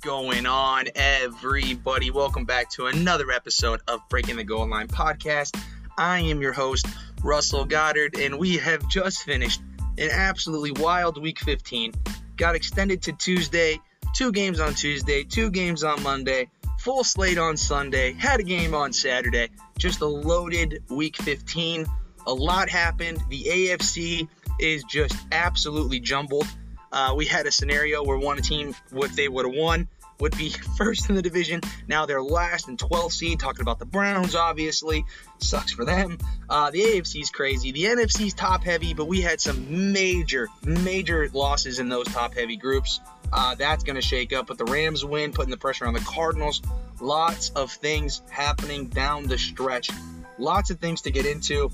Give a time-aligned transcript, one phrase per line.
[0.00, 2.10] going on, everybody?
[2.10, 5.62] Welcome back to another episode of Breaking the Goal Line podcast.
[5.98, 6.86] I am your host,
[7.22, 9.60] Russell Goddard, and we have just finished
[9.98, 11.92] an absolutely wild week 15.
[12.38, 13.78] Got extended to Tuesday,
[14.14, 18.74] two games on Tuesday, two games on Monday, full slate on Sunday, had a game
[18.74, 19.50] on Saturday.
[19.76, 21.84] Just a loaded week 15.
[22.26, 23.22] A lot happened.
[23.28, 24.28] The AFC
[24.58, 26.46] is just absolutely jumbled.
[26.92, 29.88] Uh, we had a scenario where one team, if they would have won,
[30.20, 31.60] would be first in the division.
[31.88, 33.40] Now they're last and 12th seed.
[33.40, 35.04] Talking about the Browns, obviously.
[35.38, 36.18] Sucks for them.
[36.48, 37.72] Uh, the AFC's crazy.
[37.72, 42.56] The NFC's top heavy, but we had some major, major losses in those top heavy
[42.56, 43.00] groups.
[43.32, 44.46] Uh, that's going to shake up.
[44.46, 46.60] But the Rams win, putting the pressure on the Cardinals.
[47.00, 49.90] Lots of things happening down the stretch.
[50.38, 51.70] Lots of things to get into.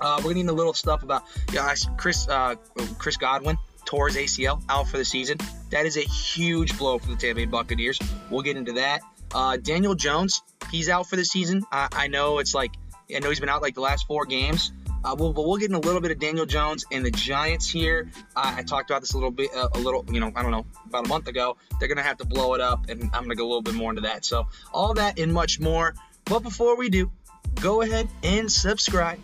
[0.00, 1.88] Uh, we're getting a little stuff about guys.
[1.96, 2.54] Chris uh,
[2.98, 5.38] Chris Godwin tore his ACL out for the season.
[5.70, 7.98] That is a huge blow for the Tampa Bay Buccaneers.
[8.30, 9.00] We'll get into that.
[9.34, 11.64] Uh, Daniel Jones, he's out for the season.
[11.72, 12.72] I, I know it's like
[13.14, 14.72] I know he's been out like the last four games.
[15.02, 17.68] Uh, we'll, but we'll get in a little bit of Daniel Jones and the Giants
[17.68, 18.10] here.
[18.36, 20.50] Uh, I talked about this a little bit, uh, a little, you know, I don't
[20.50, 21.56] know, about a month ago.
[21.78, 23.90] They're gonna have to blow it up, and I'm gonna go a little bit more
[23.90, 24.26] into that.
[24.26, 25.94] So all that and much more.
[26.26, 27.10] But before we do,
[27.54, 29.18] go ahead and subscribe.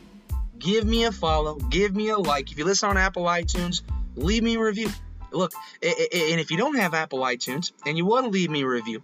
[0.59, 1.57] Give me a follow.
[1.57, 2.51] Give me a like.
[2.51, 3.83] If you listen on Apple iTunes,
[4.17, 4.91] leave me a review.
[5.33, 8.67] Look, and if you don't have Apple iTunes and you want to leave me a
[8.67, 9.03] review,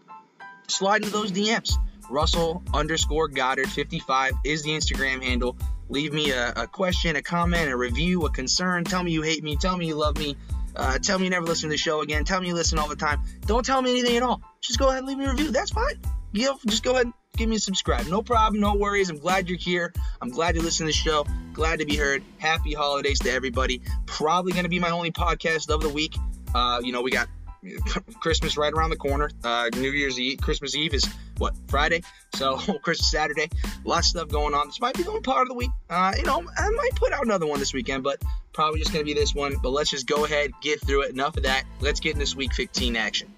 [0.68, 1.72] slide into those DMs.
[2.08, 5.56] Russell underscore Goddard 55 is the Instagram handle.
[5.88, 8.84] Leave me a, a, question, a comment, a review, a concern.
[8.84, 9.56] Tell me you hate me.
[9.56, 10.36] Tell me you love me.
[10.74, 12.24] Uh, tell me you never listen to the show again.
[12.24, 13.20] Tell me you listen all the time.
[13.46, 14.40] Don't tell me anything at all.
[14.60, 15.50] Just go ahead and leave me a review.
[15.50, 16.00] That's fine.
[16.32, 18.06] You know, just go ahead and give me a subscribe.
[18.06, 19.10] No problem, no worries.
[19.10, 19.92] I'm glad you're here.
[20.20, 21.26] I'm glad you listen to the show.
[21.52, 22.22] Glad to be heard.
[22.38, 23.80] Happy holidays to everybody.
[24.06, 26.14] Probably going to be my only podcast of the week.
[26.54, 27.28] Uh, you know, we got
[28.20, 29.30] Christmas right around the corner.
[29.44, 32.02] Uh, New Year's Eve, Christmas Eve is what Friday,
[32.34, 33.48] so Christmas Saturday.
[33.84, 34.66] Lots of stuff going on.
[34.68, 35.70] This might be the only part of the week.
[35.88, 38.20] Uh, you know, I might put out another one this weekend, but
[38.52, 39.56] probably just gonna be this one.
[39.62, 41.10] But let's just go ahead, get through it.
[41.10, 41.64] Enough of that.
[41.80, 43.32] Let's get in this week 15 action.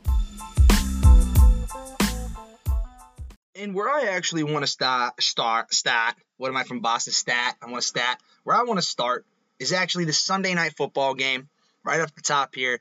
[3.55, 6.17] And where I actually want to start, start, stat.
[6.39, 7.13] What am I from Boston?
[7.13, 7.57] Stat.
[7.61, 8.19] I want to stat.
[8.45, 9.27] Where I want to start
[9.59, 11.49] is actually the Sunday night football game,
[11.85, 12.81] right up the top here.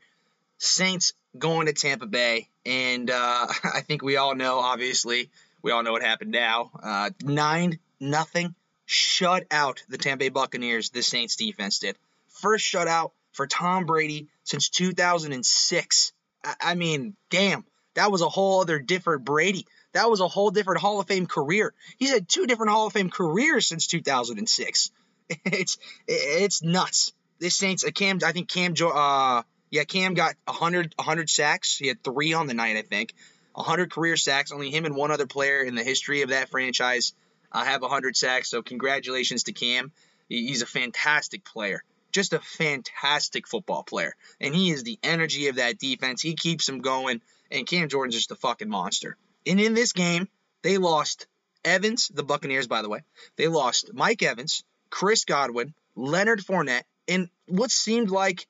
[0.57, 4.59] Saints going to Tampa Bay, and uh, I think we all know.
[4.59, 5.29] Obviously,
[5.61, 6.71] we all know what happened now.
[6.81, 8.55] Uh, Nine nothing,
[8.85, 10.89] shut out the Tampa Bay Buccaneers.
[10.89, 11.97] The Saints defense did
[12.29, 16.13] first shutout for Tom Brady since 2006.
[16.43, 17.65] I, I mean, damn,
[17.95, 19.65] that was a whole other different Brady.
[19.93, 21.73] That was a whole different Hall of Fame career.
[21.97, 24.91] He's had two different Hall of Fame careers since 2006.
[25.45, 27.13] It's it's nuts.
[27.39, 31.77] This Saints, uh, Cam, I think Cam, uh, yeah, Cam got 100 100 sacks.
[31.77, 33.13] He had three on the night, I think.
[33.53, 34.51] 100 career sacks.
[34.51, 37.13] Only him and one other player in the history of that franchise
[37.49, 38.49] uh, have 100 sacks.
[38.49, 39.93] So congratulations to Cam.
[40.27, 41.81] He's a fantastic player
[42.11, 44.15] just a fantastic football player.
[44.39, 46.21] And he is the energy of that defense.
[46.21, 47.21] He keeps them going.
[47.49, 49.17] And Cam Jordan's just a fucking monster.
[49.45, 50.27] And in this game,
[50.61, 51.27] they lost
[51.63, 53.01] Evans, the Buccaneers, by the way.
[53.35, 58.47] They lost Mike Evans, Chris Godwin, Leonard Fournette, in what seemed like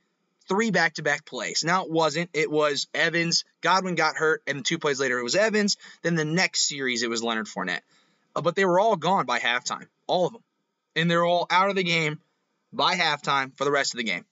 [0.47, 1.63] three back to back plays.
[1.63, 2.29] Now, it wasn't.
[2.33, 5.77] It was Evans, Godwin got hurt, and two plays later, it was Evans.
[6.01, 7.81] Then the next series, it was Leonard Fournette.
[8.35, 10.43] Uh, but they were all gone by halftime, all of them.
[10.95, 12.19] And they're all out of the game
[12.73, 14.25] by halftime for the rest of the game.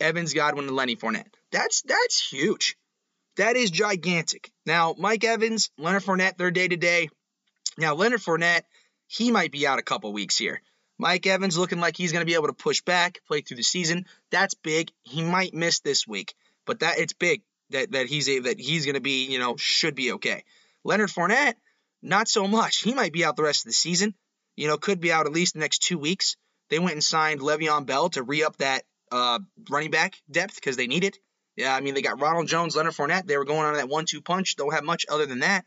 [0.00, 1.26] Evans, Godwin, and Lenny Fournette.
[1.50, 2.76] That's that's huge.
[3.36, 4.50] That is gigantic.
[4.64, 7.08] Now, Mike Evans, Leonard Fournette, they're day to day.
[7.78, 8.62] Now, Leonard Fournette,
[9.06, 10.62] he might be out a couple weeks here.
[10.98, 13.62] Mike Evans looking like he's going to be able to push back, play through the
[13.62, 14.06] season.
[14.30, 14.90] That's big.
[15.02, 18.84] He might miss this week, but that it's big that that he's a, that he's
[18.84, 20.44] going to be, you know, should be okay.
[20.84, 21.54] Leonard Fournette,
[22.02, 22.78] not so much.
[22.78, 24.14] He might be out the rest of the season.
[24.56, 26.36] You know, could be out at least the next two weeks.
[26.70, 30.86] They went and signed Le'Veon Bell to re-up that uh, running back depth because they
[30.86, 31.18] need it.
[31.56, 33.26] Yeah, I mean they got Ronald Jones, Leonard Fournette.
[33.26, 34.56] They were going on that one-two punch.
[34.56, 35.64] Don't have much other than that.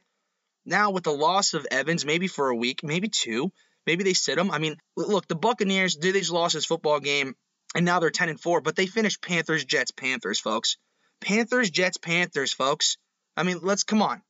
[0.66, 3.52] Now with the loss of Evans, maybe for a week, maybe two,
[3.86, 4.52] maybe they sit him.
[4.52, 7.36] I mean, look, the Buccaneers did they just lost this football game,
[7.76, 10.78] and now they're ten and four, but they finished Panthers, Jets, Panthers, folks.
[11.22, 12.98] Panthers, Jets, Panthers, folks.
[13.36, 14.22] I mean, let's come on.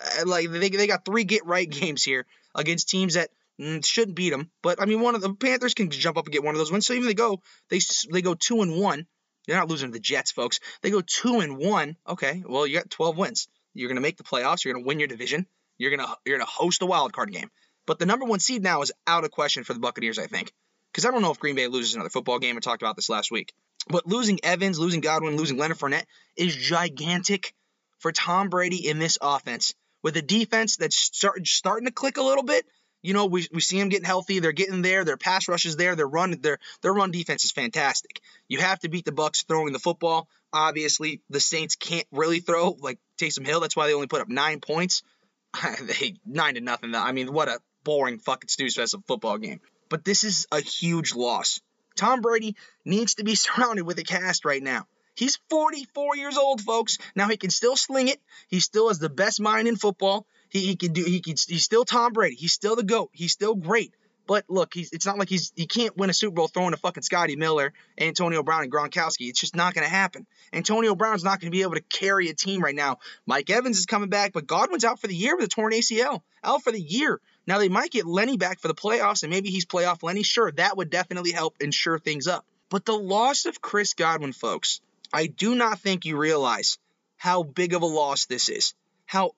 [0.00, 3.30] Uh, like they they got three get right games here against teams that
[3.60, 6.32] Mm, shouldn't beat them, but I mean, one of the Panthers can jump up and
[6.32, 6.86] get one of those wins.
[6.86, 7.80] So even they go, they
[8.12, 9.06] they go two and one.
[9.48, 10.60] They're not losing to the Jets, folks.
[10.82, 11.96] They go two and one.
[12.06, 13.48] Okay, well you got 12 wins.
[13.72, 14.62] You're gonna make the playoffs.
[14.62, 15.46] You're gonna win your division.
[15.78, 17.50] You're gonna you're gonna host a wild card game.
[17.86, 20.52] But the number one seed now is out of question for the Buccaneers, I think,
[20.92, 22.58] because I don't know if Green Bay loses another football game.
[22.58, 23.54] I talked about this last week.
[23.88, 26.04] But losing Evans, losing Godwin, losing Leonard Fournette
[26.36, 27.54] is gigantic
[28.00, 32.22] for Tom Brady in this offense with a defense that's start, starting to click a
[32.22, 32.66] little bit.
[33.02, 34.40] You know, we, we see them getting healthy.
[34.40, 35.04] They're getting there.
[35.04, 35.94] Their pass rush is there.
[35.94, 38.20] Their run their their run defense is fantastic.
[38.48, 40.28] You have to beat the Bucks throwing the football.
[40.52, 43.60] Obviously, the Saints can't really throw like Taysom Hill.
[43.60, 45.02] That's why they only put up nine points.
[45.82, 46.94] they nine to nothing.
[46.94, 49.60] I mean, what a boring fucking snooze fest of football game.
[49.88, 51.60] But this is a huge loss.
[51.96, 54.86] Tom Brady needs to be surrounded with a cast right now.
[55.14, 56.98] He's 44 years old, folks.
[57.16, 58.20] Now he can still sling it.
[58.46, 60.26] He still has the best mind in football.
[60.50, 61.04] He, he can do.
[61.04, 61.36] He can.
[61.46, 62.36] He's still Tom Brady.
[62.36, 63.10] He's still the goat.
[63.12, 63.92] He's still great.
[64.28, 66.76] But look, he's, it's not like he's he can't win a Super Bowl throwing to
[66.76, 69.30] fucking Scotty Miller, Antonio Brown, and Gronkowski.
[69.30, 70.26] It's just not going to happen.
[70.52, 72.98] Antonio Brown's not going to be able to carry a team right now.
[73.24, 76.20] Mike Evans is coming back, but Godwin's out for the year with a torn ACL.
[76.44, 77.22] Out for the year.
[77.46, 80.22] Now they might get Lenny back for the playoffs, and maybe he's playoff Lenny.
[80.22, 82.44] Sure, that would definitely help and sure things up.
[82.68, 86.76] But the loss of Chris Godwin, folks, I do not think you realize
[87.16, 88.74] how big of a loss this is.
[89.06, 89.32] How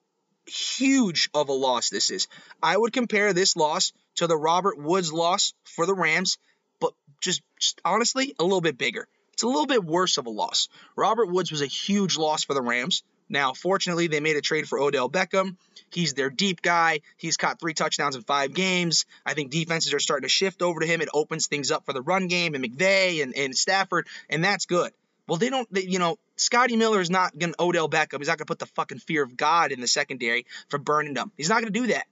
[0.45, 2.27] huge of a loss this is.
[2.61, 6.37] I would compare this loss to the Robert Woods loss for the Rams,
[6.79, 9.07] but just, just honestly, a little bit bigger.
[9.33, 10.69] It's a little bit worse of a loss.
[10.95, 13.03] Robert Woods was a huge loss for the Rams.
[13.29, 15.55] Now, fortunately, they made a trade for Odell Beckham.
[15.89, 16.99] He's their deep guy.
[17.15, 19.05] He's caught three touchdowns in five games.
[19.25, 21.01] I think defenses are starting to shift over to him.
[21.01, 24.65] It opens things up for the run game and McVay and, and Stafford, and that's
[24.65, 24.91] good.
[25.31, 28.17] Well, they don't, they, you know, Scotty Miller is not going to Odell Beckham.
[28.17, 31.13] He's not going to put the fucking fear of God in the secondary for burning
[31.13, 31.31] them.
[31.37, 32.05] He's not going to do that.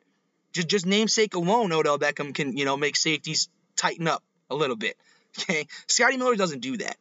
[0.54, 4.78] Just, just namesake alone, Odell Beckham can, you know, make safeties tighten up a little
[4.78, 4.96] bit.
[5.42, 5.68] Okay.
[5.88, 6.96] Scotty Miller doesn't do that.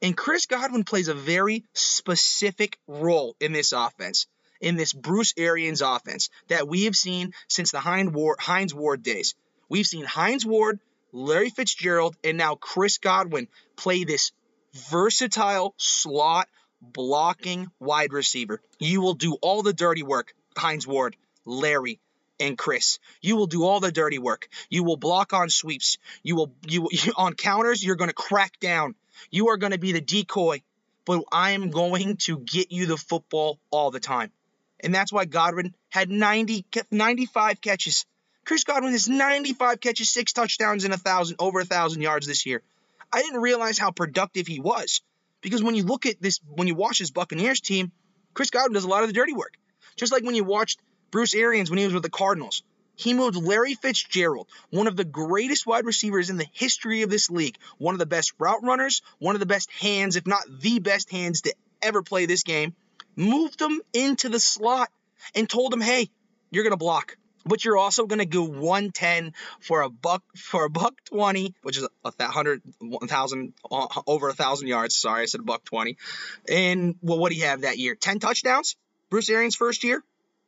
[0.00, 4.28] And Chris Godwin plays a very specific role in this offense,
[4.60, 9.34] in this Bruce Arians offense that we have seen since the Hines Ward, days.
[9.68, 10.78] We've seen Hines Ward,
[11.12, 14.30] Larry Fitzgerald, and now Chris Godwin play this
[14.74, 16.48] versatile slot
[16.80, 18.60] blocking wide receiver.
[18.78, 22.00] You will do all the dirty work, Hines Ward, Larry,
[22.40, 22.98] and Chris.
[23.20, 24.48] You will do all the dirty work.
[24.68, 25.98] You will block on sweeps.
[26.22, 27.82] You will you, you on counters.
[27.82, 28.94] You're going to crack down.
[29.30, 30.62] You are going to be the decoy,
[31.04, 34.30] but I am going to get you the football all the time.
[34.80, 38.04] And that's why Godwin had 90 95 catches.
[38.44, 42.44] Chris Godwin has 95 catches, six touchdowns, and a thousand over a thousand yards this
[42.44, 42.62] year.
[43.14, 45.00] I didn't realize how productive he was
[45.40, 47.92] because when you look at this, when you watch this Buccaneers team,
[48.34, 49.54] Chris Godwin does a lot of the dirty work.
[49.94, 50.80] Just like when you watched
[51.12, 52.64] Bruce Arians when he was with the Cardinals.
[52.96, 57.30] He moved Larry Fitzgerald, one of the greatest wide receivers in the history of this
[57.30, 60.80] league, one of the best route runners, one of the best hands, if not the
[60.80, 62.74] best hands to ever play this game,
[63.14, 64.90] moved him into the slot
[65.36, 66.10] and told him, "Hey,
[66.50, 70.64] you're going to block but you're also going to go 110 for a buck for
[70.64, 74.96] a buck 20 which is a hundred one thousand uh, over a thousand yards.
[74.96, 75.96] Sorry i said a buck 20
[76.48, 77.94] and well what do you have that year?
[77.94, 78.76] 10 touchdowns?
[79.10, 80.02] Bruce arians first year?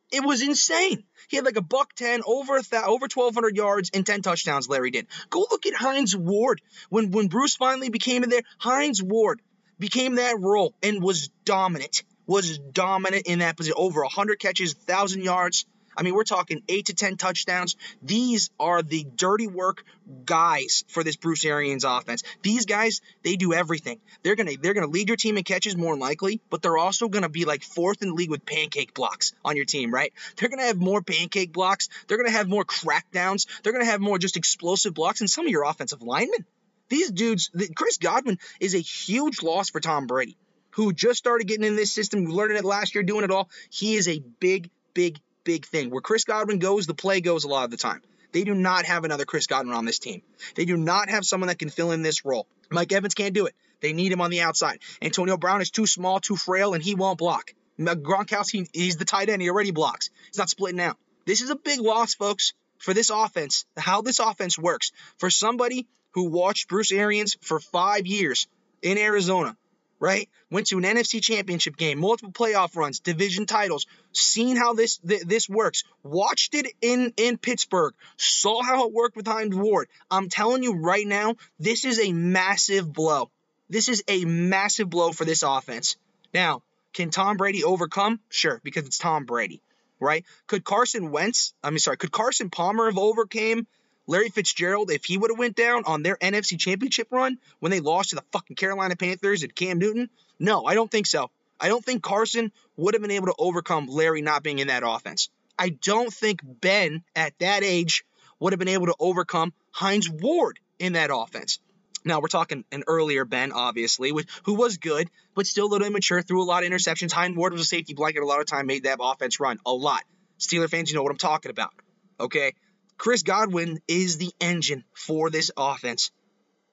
[0.09, 1.03] It was insane.
[1.27, 4.91] He had like a buck 10 over th- over 1200 yards and 10 touchdowns larry
[4.91, 5.07] did.
[5.29, 6.61] Go look at hines ward.
[6.89, 9.41] When when bruce finally became in there hines ward
[9.79, 13.75] became that role and was dominant was dominant in that position.
[13.77, 15.65] Over 100 catches 1000 yards
[15.97, 17.75] I mean, we're talking eight to 10 touchdowns.
[18.01, 19.83] These are the dirty work
[20.25, 22.23] guys for this Bruce Arians offense.
[22.43, 23.99] These guys, they do everything.
[24.23, 26.77] They're going to they're going to lead your team in catches more likely, but they're
[26.77, 29.93] also going to be like fourth in the league with pancake blocks on your team,
[29.93, 30.13] right?
[30.35, 31.89] They're going to have more pancake blocks.
[32.07, 33.47] They're going to have more crackdowns.
[33.63, 36.45] They're going to have more just explosive blocks than some of your offensive linemen.
[36.89, 40.37] These dudes, Chris Godwin is a huge loss for Tom Brady,
[40.71, 43.49] who just started getting in this system, learning it last year, doing it all.
[43.69, 45.89] He is a big, big, big thing.
[45.89, 48.01] Where Chris Godwin goes, the play goes a lot of the time.
[48.33, 50.21] They do not have another Chris Godwin on this team.
[50.55, 52.47] They do not have someone that can fill in this role.
[52.69, 53.55] Mike Evans can't do it.
[53.79, 54.79] They need him on the outside.
[55.01, 57.53] Antonio Brown is too small, too frail, and he won't block.
[57.79, 59.41] Gronkowski, he's the tight end.
[59.41, 60.09] He already blocks.
[60.25, 60.97] He's not splitting out.
[61.25, 64.91] This is a big loss, folks, for this offense, how this offense works.
[65.17, 68.47] For somebody who watched Bruce Arians for five years
[68.81, 69.55] in Arizona,
[69.99, 70.29] right?
[70.51, 75.23] Went to an NFC championship game, multiple playoff runs, division titles, seen how this th-
[75.23, 79.87] this works, watched it in in Pittsburgh, saw how it worked with Hines Ward.
[80.09, 83.29] I'm telling you right now, this is a massive blow.
[83.69, 85.97] This is a massive blow for this offense.
[86.33, 86.61] Now,
[86.93, 88.19] can Tom Brady overcome?
[88.29, 89.61] Sure, because it's Tom Brady,
[89.99, 90.25] right?
[90.47, 93.67] Could Carson Wentz, I mean sorry, could Carson Palmer have overcame
[94.07, 97.81] Larry Fitzgerald, if he would have went down on their NFC championship run when they
[97.81, 100.09] lost to the fucking Carolina Panthers at Cam Newton?
[100.39, 101.29] No, I don't think so.
[101.59, 104.83] I don't think Carson would have been able to overcome Larry not being in that
[104.85, 105.29] offense.
[105.59, 108.05] I don't think Ben at that age
[108.39, 111.59] would have been able to overcome Hines Ward in that offense.
[112.05, 115.87] Now we're talking an earlier Ben, obviously, which, who was good, but still a little
[115.87, 117.11] immature, threw a lot of interceptions.
[117.11, 119.73] Hines Ward was a safety blanket a lot of time, made that offense run a
[119.73, 120.03] lot.
[120.39, 121.73] Steeler fans, you know what I'm talking about.
[122.19, 122.53] Okay?
[122.97, 126.11] Chris Godwin is the engine for this offense.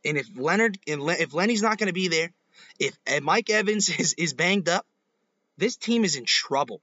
[0.05, 2.33] And if Leonard, if Lenny's not going to be there,
[2.79, 4.87] if Mike Evans is, is banged up,
[5.57, 6.81] this team is in trouble.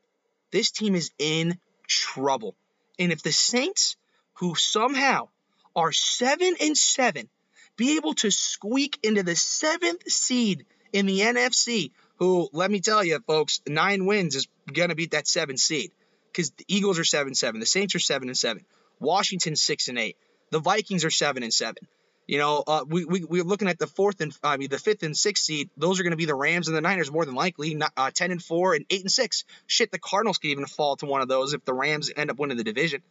[0.52, 1.58] This team is in
[1.88, 2.56] trouble.
[3.00, 3.98] And if the Saints,
[4.36, 5.30] who somehow
[5.76, 7.30] are seven and seven,
[7.78, 13.04] be able to squeak into the seventh seed in the NFC, who, let me tell
[13.04, 15.92] you, folks, nine wins is going to beat that seven seed
[16.28, 18.66] because the Eagles are seven seven, the Saints are seven and seven,
[19.02, 20.16] Washington six and eight,
[20.52, 21.88] the Vikings are seven and seven.
[22.28, 25.04] You know, uh, we, we we're looking at the fourth and I mean the fifth
[25.04, 25.70] and sixth seed.
[25.76, 27.74] Those are going to be the Rams and the Niners more than likely.
[27.76, 29.44] Not, uh, ten and four and eight and six.
[29.68, 32.40] Shit, the Cardinals could even fall to one of those if the Rams end up
[32.40, 33.02] winning the division.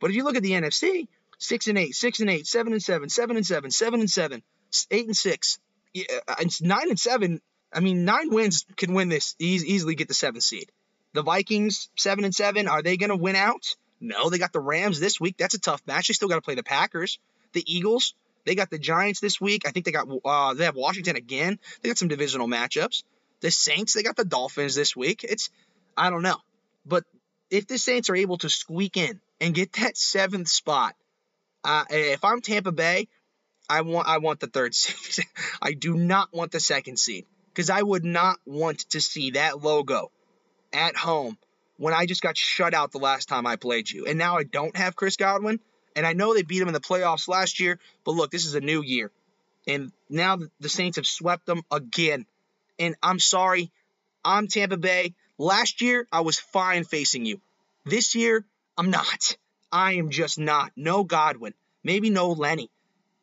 [0.00, 1.06] But if you look at the NFC,
[1.38, 4.42] six and eight, six and eight, seven and seven, seven and seven, seven and seven,
[4.90, 5.58] eight and six,
[5.94, 7.40] it's uh, nine and seven.
[7.72, 10.70] I mean, nine wins can win this easily, get the seventh seed.
[11.12, 13.76] The Vikings seven and seven, are they going to win out?
[14.00, 15.36] No, they got the Rams this week.
[15.38, 16.08] That's a tough match.
[16.08, 17.18] They still got to play the Packers.
[17.52, 19.66] The Eagles, they got the Giants this week.
[19.66, 21.58] I think they got uh, they have Washington again.
[21.80, 23.02] They got some divisional matchups.
[23.40, 25.24] The Saints, they got the Dolphins this week.
[25.24, 25.50] It's
[25.96, 26.36] I don't know,
[26.84, 27.04] but
[27.50, 30.94] if the Saints are able to squeak in and get that seventh spot,
[31.64, 33.08] uh, if I'm Tampa Bay,
[33.68, 35.26] I want I want the third seed.
[35.60, 39.62] I do not want the second seed because I would not want to see that
[39.62, 40.10] logo
[40.72, 41.38] at home
[41.76, 44.44] when I just got shut out the last time I played you, and now I
[44.44, 45.60] don't have Chris Godwin.
[45.94, 48.54] And I know they beat him in the playoffs last year, but look, this is
[48.54, 49.10] a new year,
[49.66, 52.26] and now the Saints have swept them again.
[52.78, 53.72] And I'm sorry,
[54.22, 55.14] I'm Tampa Bay.
[55.38, 57.40] Last year I was fine facing you.
[57.86, 58.44] This year
[58.76, 59.36] I'm not.
[59.72, 60.72] I am just not.
[60.76, 61.54] No Godwin.
[61.82, 62.70] Maybe no Lenny.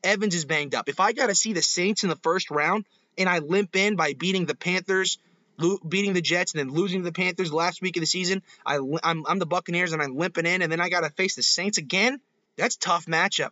[0.03, 0.89] Evans is banged up.
[0.89, 2.85] If I got to see the Saints in the first round
[3.17, 5.17] and I limp in by beating the Panthers,
[5.63, 8.43] lo- beating the Jets, and then losing to the Panthers last week of the season,
[8.65, 11.35] I, I'm, I'm the Buccaneers and I'm limping in, and then I got to face
[11.35, 12.19] the Saints again,
[12.57, 13.51] that's tough matchup.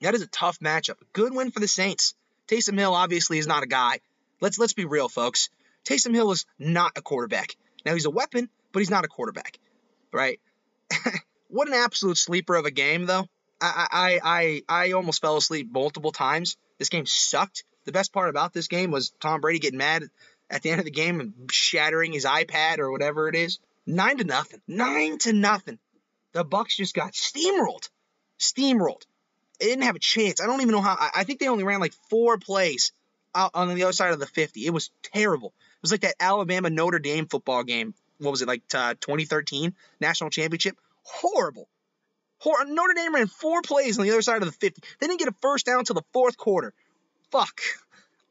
[0.00, 0.96] That is a tough matchup.
[1.12, 2.14] Good win for the Saints.
[2.48, 4.00] Taysom Hill obviously is not a guy.
[4.40, 5.50] Let's let's be real, folks.
[5.84, 7.54] Taysom Hill is not a quarterback.
[7.84, 9.58] Now he's a weapon, but he's not a quarterback,
[10.12, 10.40] right?
[11.48, 13.26] what an absolute sleeper of a game, though.
[13.60, 16.56] I, I, I, I almost fell asleep multiple times.
[16.78, 17.64] This game sucked.
[17.84, 20.04] The best part about this game was Tom Brady getting mad
[20.50, 23.58] at the end of the game and shattering his iPad or whatever it is.
[23.86, 24.60] Nine to nothing.
[24.68, 25.78] Nine to nothing.
[26.32, 27.88] The Bucks just got steamrolled.
[28.38, 29.02] Steamrolled.
[29.58, 30.40] They didn't have a chance.
[30.40, 30.96] I don't even know how.
[31.14, 32.92] I think they only ran like four plays
[33.34, 34.66] out on the other side of the 50.
[34.66, 35.48] It was terrible.
[35.48, 37.94] It was like that Alabama Notre Dame football game.
[38.18, 38.62] What was it like?
[38.74, 41.68] Uh, 2013 national championship horrible.
[42.38, 44.82] Hor- Notre Dame ran four plays on the other side of the 50.
[44.98, 46.72] They didn't get a first down until the fourth quarter.
[47.30, 47.60] Fuck.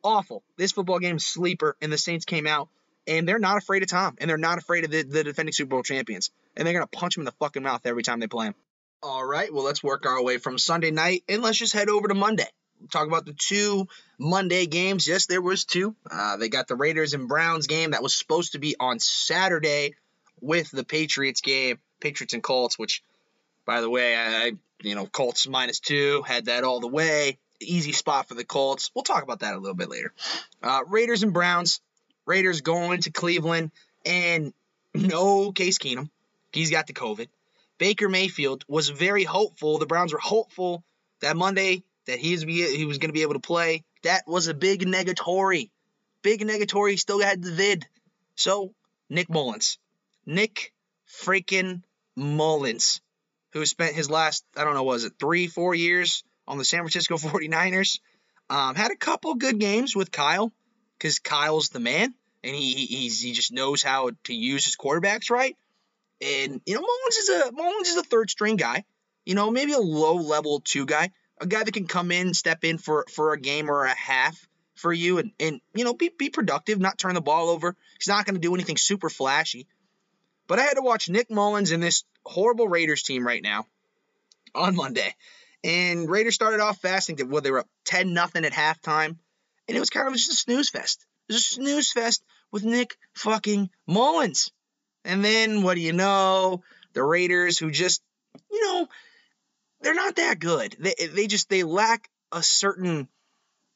[0.03, 0.43] Awful.
[0.57, 2.69] This football game is sleeper, and the Saints came out,
[3.07, 5.69] and they're not afraid of Tom, and they're not afraid of the, the defending Super
[5.69, 6.31] Bowl champions.
[6.55, 8.55] And they're to punch him in the fucking mouth every time they play him.
[9.01, 12.07] All right, well, let's work our way from Sunday night, and let's just head over
[12.07, 12.47] to Monday.
[12.91, 13.87] Talk about the two
[14.17, 15.07] Monday games.
[15.07, 15.95] Yes, there was two.
[16.09, 19.95] Uh, they got the Raiders and Browns game that was supposed to be on Saturday
[20.39, 21.79] with the Patriots game.
[21.99, 23.03] Patriots and Colts, which,
[23.65, 27.37] by the way, I, you know, Colts minus two, had that all the way.
[27.61, 28.91] Easy spot for the Colts.
[28.95, 30.13] We'll talk about that a little bit later.
[30.63, 31.81] Uh, Raiders and Browns.
[32.25, 33.71] Raiders going to Cleveland,
[34.05, 34.53] and
[34.93, 36.09] no Case Keenum.
[36.53, 37.27] He's got the COVID.
[37.79, 39.79] Baker Mayfield was very hopeful.
[39.79, 40.83] The Browns were hopeful
[41.21, 43.83] that Monday that he was, he was going to be able to play.
[44.03, 45.69] That was a big negatory.
[46.21, 46.99] Big negatory.
[46.99, 47.87] Still had the vid.
[48.35, 48.73] So,
[49.09, 49.77] Nick Mullens.
[50.25, 50.73] Nick
[51.07, 51.81] freaking
[52.15, 53.01] Mullens,
[53.53, 56.79] who spent his last, I don't know, was it three, four years on the San
[56.79, 57.99] Francisco 49ers.
[58.49, 60.51] Um, had a couple good games with Kyle
[60.97, 62.13] because Kyle's the man
[62.43, 65.55] and he, he just knows how to use his quarterbacks right.
[66.19, 68.83] And, you know, Mullens is a, Mullens is a third string guy,
[69.25, 72.63] you know, maybe a low level two guy, a guy that can come in, step
[72.63, 76.09] in for, for a game or a half for you and, and you know, be,
[76.09, 77.75] be productive, not turn the ball over.
[77.99, 79.67] He's not going to do anything super flashy.
[80.47, 83.67] But I had to watch Nick Mullens and this horrible Raiders team right now
[84.55, 85.13] on Monday.
[85.63, 87.09] And Raiders started off fast.
[87.09, 89.17] I well, they were up 10 nothing at halftime.
[89.67, 91.05] And it was kind of just a snooze fest.
[91.27, 94.51] It was a snooze fest with Nick fucking Mullens.
[95.05, 96.63] And then what do you know?
[96.93, 98.01] The Raiders, who just,
[98.51, 98.87] you know,
[99.81, 100.75] they're not that good.
[100.79, 103.07] They, they just they lack a certain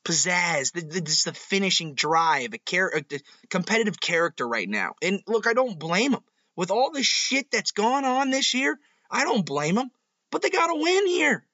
[0.03, 4.95] pizzazz, the, the, just the finishing drive, a, char- uh, a competitive character right now.
[5.01, 6.23] And look, I don't blame them
[6.55, 9.89] with all the shit that's gone on this year, I don't blame them.
[10.31, 11.45] But they got to win here.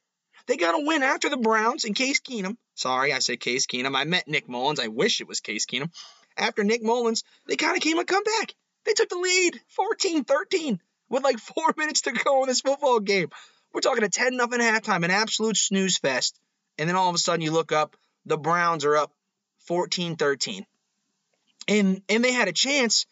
[0.49, 2.57] They got a win after the Browns and Case Keenum.
[2.73, 3.95] Sorry, I said Case Keenum.
[3.95, 4.79] I meant Nick Mullens.
[4.79, 5.91] I wish it was Case Keenum.
[6.35, 8.55] After Nick Mullens, they kind of came a comeback.
[8.83, 12.99] They took the lead 14 13 with like four minutes to go in this football
[12.99, 13.29] game.
[13.71, 16.39] We're talking a 10 nothing halftime, an absolute snooze fest.
[16.79, 19.13] And then all of a sudden you look up, the Browns are up
[19.67, 20.65] 14 13.
[21.67, 23.05] And, and they had a chance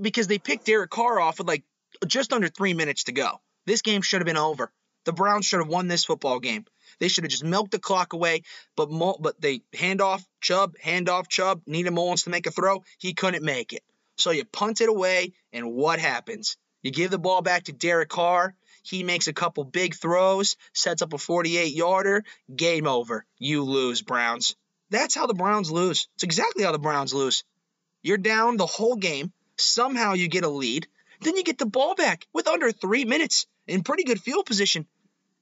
[0.00, 1.62] because they picked Derek Carr off with like
[2.06, 3.38] just under three minutes to go.
[3.66, 4.72] This game should have been over.
[5.04, 6.66] The Browns should have won this football game.
[6.98, 8.42] They should have just milked the clock away,
[8.76, 8.88] but
[9.20, 12.84] but they hand off Chubb, hand off Chubb, needed Mullens to make a throw.
[12.98, 13.82] He couldn't make it.
[14.16, 16.58] So you punt it away, and what happens?
[16.82, 18.54] You give the ball back to Derek Carr.
[18.82, 22.24] He makes a couple big throws, sets up a 48 yarder.
[22.54, 23.24] Game over.
[23.38, 24.56] You lose, Browns.
[24.90, 26.08] That's how the Browns lose.
[26.14, 27.44] It's exactly how the Browns lose.
[28.02, 29.32] You're down the whole game.
[29.56, 30.86] Somehow you get a lead.
[31.20, 34.86] Then you get the ball back with under three minutes in pretty good field position.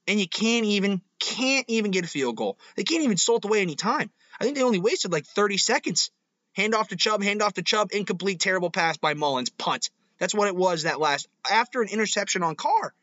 [0.07, 2.57] And you can't even, can't even get a field goal.
[2.75, 4.09] They can't even salt away any time.
[4.39, 6.11] I think they only wasted like 30 seconds.
[6.53, 9.89] Hand off to Chubb, hand off to Chubb, incomplete, terrible pass by Mullens, punt.
[10.19, 12.93] That's what it was that last after an interception on Carr.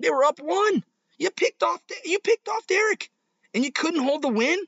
[0.00, 0.84] They were up one.
[1.18, 3.10] You picked off you picked off Derek,
[3.54, 4.58] and you couldn't hold the win.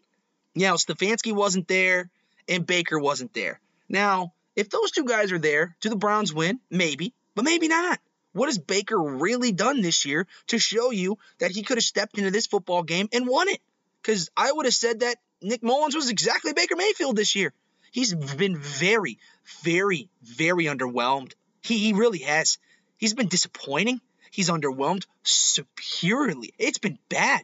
[0.55, 2.11] Yeah, Stefanski wasn't there,
[2.49, 3.61] and Baker wasn't there.
[3.89, 6.59] Now, if those two guys are there, do the Browns win?
[6.71, 8.01] Maybe, but maybe not.
[8.39, 12.19] What has Baker really done this year to show you that he could have stepped
[12.19, 13.61] into this football game and won it?
[14.01, 17.53] Because I would have said that Nick Mullens was exactly Baker Mayfield this year.
[17.91, 19.19] He's been very,
[19.65, 21.33] very, very underwhelmed.
[21.63, 22.59] He, he really has.
[22.97, 24.01] He's been disappointing.
[24.31, 26.55] He's underwhelmed superiorly.
[26.59, 27.43] It's been bad.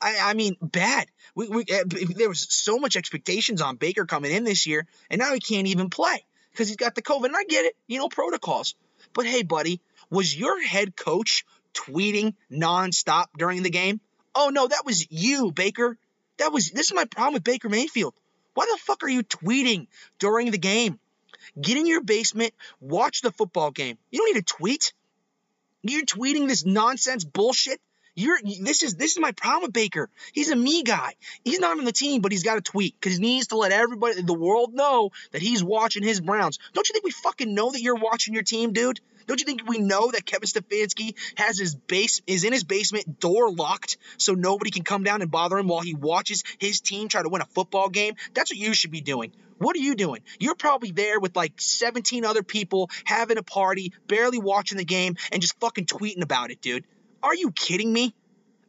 [0.00, 1.06] I, I mean, bad.
[1.36, 1.84] We, we, uh,
[2.16, 5.68] there was so much expectations on Baker coming in this year, and now he can't
[5.68, 7.26] even play because he's got the COVID.
[7.26, 8.74] And I get it, you know, protocols.
[9.14, 9.80] But hey, buddy,
[10.12, 14.00] was your head coach tweeting nonstop during the game?
[14.34, 15.96] Oh no, that was you, Baker.
[16.36, 18.14] That was this is my problem with Baker Mayfield.
[18.54, 19.86] Why the fuck are you tweeting
[20.18, 21.00] during the game?
[21.60, 23.98] Get in your basement, watch the football game.
[24.10, 24.92] You don't need to tweet.
[25.82, 27.80] You're tweeting this nonsense bullshit.
[28.14, 30.10] You're this is this is my problem with Baker.
[30.34, 31.14] He's a me guy.
[31.42, 33.72] He's not on the team, but he's got to tweet because he needs to let
[33.72, 36.58] everybody, in the world, know that he's watching his Browns.
[36.74, 39.00] Don't you think we fucking know that you're watching your team, dude?
[39.26, 43.20] Don't you think we know that Kevin Stefanski has his base is in his basement,
[43.20, 47.08] door locked, so nobody can come down and bother him while he watches his team
[47.08, 48.14] try to win a football game?
[48.34, 49.32] That's what you should be doing.
[49.58, 50.22] What are you doing?
[50.40, 55.16] You're probably there with like 17 other people having a party, barely watching the game,
[55.30, 56.84] and just fucking tweeting about it, dude.
[57.22, 58.14] Are you kidding me?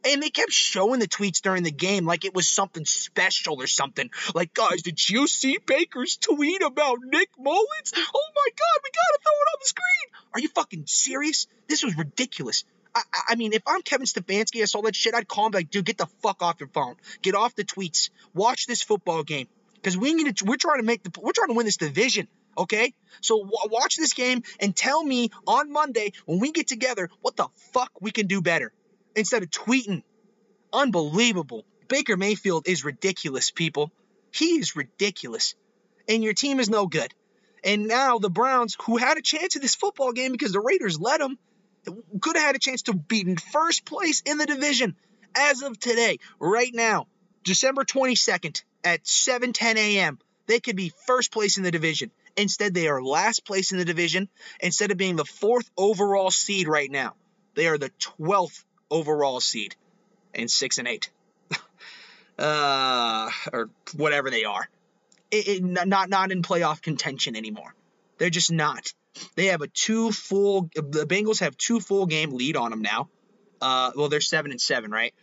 [0.04, 3.66] And they kept showing the tweets during the game like it was something special or
[3.66, 4.10] something.
[4.34, 7.92] Like, guys, did you see Baker's tweet about Nick Mullens?
[7.96, 10.24] Oh my God, we gotta throw it on the screen.
[10.34, 11.46] Are you fucking serious?
[11.68, 12.64] This was ridiculous.
[12.94, 15.70] I, I mean, if I'm Kevin Stefanski, I saw that shit, I'd call him like,
[15.70, 16.96] dude, get the fuck off your phone.
[17.22, 18.10] Get off the tweets.
[18.34, 19.48] Watch this football game.
[19.74, 22.28] Because we need to, we're trying to make the, we're trying to win this division.
[22.56, 22.94] Okay?
[23.20, 27.36] So w- watch this game and tell me on Monday when we get together what
[27.36, 28.72] the fuck we can do better
[29.16, 30.02] instead of tweeting.
[30.72, 31.64] Unbelievable.
[31.88, 33.92] Baker Mayfield is ridiculous, people.
[34.32, 35.54] He is ridiculous.
[36.08, 37.12] And your team is no good.
[37.62, 41.00] And now the Browns, who had a chance in this football game because the Raiders
[41.00, 41.38] let them,
[42.20, 44.96] could have had a chance to be in first place in the division
[45.34, 47.06] as of today, right now,
[47.42, 50.18] December 22nd at 7:10 a.m.
[50.46, 52.10] They could be first place in the division.
[52.36, 54.28] Instead, they are last place in the division.
[54.60, 57.14] Instead of being the fourth overall seed right now,
[57.54, 59.74] they are the 12th overall seed
[60.34, 61.10] and six and eight,
[62.38, 64.68] uh, or whatever they are.
[65.30, 67.74] It, it, not not in playoff contention anymore.
[68.18, 68.92] They're just not.
[69.36, 70.70] They have a two full.
[70.74, 73.08] The Bengals have two full game lead on them now.
[73.60, 75.14] Uh, well, they're seven and seven, right?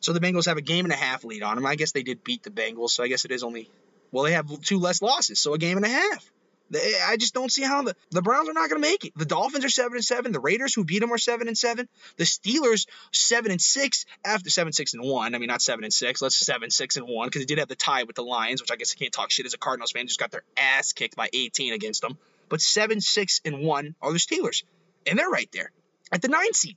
[0.00, 1.66] So the Bengals have a game and a half lead on them.
[1.66, 3.68] I guess they did beat the Bengals, so I guess it is only.
[4.12, 6.30] Well, they have two less losses, so a game and a half.
[6.72, 9.12] I just don't see how the, the Browns are not going to make it.
[9.16, 10.32] The Dolphins are seven and seven.
[10.32, 11.88] The Raiders, who beat them, are seven and seven.
[12.16, 15.34] The Steelers seven and six after seven six and one.
[15.34, 16.22] I mean, not seven and six.
[16.22, 18.70] Let's seven six and one because they did have the tie with the Lions, which
[18.70, 20.06] I guess I can't talk shit as a Cardinals fan.
[20.06, 22.18] Just got their ass kicked by 18 against them.
[22.48, 24.62] But seven six and one are the Steelers,
[25.06, 25.72] and they're right there
[26.12, 26.76] at the nine seed.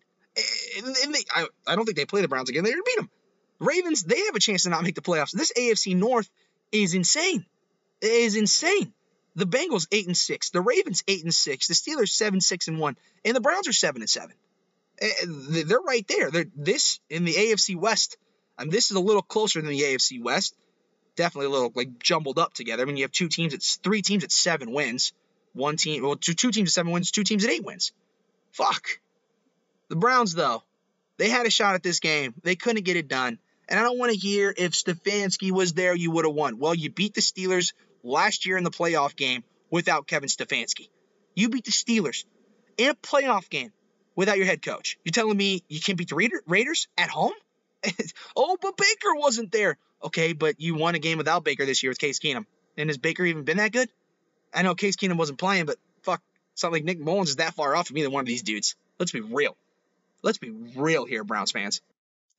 [0.77, 2.63] And, and they, I, I don't think they play the Browns again.
[2.63, 3.09] They're going to beat them.
[3.59, 5.31] Ravens, they have a chance to not make the playoffs.
[5.31, 6.29] This AFC North
[6.71, 7.45] is insane.
[8.01, 8.93] It is insane.
[9.35, 12.79] The Bengals eight and six, the Ravens eight and six, the Steelers seven six and
[12.79, 14.35] one, and the Browns are seven and seven.
[15.01, 15.09] Eh,
[15.65, 16.29] they're right there.
[16.29, 18.17] They're this in the AFC West.
[18.59, 20.55] and this is a little closer than the AFC West.
[21.15, 22.83] Definitely a little like jumbled up together.
[22.83, 23.53] I mean, you have two teams.
[23.53, 25.13] It's three teams at seven wins.
[25.53, 27.11] One team, well, two, two teams at seven wins.
[27.11, 27.91] Two teams at eight wins.
[28.51, 28.99] Fuck.
[29.89, 30.63] The Browns though,
[31.17, 32.33] they had a shot at this game.
[32.43, 33.39] They couldn't get it done.
[33.67, 36.59] And I don't want to hear if Stefanski was there, you would have won.
[36.59, 40.89] Well, you beat the Steelers last year in the playoff game without Kevin Stefanski.
[41.35, 42.25] You beat the Steelers
[42.77, 43.71] in a playoff game
[44.15, 44.97] without your head coach.
[45.03, 47.33] You're telling me you can't beat the Raiders at home?
[48.35, 49.77] oh, but Baker wasn't there.
[50.03, 52.45] Okay, but you won a game without Baker this year with Case Keenum.
[52.77, 53.89] And has Baker even been that good?
[54.53, 56.21] I know Case Keenum wasn't playing, but fuck,
[56.53, 58.75] it's not like Nick Mullens is that far off from either one of these dudes.
[58.99, 59.55] Let's be real.
[60.21, 61.81] Let's be real here, Browns fans.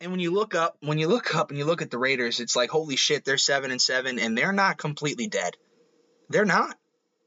[0.00, 2.40] And when you look up, when you look up and you look at the Raiders,
[2.40, 5.56] it's like holy shit, they're seven and seven, and they're not completely dead.
[6.28, 6.76] They're not.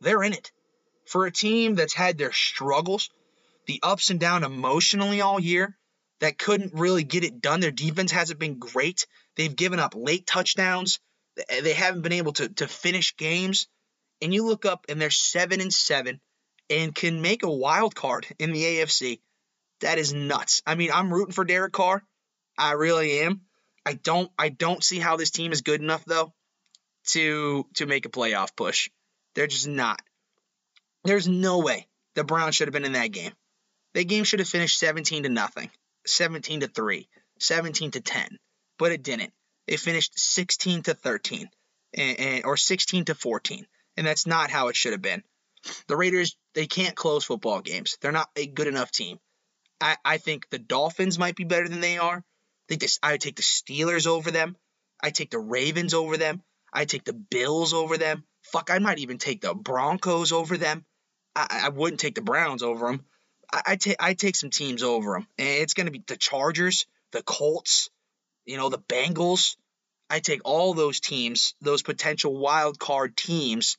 [0.01, 0.51] They're in it.
[1.05, 3.09] For a team that's had their struggles,
[3.65, 5.77] the ups and down emotionally all year,
[6.19, 7.59] that couldn't really get it done.
[7.59, 9.05] Their defense hasn't been great.
[9.35, 10.99] They've given up late touchdowns.
[11.49, 13.67] They haven't been able to, to finish games.
[14.21, 16.19] And you look up and they're seven and seven
[16.69, 19.19] and can make a wild card in the AFC.
[19.81, 20.63] That is nuts.
[20.65, 22.03] I mean, I'm rooting for Derek Carr.
[22.57, 23.41] I really am.
[23.85, 26.33] I don't I don't see how this team is good enough though
[27.07, 28.89] to to make a playoff push.
[29.35, 30.01] They're just not.
[31.03, 33.31] There's no way the Browns should have been in that game.
[33.93, 35.69] That game should have finished 17 to nothing,
[36.05, 37.07] 17 to 3,
[37.39, 38.37] 17 to 10,
[38.77, 39.33] but it didn't.
[39.67, 41.49] It finished 16 to 13
[41.93, 43.65] and, and, or 16 to 14,
[43.95, 45.23] and that's not how it should have been.
[45.87, 47.97] The Raiders, they can't close football games.
[48.01, 49.19] They're not a good enough team.
[49.79, 52.23] I, I think the Dolphins might be better than they are.
[52.67, 54.55] Think this, I would take the Steelers over them.
[55.01, 56.43] I'd take the Ravens over them.
[56.73, 58.23] I'd take the Bills over them.
[58.43, 60.85] Fuck, I might even take the Broncos over them.
[61.35, 63.05] I, I wouldn't take the Browns over them.
[63.51, 66.85] I, I take I take some teams over them, and it's gonna be the Chargers,
[67.11, 67.89] the Colts,
[68.45, 69.55] you know, the Bengals.
[70.09, 73.77] I take all those teams, those potential wild card teams,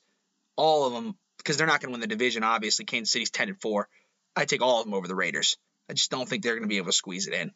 [0.55, 2.43] all of them, because they're not gonna win the division.
[2.43, 3.87] Obviously, Kansas City's ten and four.
[4.35, 5.57] I take all of them over the Raiders.
[5.89, 7.51] I just don't think they're gonna be able to squeeze it in.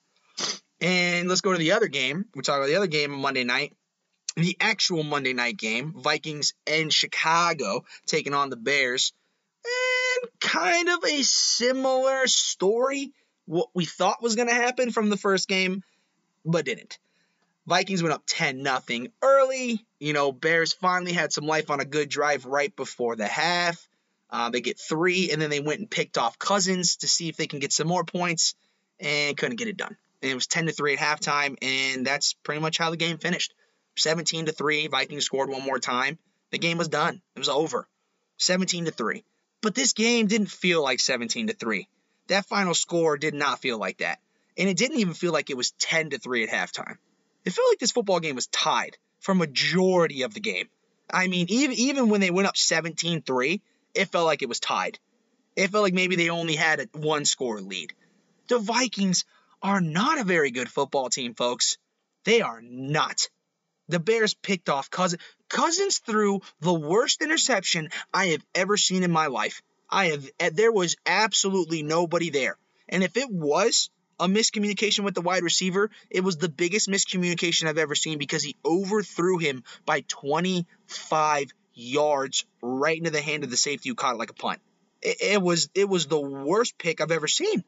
[0.81, 2.25] And let's go to the other game.
[2.35, 3.73] We talk about the other game Monday night.
[4.35, 9.13] The actual Monday night game, Vikings and Chicago taking on the Bears.
[9.63, 13.11] And kind of a similar story.
[13.45, 15.83] What we thought was going to happen from the first game,
[16.43, 16.97] but didn't.
[17.65, 19.85] Vikings went up 10 nothing early.
[19.99, 23.87] You know, Bears finally had some life on a good drive right before the half.
[24.29, 27.37] Uh, they get three, and then they went and picked off Cousins to see if
[27.37, 28.55] they can get some more points,
[28.99, 32.33] and couldn't get it done and it was 10 to 3 at halftime, and that's
[32.33, 33.53] pretty much how the game finished.
[33.97, 36.17] 17 to 3, Vikings scored one more time.
[36.51, 37.21] The game was done.
[37.35, 37.87] It was over.
[38.37, 39.23] 17 to 3.
[39.61, 41.87] But this game didn't feel like 17 to 3.
[42.27, 44.19] That final score did not feel like that.
[44.57, 46.97] And it didn't even feel like it was 10 to 3 at halftime.
[47.43, 50.69] It felt like this football game was tied for majority of the game.
[51.11, 53.59] I mean, even even when they went up 17-3,
[53.93, 54.99] it felt like it was tied.
[55.55, 57.93] It felt like maybe they only had a one score lead.
[58.47, 59.25] The Vikings
[59.63, 61.77] are not a very good football team, folks.
[62.25, 63.29] They are not.
[63.87, 65.21] The Bears picked off Cousins.
[65.49, 69.61] Cousins threw the worst interception I have ever seen in my life.
[69.89, 72.57] I have eh, there was absolutely nobody there.
[72.89, 77.67] And if it was a miscommunication with the wide receiver, it was the biggest miscommunication
[77.67, 83.49] I've ever seen because he overthrew him by 25 yards right into the hand of
[83.49, 84.59] the safety who caught it like a punt.
[85.01, 87.63] It, it was it was the worst pick I've ever seen.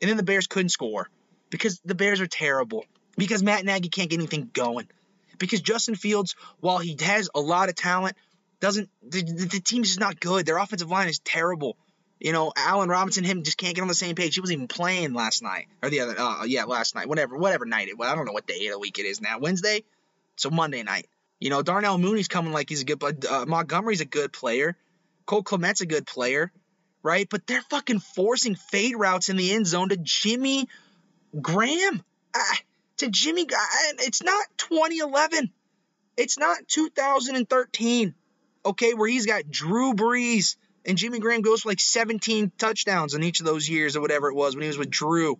[0.00, 1.08] And then the Bears couldn't score
[1.50, 2.84] because the Bears are terrible.
[3.16, 4.88] Because Matt Nagy can't get anything going.
[5.38, 8.16] Because Justin Fields, while he has a lot of talent,
[8.60, 10.46] doesn't the, the, the team is just not good.
[10.46, 11.76] Their offensive line is terrible.
[12.18, 14.34] You know, Allen Robinson, him just can't get on the same page.
[14.34, 16.18] He wasn't even playing last night or the other.
[16.18, 18.08] Uh, yeah, last night, whatever, whatever night it was.
[18.08, 19.38] I don't know what day of the week it is now.
[19.38, 19.84] Wednesday,
[20.36, 21.08] so Monday night.
[21.38, 23.26] You know, Darnell Mooney's coming like he's a good.
[23.26, 24.76] Uh, Montgomery's a good player.
[25.26, 26.50] Cole Kmet's a good player,
[27.02, 27.28] right?
[27.28, 30.68] But they're fucking forcing fade routes in the end zone to Jimmy
[31.40, 32.02] Graham
[32.98, 33.46] to Jimmy.
[33.98, 35.50] It's not 2011.
[36.16, 38.14] It's not 2013.
[38.64, 43.22] Okay, where he's got Drew Brees and Jimmy Graham goes for like 17 touchdowns in
[43.22, 45.38] each of those years or whatever it was when he was with Drew.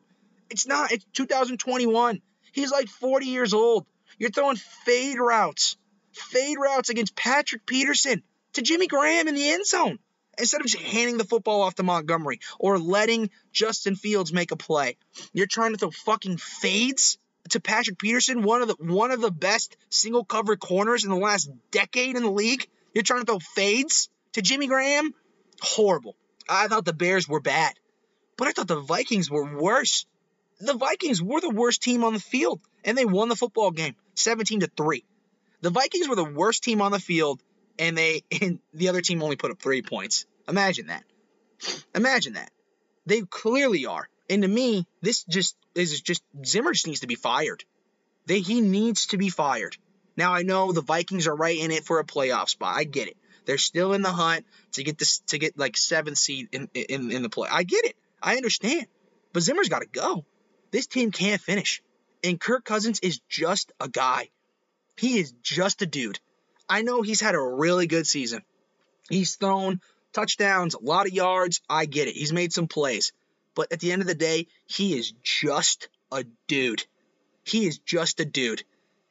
[0.51, 0.93] It's not.
[0.93, 2.21] It's 2021.
[2.53, 3.87] He's like 40 years old.
[4.19, 5.77] You're throwing fade routes,
[6.13, 8.23] fade routes against Patrick Peterson
[8.55, 9.99] to Jimmy Graham in the end zone
[10.39, 14.57] instead of just handing the football off to Montgomery or letting Justin Fields make a
[14.57, 14.97] play.
[15.33, 17.19] You're trying to throw fucking fades
[17.51, 21.17] to Patrick Peterson, one of the one of the best single cover corners in the
[21.17, 22.67] last decade in the league.
[22.95, 25.15] You're trying to throw fades to Jimmy Graham.
[25.61, 26.17] Horrible.
[26.49, 27.75] I thought the Bears were bad,
[28.37, 30.07] but I thought the Vikings were worse.
[30.61, 33.95] The Vikings were the worst team on the field, and they won the football game
[34.15, 35.05] 17 to 3.
[35.61, 37.43] The Vikings were the worst team on the field,
[37.79, 40.27] and they and the other team only put up three points.
[40.49, 41.05] Imagine that.
[41.95, 42.51] Imagine that.
[43.07, 44.09] They clearly are.
[44.29, 47.65] And to me, this just is just Zimmer just needs to be fired.
[48.27, 49.77] They, he needs to be fired.
[50.17, 52.77] Now I know the Vikings are right in it for a playoff spot.
[52.77, 53.17] I get it.
[53.45, 57.11] They're still in the hunt to get this to get like seventh seed in in,
[57.13, 57.49] in the play.
[57.51, 57.97] I get it.
[58.23, 58.87] I understand.
[59.33, 60.25] But Zimmer's got to go.
[60.71, 61.83] This team can't finish.
[62.25, 64.31] And Kirk Cousins is just a guy.
[64.97, 66.19] He is just a dude.
[66.69, 68.43] I know he's had a really good season.
[69.09, 69.81] He's thrown
[70.13, 71.61] touchdowns, a lot of yards.
[71.69, 72.15] I get it.
[72.17, 73.13] He's made some plays.
[73.55, 76.85] But at the end of the day, he is just a dude.
[77.45, 78.65] He is just a dude.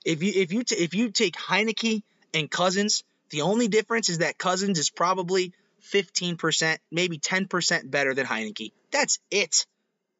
[0.03, 4.19] If you if you t- if you take Heinicke and Cousins, the only difference is
[4.19, 5.53] that Cousins is probably
[5.91, 8.71] 15%, maybe 10% better than Heinicke.
[8.91, 9.65] That's it.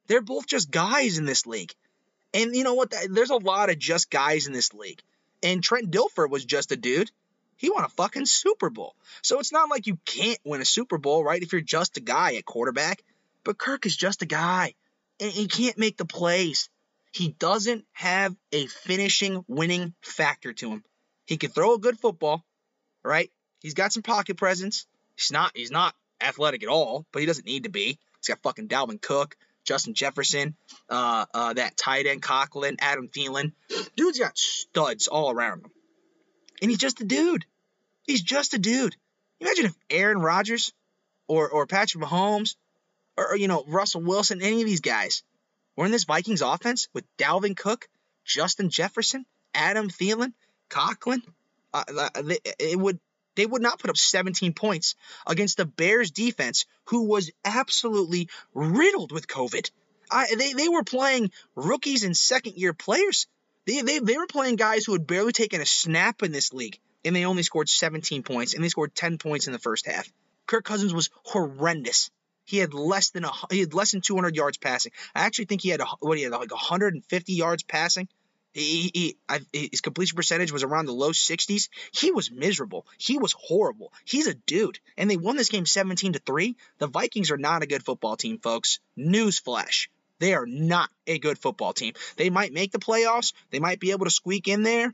[0.07, 1.73] They're both just guys in this league.
[2.33, 2.93] And you know what?
[3.09, 5.01] There's a lot of just guys in this league.
[5.41, 7.11] And Trent Dilfer was just a dude.
[7.57, 8.95] He won a fucking Super Bowl.
[9.21, 11.41] So it's not like you can't win a Super Bowl, right?
[11.41, 13.03] If you're just a guy at quarterback.
[13.43, 14.73] But Kirk is just a guy.
[15.19, 16.69] And he can't make the plays.
[17.11, 20.83] He doesn't have a finishing winning factor to him.
[21.25, 22.43] He can throw a good football,
[23.03, 23.31] right?
[23.61, 24.85] He's got some pocket presence.
[25.15, 27.97] He's not he's not athletic at all, but he doesn't need to be.
[28.19, 30.55] He's got fucking Dalvin Cook, Justin Jefferson,
[30.89, 33.53] uh, uh, that tight end Conklin, Adam Thielen.
[33.95, 35.71] Dude's got studs all around him.
[36.61, 37.45] And he's just a dude.
[38.03, 38.95] He's just a dude.
[39.39, 40.73] Imagine if Aaron Rodgers
[41.27, 42.55] or, or Patrick Mahomes
[43.17, 45.23] or, or, you know, Russell Wilson, any of these guys
[45.75, 47.87] were in this Vikings offense with Dalvin Cook,
[48.23, 50.33] Justin Jefferson, Adam Thielen,
[50.69, 51.21] Conklin.
[51.73, 51.83] Uh,
[52.59, 52.99] it would
[53.35, 54.95] they would not put up 17 points
[55.27, 59.69] against the Bears defense, who was absolutely riddled with COVID.
[60.09, 63.27] I, they, they were playing rookies and second year players.
[63.65, 66.79] They, they, they were playing guys who had barely taken a snap in this league,
[67.03, 70.07] and they only scored 17 points, and they scored 10 points in the first half.
[70.45, 72.11] Kirk Cousins was horrendous.
[72.43, 74.91] He had less than a he had less than 200 yards passing.
[75.15, 78.07] I actually think he had a, what he had like 150 yards passing.
[78.53, 81.67] He, he, I, his completion percentage was around the low 60s.
[81.91, 82.87] He was miserable.
[82.97, 83.91] He was horrible.
[84.05, 84.79] He's a dude.
[84.95, 86.55] And they won this game 17 to 3.
[86.77, 88.79] The Vikings are not a good football team, folks.
[88.97, 89.87] Newsflash.
[90.19, 91.93] They are not a good football team.
[92.15, 93.33] They might make the playoffs.
[93.51, 94.93] They might be able to squeak in there,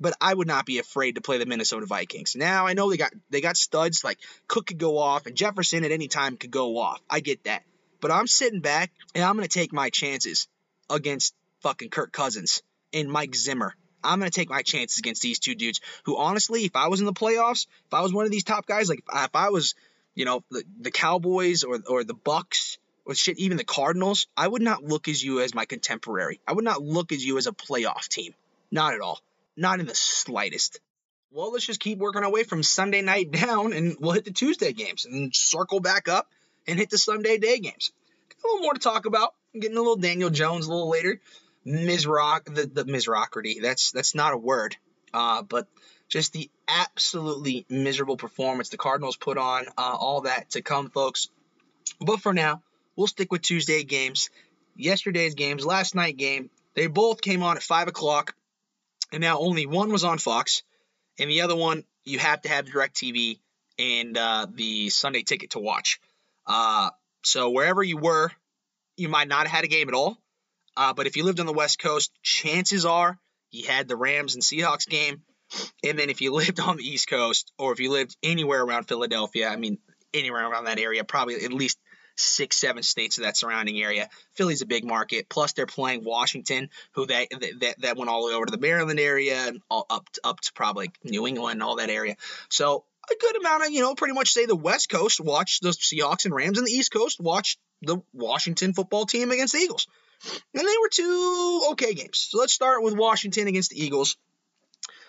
[0.00, 2.34] but I would not be afraid to play the Minnesota Vikings.
[2.36, 5.84] Now I know they got they got studs like Cook could go off and Jefferson
[5.84, 7.00] at any time could go off.
[7.08, 7.62] I get that.
[8.00, 10.48] But I'm sitting back and I'm going to take my chances
[10.90, 13.74] against fucking Kirk Cousins and Mike Zimmer.
[14.04, 17.00] I'm going to take my chances against these two dudes who, honestly, if I was
[17.00, 19.74] in the playoffs, if I was one of these top guys, like if I was,
[20.14, 22.78] you know, the, the Cowboys or, or the Bucks
[23.14, 26.40] shit, even the Cardinals, I would not look as you as my contemporary.
[26.46, 28.34] I would not look as you as a playoff team.
[28.70, 29.20] Not at all.
[29.56, 30.80] Not in the slightest.
[31.30, 34.32] Well, let's just keep working our way from Sunday night down and we'll hit the
[34.32, 36.28] Tuesday games and circle back up
[36.66, 37.92] and hit the Sunday day games.
[38.32, 39.34] A little more to talk about.
[39.54, 41.20] I'm getting a little Daniel Jones a little later.
[41.66, 43.60] Mizrock, the, the Mizrocracy.
[43.60, 44.76] That's that's not a word.
[45.12, 45.66] Uh, but
[46.08, 51.28] just the absolutely miserable performance the Cardinals put on, uh, all that to come, folks.
[52.00, 52.62] But for now,
[52.96, 54.30] we'll stick with Tuesday games.
[54.74, 58.34] Yesterday's games, last night game, they both came on at five o'clock,
[59.12, 60.62] and now only one was on Fox,
[61.18, 63.38] and the other one you have to have DirecTV
[63.78, 66.00] and uh, the Sunday ticket to watch.
[66.46, 66.90] Uh,
[67.24, 68.30] so wherever you were,
[68.96, 70.18] you might not have had a game at all.
[70.76, 73.18] Uh, but if you lived on the West Coast, chances are
[73.50, 75.22] you had the Rams and Seahawks game.
[75.82, 78.84] And then if you lived on the East Coast or if you lived anywhere around
[78.84, 79.78] Philadelphia, I mean,
[80.14, 81.78] anywhere around that area, probably at least
[82.16, 84.08] six, seven states of that surrounding area.
[84.34, 85.28] Philly's a big market.
[85.28, 87.28] Plus, they're playing Washington, who that
[87.60, 90.20] that, that went all the way over to the Maryland area, and all up to,
[90.24, 92.16] up to probably New England, and all that area.
[92.48, 95.70] So a good amount of you know, pretty much say the West Coast watched the
[95.70, 99.86] Seahawks and Rams, and the East Coast watched the Washington football team against the Eagles.
[100.54, 102.26] And they were two okay games.
[102.30, 104.16] So let's start with Washington against the Eagles.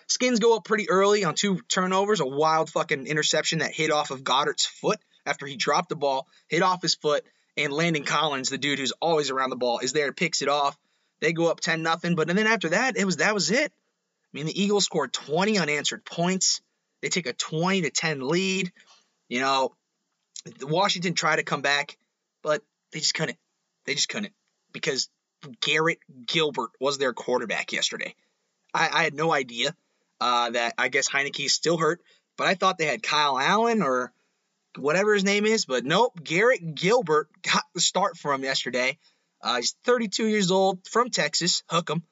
[0.06, 4.10] Skins go up pretty early on two turnovers, a wild fucking interception that hit off
[4.10, 7.24] of Goedert's foot after he dropped the ball, hit off his foot,
[7.56, 10.76] and Landon Collins, the dude who's always around the ball, is there, picks it off.
[11.20, 13.72] They go up 10 nothing, but and then after that, it was that was it.
[13.72, 16.60] I mean, the Eagles scored 20 unanswered points.
[17.02, 18.72] They take a 20 to 10 lead.
[19.28, 19.74] You know,
[20.62, 21.96] Washington tried to come back,
[22.42, 22.62] but
[22.92, 23.38] they just couldn't.
[23.84, 24.32] They just couldn't
[24.72, 25.08] because
[25.60, 28.14] Garrett Gilbert was their quarterback yesterday.
[28.72, 29.74] I, I had no idea
[30.20, 32.00] uh, that I guess Heinicke's still hurt,
[32.36, 34.12] but I thought they had Kyle Allen or
[34.76, 38.98] whatever his name is, but nope, Garrett Gilbert got the start for him yesterday.
[39.40, 41.62] Uh, he's 32 years old from Texas.
[41.68, 42.02] Hook him.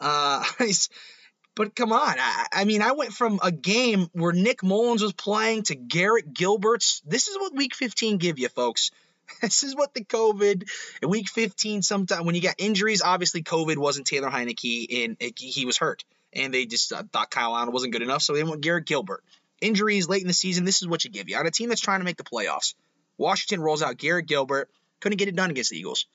[0.00, 0.44] Uh,
[1.54, 5.12] but come on, I, I, mean, I went from a game where Nick Mullens was
[5.12, 7.02] playing to Garrett Gilbert's.
[7.04, 8.90] This is what Week 15 give you, folks.
[9.40, 10.68] This is what the COVID
[11.06, 11.82] week 15.
[11.82, 16.52] Sometime when you got injuries, obviously COVID wasn't Taylor Heinicke and he was hurt, and
[16.52, 19.24] they just uh, thought Kyle Allen wasn't good enough, so they went Garrett Gilbert.
[19.62, 20.64] Injuries late in the season.
[20.64, 22.74] This is what you give you on a team that's trying to make the playoffs.
[23.16, 24.68] Washington rolls out Garrett Gilbert,
[25.00, 26.06] couldn't get it done against the Eagles,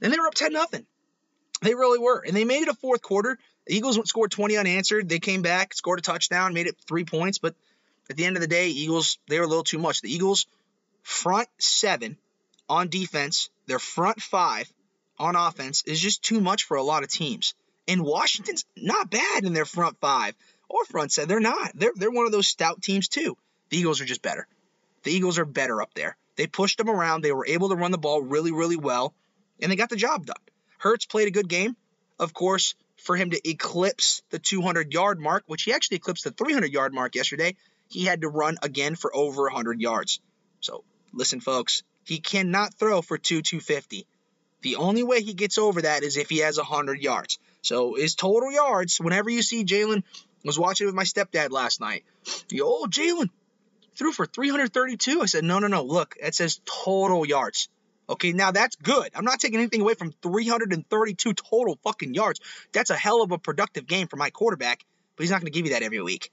[0.00, 0.86] and they were up 10 nothing.
[1.62, 3.38] They really were, and they made it a fourth quarter.
[3.66, 5.08] The Eagles scored 20 unanswered.
[5.08, 7.54] They came back, scored a touchdown, made it three points, but
[8.10, 10.00] at the end of the day, Eagles they were a little too much.
[10.00, 10.46] The Eagles
[11.02, 12.18] front seven
[12.68, 14.72] on defense, their front five
[15.18, 17.54] on offense is just too much for a lot of teams.
[17.88, 20.34] And Washington's not bad in their front five
[20.72, 21.14] or front.
[21.14, 21.72] They're not.
[21.74, 23.36] They're they're one of those stout teams too.
[23.70, 24.46] The Eagles are just better.
[25.02, 26.16] The Eagles are better up there.
[26.36, 27.22] They pushed them around.
[27.22, 29.14] They were able to run the ball really, really well,
[29.60, 30.36] and they got the job done.
[30.78, 31.76] Hurts played a good game.
[32.18, 36.30] Of course, for him to eclipse the 200 yard mark, which he actually eclipsed the
[36.30, 37.56] 300 yard mark yesterday,
[37.88, 40.20] he had to run again for over 100 yards.
[40.60, 44.06] So, listen, folks, he cannot throw for two 250.
[44.62, 47.38] The only way he gets over that is if he has 100 yards.
[47.62, 50.04] So, his total yards, whenever you see Jalen,
[50.44, 52.04] was watching with my stepdad last night.
[52.48, 53.30] The old oh, Jalen
[53.96, 55.22] threw for 332.
[55.22, 55.82] I said, no, no, no.
[55.82, 57.68] Look, it says total yards.
[58.08, 59.10] Okay, now that's good.
[59.14, 62.40] I'm not taking anything away from 332 total fucking yards.
[62.72, 64.84] That's a hell of a productive game for my quarterback,
[65.16, 66.30] but he's not going to give you that every week.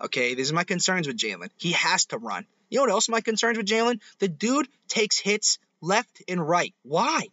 [0.00, 1.50] Okay, these are my concerns with Jalen.
[1.58, 2.46] He has to run.
[2.70, 4.00] You know what else my concerns with Jalen?
[4.18, 6.74] The dude takes hits left and right.
[6.82, 7.26] Why?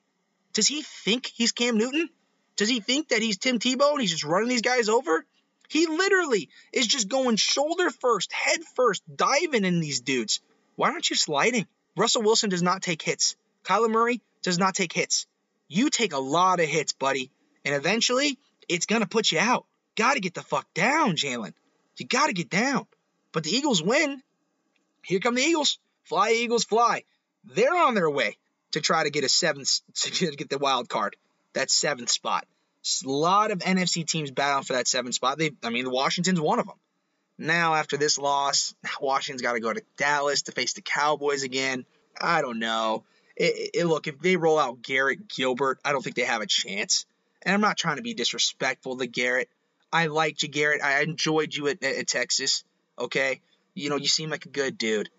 [0.54, 2.10] Does he think he's Cam Newton?
[2.56, 5.26] Does he think that he's Tim Tebow and he's just running these guys over?
[5.68, 10.40] He literally is just going shoulder first, head first, diving in these dudes.
[10.76, 11.68] Why aren't you sliding?
[11.96, 13.36] Russell Wilson does not take hits.
[13.64, 15.28] Kyler Murray does not take hits.
[15.68, 17.32] You take a lot of hits, buddy,
[17.66, 19.66] and eventually it's going to put you out.
[19.96, 21.54] Got to get the fuck down, Jalen.
[21.98, 22.86] You got to get down.
[23.32, 24.22] But the Eagles win.
[25.04, 25.80] Here come the Eagles.
[26.04, 27.04] Fly, Eagles, fly.
[27.44, 28.38] They're on their way
[28.72, 31.16] to try to get a seventh, to get the wild card,
[31.54, 32.46] that seventh spot.
[33.06, 35.38] A lot of NFC teams battling for that seventh spot.
[35.38, 36.78] They, I mean, Washington's one of them.
[37.38, 41.86] Now, after this loss, Washington's got to go to Dallas to face the Cowboys again.
[42.20, 43.04] I don't know.
[43.36, 46.48] It, it, look, if they roll out Garrett Gilbert, I don't think they have a
[46.48, 47.06] chance.
[47.44, 49.50] And I'm not trying to be disrespectful to Garrett.
[49.94, 50.82] I liked you, Garrett.
[50.82, 52.64] I enjoyed you at, at Texas.
[52.98, 53.42] Okay,
[53.76, 55.10] you know you seem like a good dude.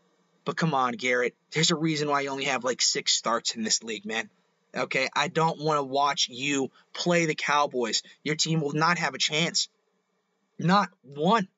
[0.45, 1.37] But come on, Garrett.
[1.53, 4.29] There's a reason why you only have like six starts in this league, man.
[4.77, 8.03] Okay, I don't want to watch you play the Cowboys.
[8.23, 9.69] Your team will not have a chance.
[10.59, 11.49] Not one.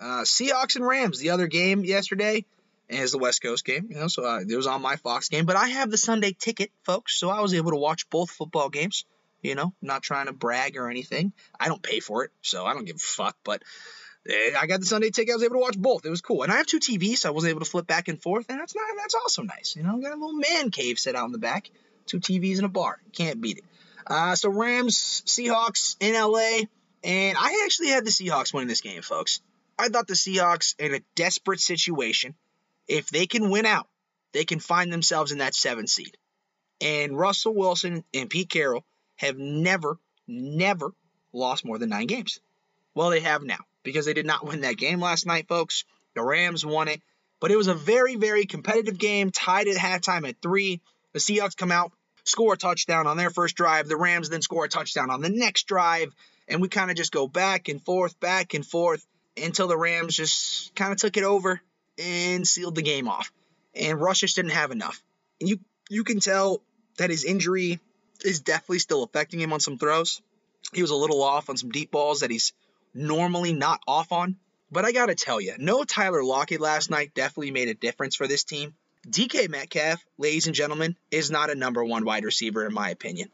[0.00, 2.44] Uh, Seahawks and Rams, the other game yesterday,
[2.88, 3.88] is the West Coast game.
[3.90, 5.46] You know, so uh, it was on my Fox game.
[5.46, 8.70] But I have the Sunday ticket, folks, so I was able to watch both football
[8.70, 9.04] games.
[9.42, 11.32] You know, not trying to brag or anything.
[11.60, 13.36] I don't pay for it, so I don't give a fuck.
[13.44, 13.62] But
[14.26, 15.32] I got the Sunday ticket.
[15.32, 16.06] I was able to watch both.
[16.06, 16.42] It was cool.
[16.42, 18.58] And I have two TVs, so I wasn't able to flip back and forth, and
[18.58, 19.76] that's not that's also nice.
[19.76, 21.70] You know, got a little man cave set out in the back,
[22.06, 23.00] two TVs and a bar.
[23.12, 23.64] Can't beat it.
[24.06, 26.66] Uh, so Rams, Seahawks in LA,
[27.02, 29.40] and I actually had the Seahawks winning this game, folks.
[29.78, 32.34] I thought the Seahawks in a desperate situation,
[32.88, 33.88] if they can win out,
[34.32, 36.16] they can find themselves in that seven seed.
[36.80, 38.84] And Russell Wilson and Pete Carroll
[39.16, 40.92] have never, never
[41.32, 42.40] lost more than nine games.
[42.94, 45.84] Well, they have now because they did not win that game last night, folks.
[46.14, 47.00] The Rams won it,
[47.40, 50.80] but it was a very, very competitive game, tied at halftime at three.
[51.12, 51.92] The Seahawks come out,
[52.24, 53.86] score a touchdown on their first drive.
[53.86, 56.12] The Rams then score a touchdown on the next drive,
[56.48, 60.16] and we kind of just go back and forth, back and forth until the Rams
[60.16, 61.60] just kind of took it over
[61.98, 63.32] and sealed the game off.
[63.74, 65.02] And Russ just didn't have enough.
[65.40, 66.62] And you you can tell
[66.98, 67.80] that his injury
[68.24, 70.22] is definitely still affecting him on some throws.
[70.72, 72.52] He was a little off on some deep balls that he's
[72.94, 74.36] normally not off on.
[74.70, 78.16] But I got to tell you, no Tyler Lockett last night definitely made a difference
[78.16, 78.74] for this team.
[79.08, 83.30] DK Metcalf, ladies and gentlemen, is not a number one wide receiver in my opinion.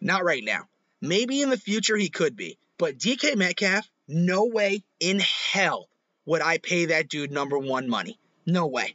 [0.00, 0.68] Not right now.
[1.00, 2.58] Maybe in the future he could be.
[2.78, 5.88] But DK Metcalf, no way in hell
[6.26, 8.18] would I pay that dude number one money.
[8.46, 8.94] No way.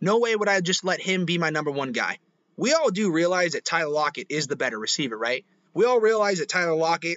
[0.00, 2.18] No way would I just let him be my number one guy
[2.60, 5.46] we all do realize that Tyler Lockett is the better receiver, right?
[5.72, 7.16] We all realize that Tyler Lockett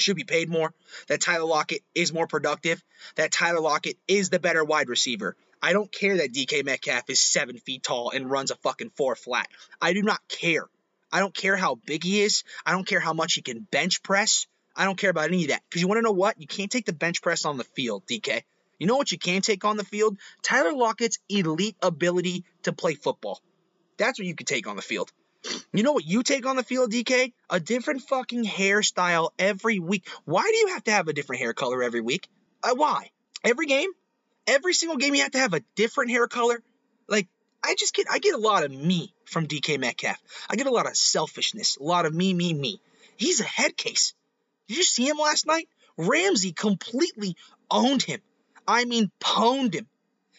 [0.00, 0.72] should be paid more,
[1.08, 2.82] that Tyler Lockett is more productive,
[3.16, 5.36] that Tyler Lockett is the better wide receiver.
[5.60, 9.16] I don't care that DK Metcalf is seven feet tall and runs a fucking four
[9.16, 9.48] flat.
[9.80, 10.66] I do not care.
[11.12, 12.44] I don't care how big he is.
[12.64, 14.46] I don't care how much he can bench press.
[14.76, 15.62] I don't care about any of that.
[15.68, 16.40] Because you want to know what?
[16.40, 18.42] You can't take the bench press on the field, DK.
[18.78, 20.16] You know what you can take on the field?
[20.42, 23.40] Tyler Lockett's elite ability to play football.
[23.96, 25.10] That's what you could take on the field.
[25.72, 27.32] You know what you take on the field, DK?
[27.50, 30.08] A different fucking hairstyle every week.
[30.24, 32.28] Why do you have to have a different hair color every week?
[32.62, 33.10] Uh, why?
[33.44, 33.90] Every game?
[34.46, 36.62] Every single game you have to have a different hair color?
[37.06, 37.28] Like,
[37.62, 40.18] I just get I get a lot of me from DK Metcalf.
[40.48, 42.80] I get a lot of selfishness, a lot of me, me, me.
[43.16, 44.14] He's a head case.
[44.68, 45.68] Did you see him last night?
[45.96, 47.36] Ramsey completely
[47.70, 48.20] owned him.
[48.66, 49.88] I mean, pwned him.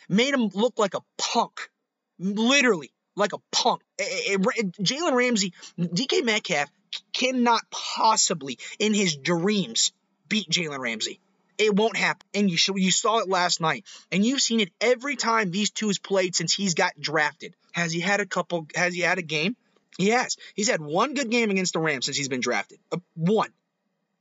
[0.07, 1.69] Made him look like a punk.
[2.17, 3.81] Literally, like a punk.
[3.99, 6.69] Jalen Ramsey, DK Metcalf
[7.13, 9.91] cannot possibly, in his dreams,
[10.27, 11.19] beat Jalen Ramsey.
[11.57, 12.25] It won't happen.
[12.33, 13.85] And you you saw it last night.
[14.11, 17.53] And you've seen it every time these two has played since he's got drafted.
[17.73, 19.57] Has he had a couple has he had a game?
[19.97, 20.37] He has.
[20.55, 22.79] He's had one good game against the Rams since he's been drafted.
[22.91, 23.51] Uh, one.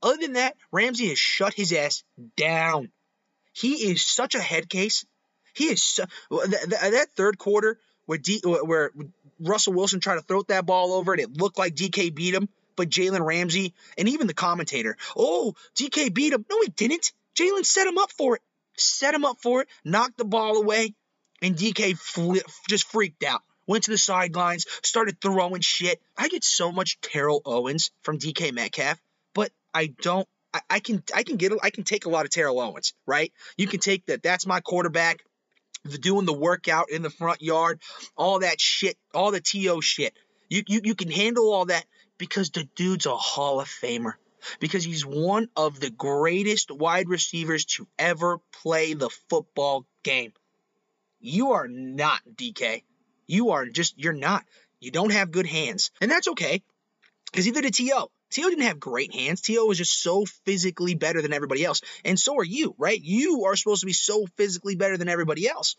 [0.03, 2.03] Other than that, Ramsey has shut his ass
[2.35, 2.91] down.
[3.53, 5.05] He is such a head case.
[5.53, 7.79] He is so, that, that third quarter
[8.09, 8.89] where D, where
[9.39, 12.49] Russell Wilson tried to throw that ball over and it looked like DK beat him,
[12.75, 16.43] but Jalen Ramsey and even the commentator, oh, DK beat him.
[16.49, 17.11] No, he didn't.
[17.39, 18.41] Jalen set him up for it.
[18.77, 20.95] Set him up for it, knocked the ball away,
[21.43, 21.99] and DK
[22.67, 23.43] just freaked out.
[23.67, 26.01] Went to the sidelines, started throwing shit.
[26.17, 28.99] I get so much Terrell Owens from DK Metcalf,
[29.35, 30.27] but I don't.
[30.51, 33.31] I, I can I can get I can take a lot of Terrell Owens, right?
[33.55, 34.23] You can take that.
[34.23, 35.23] That's my quarterback.
[35.85, 37.81] The doing the workout in the front yard,
[38.17, 40.13] all that shit, all the to shit.
[40.49, 41.85] You you you can handle all that
[42.17, 44.13] because the dude's a Hall of Famer
[44.59, 50.33] because he's one of the greatest wide receivers to ever play the football game.
[51.19, 52.83] You are not DK.
[53.27, 54.45] You are just, you're not.
[54.79, 55.91] You don't have good hands.
[56.01, 56.63] And that's okay
[57.25, 58.09] because either did T.O.
[58.29, 58.49] T.O.
[58.49, 59.41] didn't have great hands.
[59.41, 59.65] T.O.
[59.65, 61.81] was just so physically better than everybody else.
[62.05, 63.01] And so are you, right?
[63.01, 65.75] You are supposed to be so physically better than everybody else.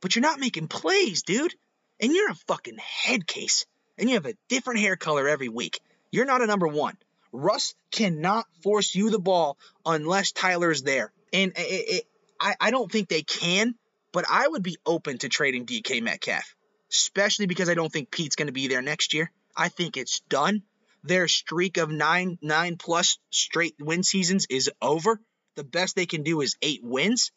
[0.00, 1.54] But you're not making plays, dude.
[2.00, 3.66] And you're a fucking head case.
[3.96, 5.80] And you have a different hair color every week.
[6.10, 6.96] You're not a number one.
[7.32, 11.12] Russ cannot force you the ball unless Tyler's there.
[11.32, 12.04] And it, it,
[12.40, 13.74] I, I don't think they can,
[14.12, 16.54] but I would be open to trading DK Metcalf,
[16.90, 19.30] especially because I don't think Pete's going to be there next year.
[19.56, 20.62] I think it's done.
[21.08, 25.18] Their streak of nine nine plus straight win seasons is over.
[25.56, 27.32] The best they can do is eight wins.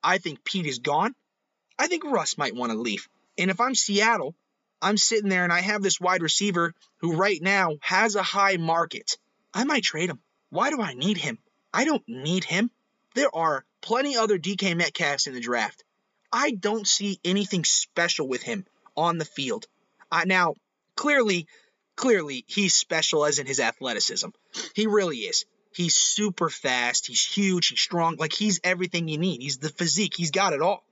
[0.00, 1.12] I think Pete is gone.
[1.76, 3.08] I think Russ might want to leave.
[3.36, 4.36] And if I'm Seattle,
[4.80, 8.58] I'm sitting there and I have this wide receiver who right now has a high
[8.58, 9.18] market.
[9.52, 10.20] I might trade him.
[10.50, 11.40] Why do I need him?
[11.74, 12.70] I don't need him.
[13.16, 15.82] There are plenty other DK Metcalfs in the draft.
[16.32, 18.66] I don't see anything special with him
[18.96, 19.66] on the field.
[20.12, 20.54] Uh, now,
[20.94, 21.48] clearly,
[21.96, 24.28] clearly, he's special as in his athleticism.
[24.74, 25.44] He really is.
[25.74, 27.06] He's super fast.
[27.06, 27.68] He's huge.
[27.68, 28.16] He's strong.
[28.16, 29.42] Like he's everything you need.
[29.42, 30.14] He's the physique.
[30.16, 30.84] He's got it all.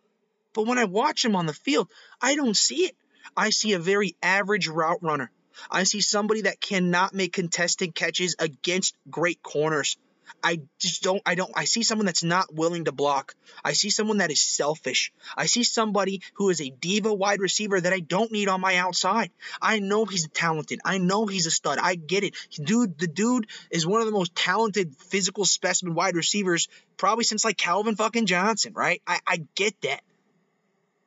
[0.53, 1.89] But when I watch him on the field,
[2.21, 2.97] I don't see it.
[3.37, 5.31] I see a very average route runner.
[5.71, 9.97] I see somebody that cannot make contested catches against great corners.
[10.43, 13.35] I just don't, I don't, I see someone that's not willing to block.
[13.65, 15.13] I see someone that is selfish.
[15.37, 18.77] I see somebody who is a diva wide receiver that I don't need on my
[18.77, 19.31] outside.
[19.61, 20.81] I know he's talented.
[20.85, 21.79] I know he's a stud.
[21.81, 22.35] I get it.
[22.63, 27.45] Dude, the dude is one of the most talented physical specimen wide receivers probably since
[27.45, 29.03] like Calvin fucking Johnson, right?
[29.07, 30.03] I, I get that.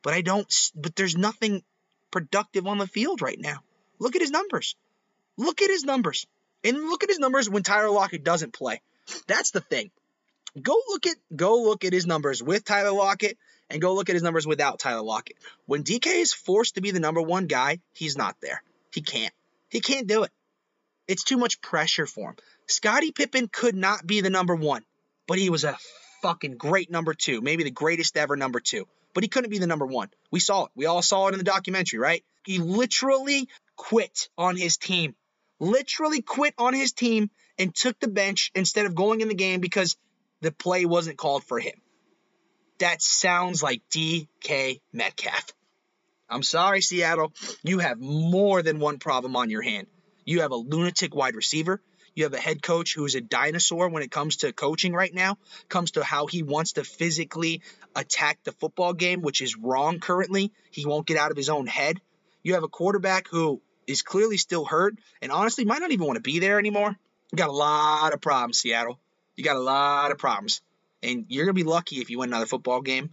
[0.02, 1.62] But I don't, but there's nothing
[2.10, 3.58] productive on the field right now.
[3.98, 4.76] Look at his numbers.
[5.36, 6.26] Look at his numbers.
[6.64, 8.80] And look at his numbers when Tyler Lockett doesn't play.
[9.26, 9.90] That's the thing.
[10.60, 13.38] Go look at go look at his numbers with Tyler Lockett
[13.70, 15.36] and go look at his numbers without Tyler Lockett.
[15.66, 18.62] When DK is forced to be the number one guy, he's not there.
[18.92, 19.32] He can't.
[19.68, 20.30] He can't do it.
[21.06, 22.36] It's too much pressure for him.
[22.66, 24.84] Scottie Pippen could not be the number one,
[25.26, 25.76] but he was a
[26.22, 28.86] fucking great number two, maybe the greatest ever number two.
[29.14, 30.10] But he couldn't be the number one.
[30.30, 30.70] We saw it.
[30.74, 32.24] We all saw it in the documentary, right?
[32.44, 35.14] He literally quit on his team.
[35.60, 39.60] Literally quit on his team and took the bench instead of going in the game
[39.60, 39.96] because
[40.40, 41.74] the play wasn't called for him.
[42.78, 45.52] That sounds like DK Metcalf.
[46.30, 47.32] I'm sorry, Seattle.
[47.64, 49.86] You have more than one problem on your hand.
[50.24, 51.80] You have a lunatic wide receiver.
[52.14, 55.12] You have a head coach who is a dinosaur when it comes to coaching right
[55.14, 55.38] now,
[55.68, 57.62] comes to how he wants to physically
[57.94, 60.52] attack the football game, which is wrong currently.
[60.70, 62.00] He won't get out of his own head.
[62.42, 66.16] You have a quarterback who is clearly still hurt and honestly might not even want
[66.16, 66.96] to be there anymore.
[67.32, 68.98] You got a lot of problems, Seattle.
[69.36, 70.62] You got a lot of problems.
[71.02, 73.10] And you're going to be lucky if you win another football game.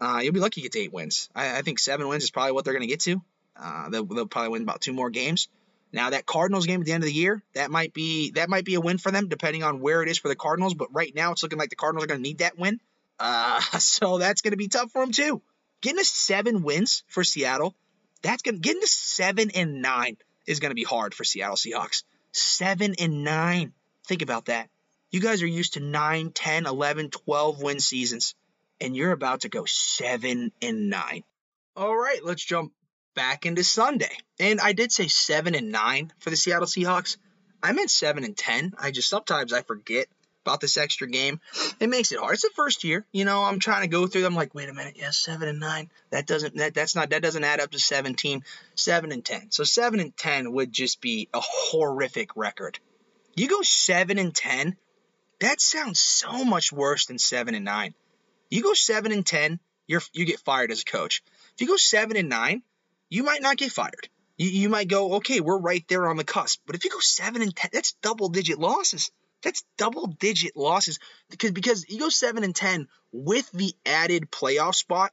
[0.00, 1.28] Uh, you'll be lucky to get to eight wins.
[1.34, 3.22] I, I think seven wins is probably what they're going to get to.
[3.56, 5.48] Uh, they'll, they'll probably win about two more games.
[5.92, 8.64] Now that Cardinals game at the end of the year, that might be that might
[8.64, 10.72] be a win for them, depending on where it is for the Cardinals.
[10.72, 12.80] But right now, it's looking like the Cardinals are going to need that win.
[13.18, 15.42] Uh, so that's going to be tough for them too.
[15.82, 17.76] Getting to seven wins for Seattle
[18.22, 21.56] that's going to get into seven and nine is going to be hard for Seattle
[21.56, 22.04] Seahawks.
[22.32, 23.72] Seven and nine.
[24.06, 24.68] Think about that.
[25.10, 28.34] You guys are used to 9, 10, 11, 12 win seasons,
[28.80, 31.22] and you're about to go seven and nine.
[31.76, 32.72] All right, let's jump
[33.14, 34.16] back into Sunday.
[34.40, 37.16] And I did say 7 and 9 for the Seattle Seahawks.
[37.62, 38.74] I meant 7 and 10.
[38.78, 40.08] I just sometimes I forget
[40.44, 41.40] about this extra game.
[41.80, 42.34] It makes it hard.
[42.34, 43.42] It's the first year, you know.
[43.42, 44.34] I'm trying to go through them.
[44.34, 45.90] Like, wait a minute, yes, seven and nine.
[46.10, 48.44] That doesn't that that's not that doesn't add up to 17.
[48.74, 49.50] Seven and ten.
[49.50, 52.78] So seven and ten would just be a horrific record.
[53.34, 54.76] You go seven and ten.
[55.40, 57.94] That sounds so much worse than seven and nine.
[58.50, 61.22] You go seven and ten, you're you get fired as a coach.
[61.54, 62.62] If you go seven and nine,
[63.08, 64.08] you might not get fired.
[64.36, 66.60] You, you might go, okay, we're right there on the cusp.
[66.66, 69.10] But if you go seven and ten, that's double digit losses.
[69.42, 70.98] That's double digit losses
[71.30, 75.12] because because you go seven and ten with the added playoff spot,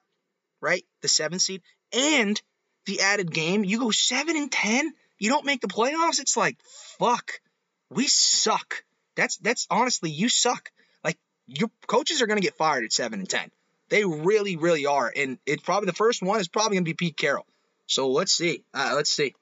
[0.61, 0.85] right?
[1.01, 1.61] The seven seed
[1.91, 2.39] and
[2.85, 3.63] the added game.
[3.63, 4.93] You go seven and ten.
[5.17, 6.19] You don't make the playoffs.
[6.19, 6.57] It's like
[6.99, 7.31] fuck.
[7.89, 8.83] We suck.
[9.15, 10.71] That's that's honestly you suck.
[11.03, 11.17] Like
[11.47, 13.49] your coaches are gonna get fired at seven and ten.
[13.89, 17.17] They really really are, and it's probably the first one is probably gonna be Pete
[17.17, 17.47] Carroll.
[17.87, 18.63] So let's see.
[18.73, 19.33] Uh, let's see.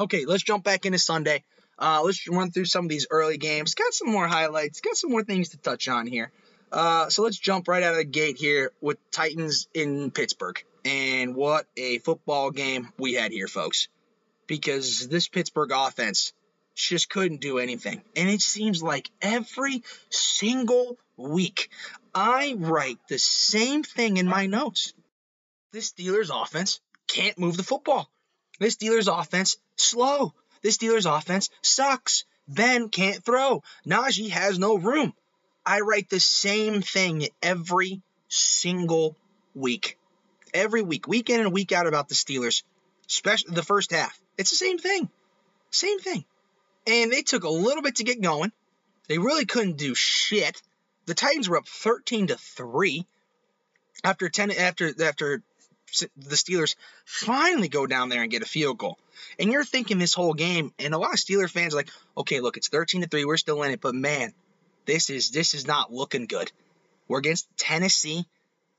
[0.00, 1.44] Okay, let's jump back into Sunday.
[1.78, 3.74] Uh, let's run through some of these early games.
[3.74, 4.80] Got some more highlights.
[4.80, 6.30] Got some more things to touch on here.
[6.70, 10.62] Uh, so let's jump right out of the gate here with Titans in Pittsburgh.
[10.84, 13.88] And what a football game we had here, folks.
[14.46, 16.32] Because this Pittsburgh offense
[16.74, 18.02] just couldn't do anything.
[18.16, 21.70] And it seems like every single week
[22.14, 24.92] I write the same thing in my notes.
[25.72, 28.10] This Steelers offense can't move the football.
[28.60, 30.34] This Steelers offense slow.
[30.64, 32.24] The Steelers offense sucks.
[32.48, 33.62] Ben can't throw.
[33.86, 35.12] Najee has no room.
[35.64, 39.14] I write the same thing every single
[39.54, 39.98] week.
[40.54, 42.62] Every week, week in and week out about the Steelers,
[43.06, 44.18] especially the first half.
[44.38, 45.10] It's the same thing.
[45.70, 46.24] Same thing.
[46.86, 48.50] And they took a little bit to get going.
[49.06, 50.62] They really couldn't do shit.
[51.04, 53.06] The Titans were up 13 to 3
[54.02, 55.42] after 10 after after
[56.16, 58.98] the Steelers finally go down there and get a field goal.
[59.38, 62.40] And you're thinking this whole game, and a lot of Steeler fans are like, okay,
[62.40, 64.32] look, it's 13 to 3, we're still in it, but man,
[64.86, 66.52] this is this is not looking good.
[67.08, 68.26] We're against Tennessee.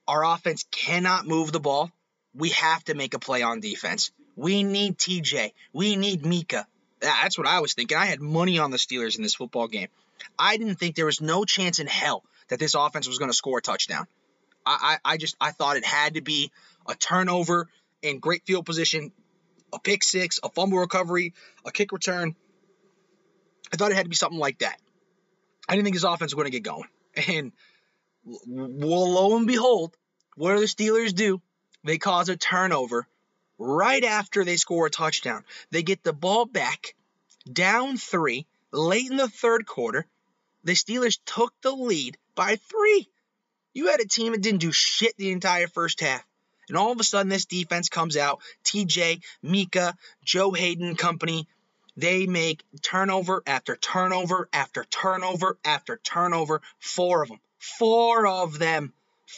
[0.07, 1.91] Our offense cannot move the ball.
[2.35, 4.11] We have to make a play on defense.
[4.35, 5.53] We need TJ.
[5.73, 6.65] We need Minkah.
[6.99, 7.97] That's what I was thinking.
[7.97, 9.87] I had money on the Steelers in this football game.
[10.37, 13.37] I didn't think there was no chance in hell that this offense was going to
[13.37, 14.07] score a touchdown.
[14.65, 16.51] I, I, I just I thought it had to be
[16.87, 17.67] a turnover
[18.01, 19.11] in great field position,
[19.73, 21.33] a pick six, a fumble recovery,
[21.65, 22.35] a kick return.
[23.73, 24.79] I thought it had to be something like that.
[25.67, 26.89] I didn't think his offense was going to get going.
[27.29, 27.53] And
[28.25, 29.95] well, lo and behold,
[30.35, 31.41] what do the Steelers do?
[31.83, 33.07] They cause a turnover
[33.57, 35.45] right after they score a touchdown.
[35.71, 36.95] They get the ball back,
[37.51, 40.05] down three, late in the third quarter.
[40.63, 43.07] The Steelers took the lead by three.
[43.73, 46.25] You had a team that didn't do shit the entire first half.
[46.67, 48.39] And all of a sudden, this defense comes out.
[48.63, 49.93] TJ, Minkah,
[50.23, 51.47] Joe Haden company,
[51.97, 56.61] they make turnover after turnover after turnover after turnover.
[56.79, 57.39] Four of them.
[57.59, 58.93] Four of them.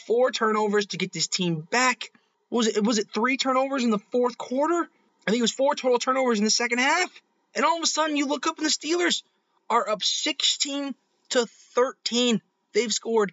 [0.06, 2.10] Four turnovers to get this team back.
[2.50, 4.88] Was it was it three turnovers in the fourth quarter?
[5.26, 7.10] I think it was four total turnovers in the second half.
[7.54, 9.22] And all of a sudden you look up and the Steelers
[9.70, 10.94] are up 16
[11.30, 12.40] to 13.
[12.72, 13.32] They've scored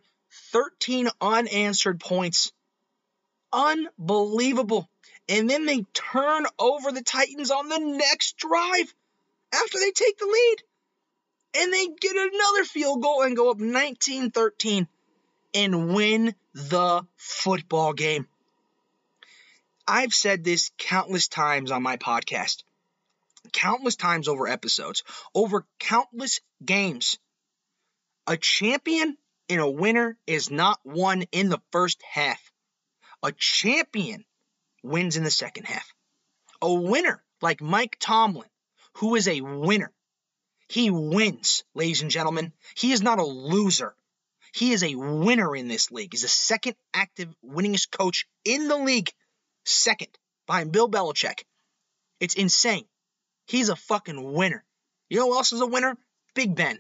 [0.52, 2.52] 13 unanswered points
[3.52, 4.90] Unbelievable.
[5.28, 8.94] And then they turn over the Titans on the next drive
[9.54, 10.58] after they take the lead.
[11.58, 14.88] And they get another field goal and go up 19 13
[15.54, 18.28] and win the football game.
[19.88, 22.64] I've said this countless times on my podcast,
[23.54, 27.18] countless times over episodes, over countless games.
[28.28, 29.18] A champion
[29.48, 32.52] and a winner is not won in the first half.
[33.26, 34.24] A champion
[34.84, 35.92] wins in the second half.
[36.62, 38.48] A winner like Mike Tomlin,
[38.98, 39.92] who is a winner,
[40.70, 42.54] he wins, ladies and gentlemen.
[42.76, 43.96] He is not a loser.
[44.54, 46.14] He is a winner in this league.
[46.14, 49.12] He's the second active winningest coach in the league,
[49.66, 50.16] second
[50.46, 51.46] behind Bill Belichick.
[52.20, 52.86] It's insane.
[53.48, 54.64] He's a fucking winner.
[55.10, 55.98] You know who else is a winner?
[56.36, 56.80] Big Ben.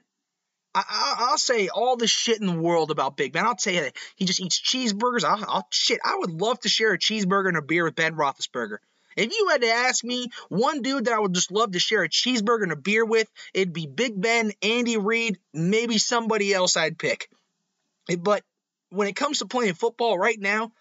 [0.76, 3.46] I, will say all the shit in the world about Big Ben.
[3.46, 5.24] I'll tell you that he just eats cheeseburgers.
[5.24, 6.00] I'll, I'll, shit.
[6.04, 8.78] I would love to share a cheeseburger and a beer with Ben Roethlisberger.
[9.16, 12.04] If you had to ask me one dude that I would just love to share
[12.04, 16.76] a cheeseburger and a beer with, it'd be Big Ben, Andy Reid, maybe somebody else
[16.76, 17.30] I'd pick.
[18.20, 18.44] But
[18.90, 20.74] when it comes to playing football right now,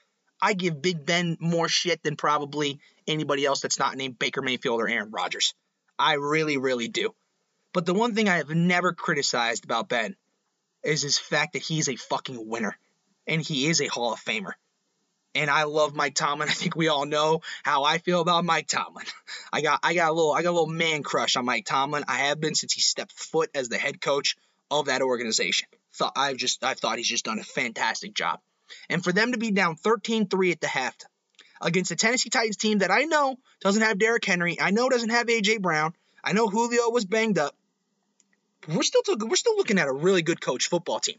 [0.43, 4.81] I give Big Ben more shit than probably anybody else that's not named Baker Mayfield
[4.81, 5.55] or Aaron Rodgers.
[5.97, 7.15] I really, really do.
[7.75, 10.17] But the one thing I have never criticized about Ben
[10.85, 12.79] is his fact that he's a fucking winner.
[13.27, 14.53] And he is a Hall of Famer.
[15.35, 16.49] And I love Mike Tomlin.
[16.51, 19.07] I think we all know how I feel about Mike Tomlin.
[19.53, 22.05] I got I got a little I got a little man crush on Mike Tomlin.
[22.07, 24.37] I have been since he stepped foot as the head coach
[24.71, 25.69] of that organization.
[25.97, 28.39] Thought I've just I thought he's just done a fantastic job.
[28.89, 30.97] And for them to be down 13-3 at the half
[31.61, 35.11] against the Tennessee Titans team that I know doesn't have Derrick Henry, I know doesn't
[35.11, 37.55] have AJ Brown, I know Julio was banged up.
[38.69, 41.17] We're still we're still looking at a really good coach football team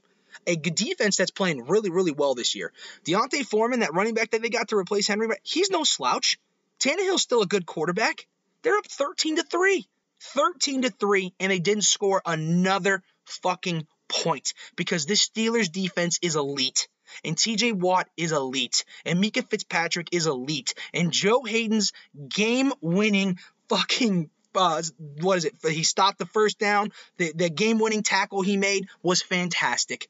[0.47, 2.71] a defense that's playing really, really well this year.
[3.05, 6.37] D'Onta Foreman, that running back that they got to replace Henry, he's no slouch.
[6.79, 8.27] Tannehill's still a good quarterback.
[8.61, 9.87] They're up 13 to 3.
[10.21, 16.35] 13 to 3, and they didn't score another fucking point because this Steelers defense is
[16.35, 16.87] elite.
[17.23, 18.83] And TJ Watt is elite.
[19.05, 20.73] And Minkah Fitzpatrick is elite.
[20.93, 21.93] And Joe Haden's
[22.27, 23.39] game winning
[23.69, 24.81] fucking uh,
[25.21, 25.55] what is it?
[25.67, 26.91] He stopped the first down.
[27.17, 30.09] The, the game winning tackle he made was fantastic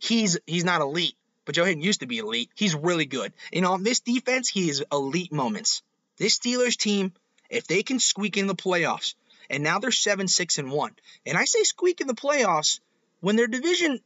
[0.00, 2.50] he's he's not elite, but Joe Haden used to be elite.
[2.54, 3.32] He's really good.
[3.52, 5.82] And on this defense, he is elite moments.
[6.16, 7.12] This Steelers team,
[7.50, 9.14] if they can squeak in the playoffs,
[9.48, 10.94] and now they're seven, six, and one.
[11.24, 12.80] And I say squeak in the playoffs
[13.20, 14.00] when their division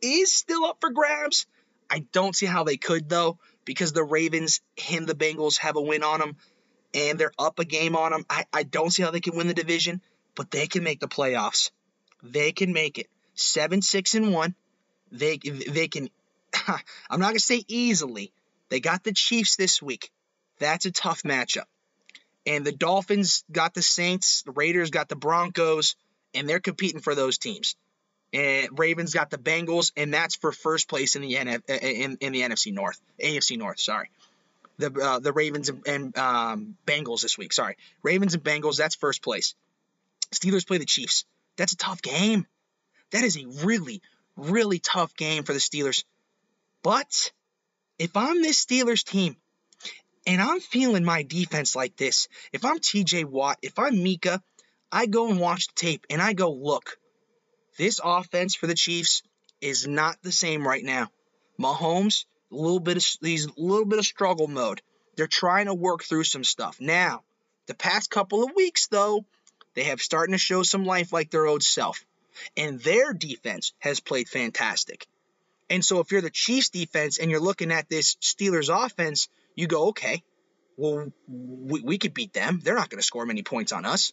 [0.00, 1.46] is still up for grabs.
[1.90, 4.60] I don't see how they could though, because the Ravens
[4.92, 6.36] and the Bengals have a win on them,
[6.96, 8.24] and they're up a game on them.
[8.28, 10.00] I, I don't see how they can win the division,
[10.34, 11.70] but they can make the playoffs.
[12.24, 13.06] They can make it.
[13.34, 14.56] Seven, six, and one
[15.10, 16.08] they they can
[16.68, 18.32] I'm not going to say easily.
[18.68, 20.10] They got the Chiefs this week.
[20.58, 21.66] That's a tough matchup.
[22.46, 25.96] And the Dolphins got the Saints, the Raiders got the Broncos,
[26.34, 27.76] and they're competing for those teams.
[28.32, 32.32] And Ravens got the Bengals, and that's for first place in the NF, in, in
[32.32, 33.80] the NFC North, AFC North.
[33.80, 34.10] Sorry,
[34.78, 37.52] the uh, the Ravens and, and um, Bengals this week.
[37.52, 38.76] Sorry, Ravens and Bengals.
[38.76, 39.54] That's first place.
[40.34, 41.24] Steelers play the Chiefs.
[41.56, 42.46] That's a tough game.
[43.12, 44.02] That is a really,
[44.36, 46.04] really tough game for the Steelers.
[46.82, 47.32] But
[47.98, 49.36] if I'm this Steelers team
[50.26, 54.42] and I'm feeling my defense like this, if I'm TJ Watt, if I'm Minkah,
[54.90, 56.98] I go and watch the tape and I go, look,
[57.78, 59.22] this offense for the Chiefs
[59.60, 61.10] is not the same right now.
[61.60, 64.82] Mahomes, a little bit of he's a little bit of struggle mode.
[65.16, 66.80] They're trying to work through some stuff.
[66.80, 67.22] Now,
[67.66, 69.24] the past couple of weeks though,
[69.74, 72.04] they have starting to show some life like their old self
[72.56, 75.06] and their defense has played fantastic.
[75.68, 79.66] And so if you're the Chiefs defense and you're looking at this Steelers offense, you
[79.66, 80.22] go, okay,
[80.76, 82.60] well, we, we could beat them.
[82.62, 84.12] They're not going to score many points on us.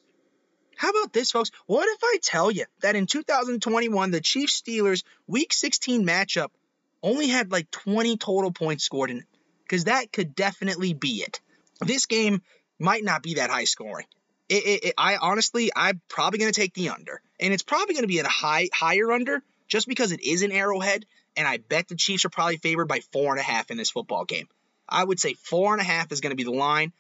[0.76, 1.52] How about this, folks?
[1.68, 6.50] What if I tell you that in 2021, the Chiefs Steelers Week 16 matchup
[7.04, 9.26] only had like 20 total points scored in it?
[9.64, 11.42] Because that could definitely be it.
[11.82, 12.42] This game
[12.80, 14.06] might not be that high scoring.
[14.50, 17.94] It, it, it, I honestly, I'm probably going to take the under and it's probably
[17.94, 21.48] going to be at a high higher under just because it is an Arrowhead, and
[21.48, 24.24] I bet the Chiefs are probably favored by four and a half in this football
[24.24, 24.48] game.
[24.88, 26.94] I would say four and a half is going to be the line.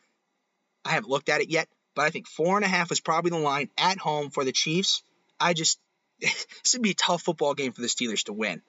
[0.83, 3.31] I haven't looked at it yet, but I think four and a half is probably
[3.31, 5.01] the line at home for the Chiefs.
[5.39, 5.79] I just
[6.19, 8.61] this would be a tough football game for the Steelers to win.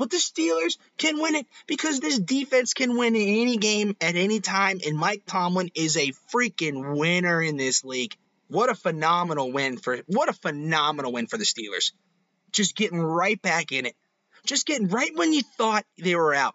[0.00, 4.40] But the Steelers can win it because this defense can win any game at any
[4.40, 8.16] time, and Mike Tomlin is a freaking winner in this league.
[8.48, 11.92] What a phenomenal win for what a phenomenal win for the Steelers.
[12.50, 13.94] Just getting right back in it.
[14.46, 16.54] Just getting right when you thought they were out.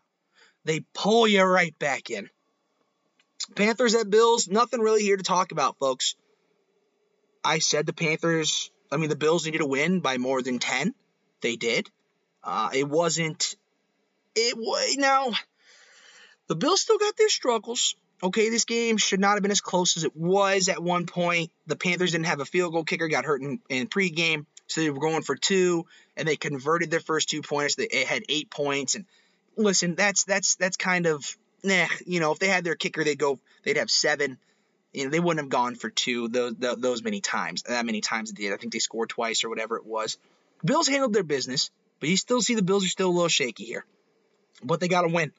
[0.64, 2.32] They pull you right back in.
[3.54, 6.16] Panthers at Bills, nothing really here to talk about, folks.
[7.44, 10.96] I said the Panthers, I mean, the Bills needed to win by more than 10.
[11.42, 11.92] They did.
[12.46, 13.56] Uh, it wasn't,
[14.36, 15.32] it was, now,
[16.48, 19.98] the Bills still got their struggles okay, this game should not have been as close
[19.98, 21.52] as it was at one point.
[21.68, 24.90] The Panthers didn't have a field goal kicker, got hurt in, in pregame, so they
[24.90, 25.86] were going for two,
[26.16, 27.76] and they converted their first two points.
[27.76, 29.06] They had eight points, and
[29.56, 31.26] listen, that's that's that's kind of
[31.64, 31.88] nah.
[32.06, 34.38] You know, if they had their kicker, they'd go, they'd have seven.
[34.94, 37.64] You know, they wouldn't have gone for two those those many times.
[37.64, 38.54] That many times they did.
[38.54, 40.18] I think they scored twice or whatever it was.
[40.64, 41.70] Bills handled their business,
[42.00, 43.86] but you still see the Bills are still a little shaky here.
[44.64, 45.32] But they got to win,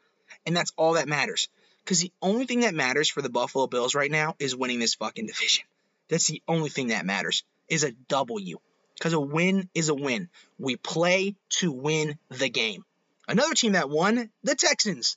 [0.44, 1.48] and that's all that matters.
[1.84, 4.94] Because the only thing that matters for the Buffalo Bills right now is winning this
[4.94, 5.64] fucking division.
[6.08, 8.58] That's the only thing that matters is a W.
[8.94, 10.28] Because a win is a win.
[10.58, 12.84] We play to win the game.
[13.28, 15.16] Another team that won, the Texans.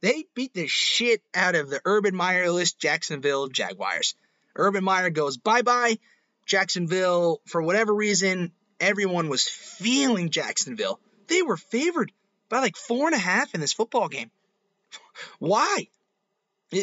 [0.00, 4.14] They beat the shit out of the Urban Meyer-less Jacksonville Jaguars.
[4.56, 5.98] Urban Meyer goes bye bye.
[6.44, 8.52] Jacksonville, for whatever reason,
[8.82, 11.00] everyone was feeling Jacksonville.
[11.28, 12.12] They were favored
[12.50, 14.30] by like four and a half in this football game.
[15.38, 15.86] Why?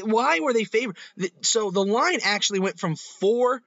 [0.04, 0.98] Why were they favored?
[1.42, 3.62] So the line actually went from four.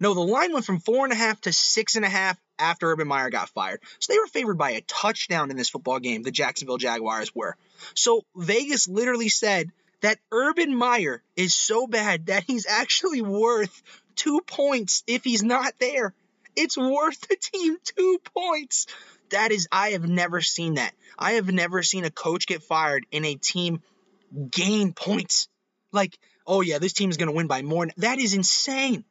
[0.00, 2.90] No, the line went from four and a half to six and a half after
[2.90, 3.80] Urban Meyer got fired.
[4.00, 6.22] So they were favored by a touchdown in this football game.
[6.22, 7.56] The Jacksonville Jaguars were.
[7.94, 13.82] So Vegas literally said that Urban Meyer is so bad that he's actually worth
[14.16, 16.14] two points if he's not there.
[16.56, 18.86] It's worth the team two points.
[19.30, 20.92] That is, I have never seen that.
[21.18, 23.82] I have never seen a coach get fired and a team
[24.50, 25.48] gain points.
[25.92, 27.88] Like, oh yeah, this team is going to win by more.
[27.98, 29.04] That is insane.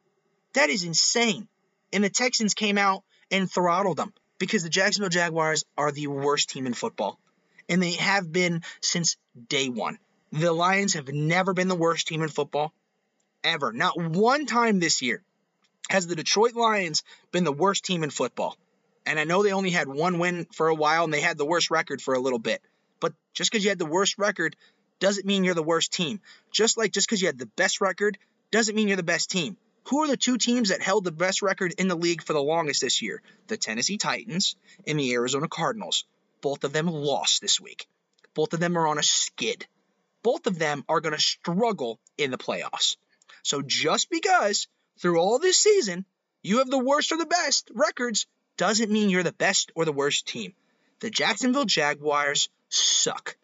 [0.54, 1.48] That is insane.
[1.92, 6.50] And the Texans came out and throttled them because the Jacksonville Jaguars are the worst
[6.50, 7.18] team in football.
[7.68, 9.16] And they have been since
[9.48, 9.98] day one.
[10.32, 12.72] The Lions have never been the worst team in football,
[13.44, 13.72] ever.
[13.72, 15.22] Not one time this year
[15.90, 17.02] has the Detroit Lions
[17.32, 18.56] been the worst team in football.
[19.04, 21.44] And I know they only had one win for a while and they had the
[21.44, 22.62] worst record for a little bit.
[23.00, 24.56] But just because you had the worst record
[25.00, 26.20] doesn't mean you're the worst team.
[26.52, 28.16] Just like just because you had the best record
[28.50, 29.56] doesn't mean you're the best team.
[29.88, 32.42] Who are the two teams that held the best record in the league for the
[32.42, 33.20] longest this year?
[33.48, 34.54] The Tennessee Titans
[34.86, 36.04] and the Arizona Cardinals.
[36.40, 37.88] Both of them lost this week.
[38.34, 39.66] Both of them are on a skid.
[40.22, 42.96] Both of them are going to struggle in the playoffs.
[43.42, 44.68] So just because
[44.98, 46.04] through all this season
[46.42, 48.26] you have the worst or the best records
[48.56, 50.54] doesn't mean you're the best or the worst team.
[51.00, 53.36] The Jacksonville Jaguars suck.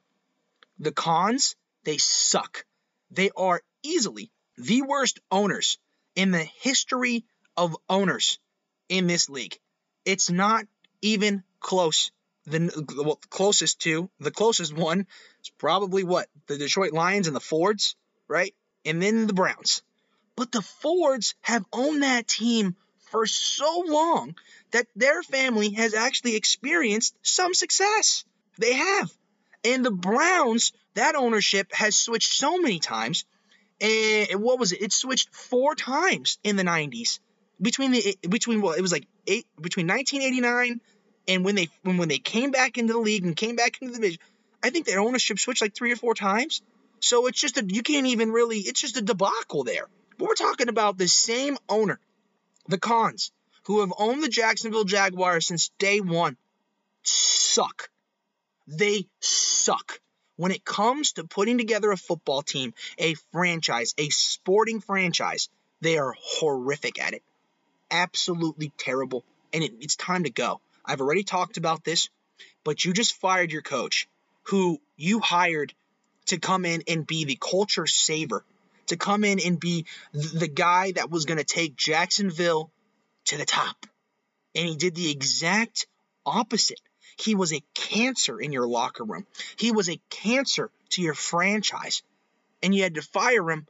[0.79, 2.65] The Khans, they suck.
[3.11, 5.79] They are easily the worst owners
[6.15, 7.25] in the history
[7.57, 8.39] of owners
[8.89, 9.59] in this league.
[10.05, 10.67] It's not
[11.01, 12.11] even close.
[12.47, 15.07] The well, closest to the closest one
[15.43, 17.95] is probably what the Detroit Lions and the Fords,
[18.27, 18.55] right?
[18.85, 19.83] And then the Browns.
[20.39, 22.77] But the Fords have owned that team
[23.11, 24.37] for so long
[24.71, 28.25] that their family has actually experienced some success.
[28.57, 29.11] They have.
[29.65, 33.25] And the Browns, that ownership has switched so many times.
[33.81, 34.81] And what was it?
[34.81, 37.19] It switched four times in the 90s.
[37.61, 40.81] Between the eh, between what it was like eight between 1989
[41.27, 43.93] and when they when, when they came back into the league and came back into
[43.93, 44.21] the division,
[44.63, 46.63] I think their ownership switched like three or four times.
[47.01, 49.89] So it's just a you can't even really it's just a debacle there.
[50.19, 52.01] But we're talking about the same owner,
[52.67, 53.31] the Khans,
[53.65, 56.37] who have owned the Jacksonville Jaguars since day one,
[57.05, 57.89] suck.
[58.67, 60.01] They suck.
[60.37, 65.49] When it comes to putting together a football team, a franchise, a sporting franchise,
[65.81, 67.23] they are horrific at it.
[67.91, 69.25] Absolutely terrible.
[69.53, 70.61] And it, it's time to go.
[70.85, 72.09] I've already talked about this,
[72.65, 74.09] but you just fired your coach,
[74.45, 75.75] who you hired
[76.27, 78.45] to come in and be the culture saver,
[78.89, 82.71] to come in and be the guy that was going to take Jacksonville
[83.27, 83.87] to the top.
[84.55, 85.87] And he did the exact
[86.27, 86.81] opposite.
[87.17, 89.27] He was a cancer in your locker room.
[89.57, 92.03] He was a cancer to your franchise.
[92.63, 93.67] And you had to fire him.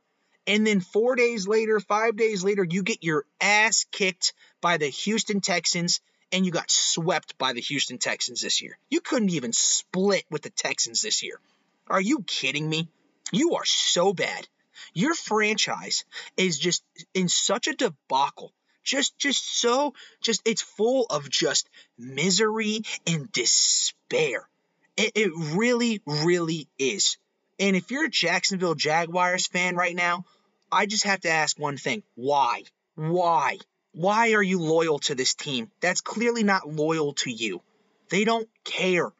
[0.46, 4.88] And then four days later, five days later, you get your ass kicked by the
[4.88, 6.00] Houston Texans
[6.32, 8.78] and you got swept by the Houston Texans this year.
[8.90, 11.40] You couldn't even split with the Texans this year.
[11.86, 12.88] Are you kidding me?
[13.32, 14.46] You are so bad.
[14.94, 16.04] Your franchise
[16.36, 16.82] is just
[17.14, 18.52] in such a debacle
[18.88, 21.68] just just so just it's full of just
[21.98, 24.48] misery and despair.
[24.96, 27.18] It, it really, really is.
[27.60, 30.24] And if you're a Jacksonville Jaguars fan right now,
[30.72, 32.02] I just have to ask one thing.
[32.14, 32.64] Why?
[32.94, 33.58] Why?
[33.92, 35.70] Why are you loyal to this team?
[35.80, 37.62] That's clearly not loyal to you.
[38.10, 39.12] They don't care.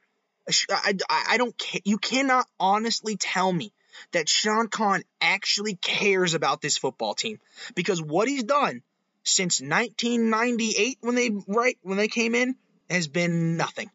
[0.71, 1.81] I, I, I don't care.
[1.85, 3.73] You cannot honestly tell me
[4.13, 7.39] that Sean Khan actually cares about this football team
[7.75, 8.83] because what he's done
[9.23, 12.57] since 1998 when they right when they came in
[12.89, 13.91] has been nothing.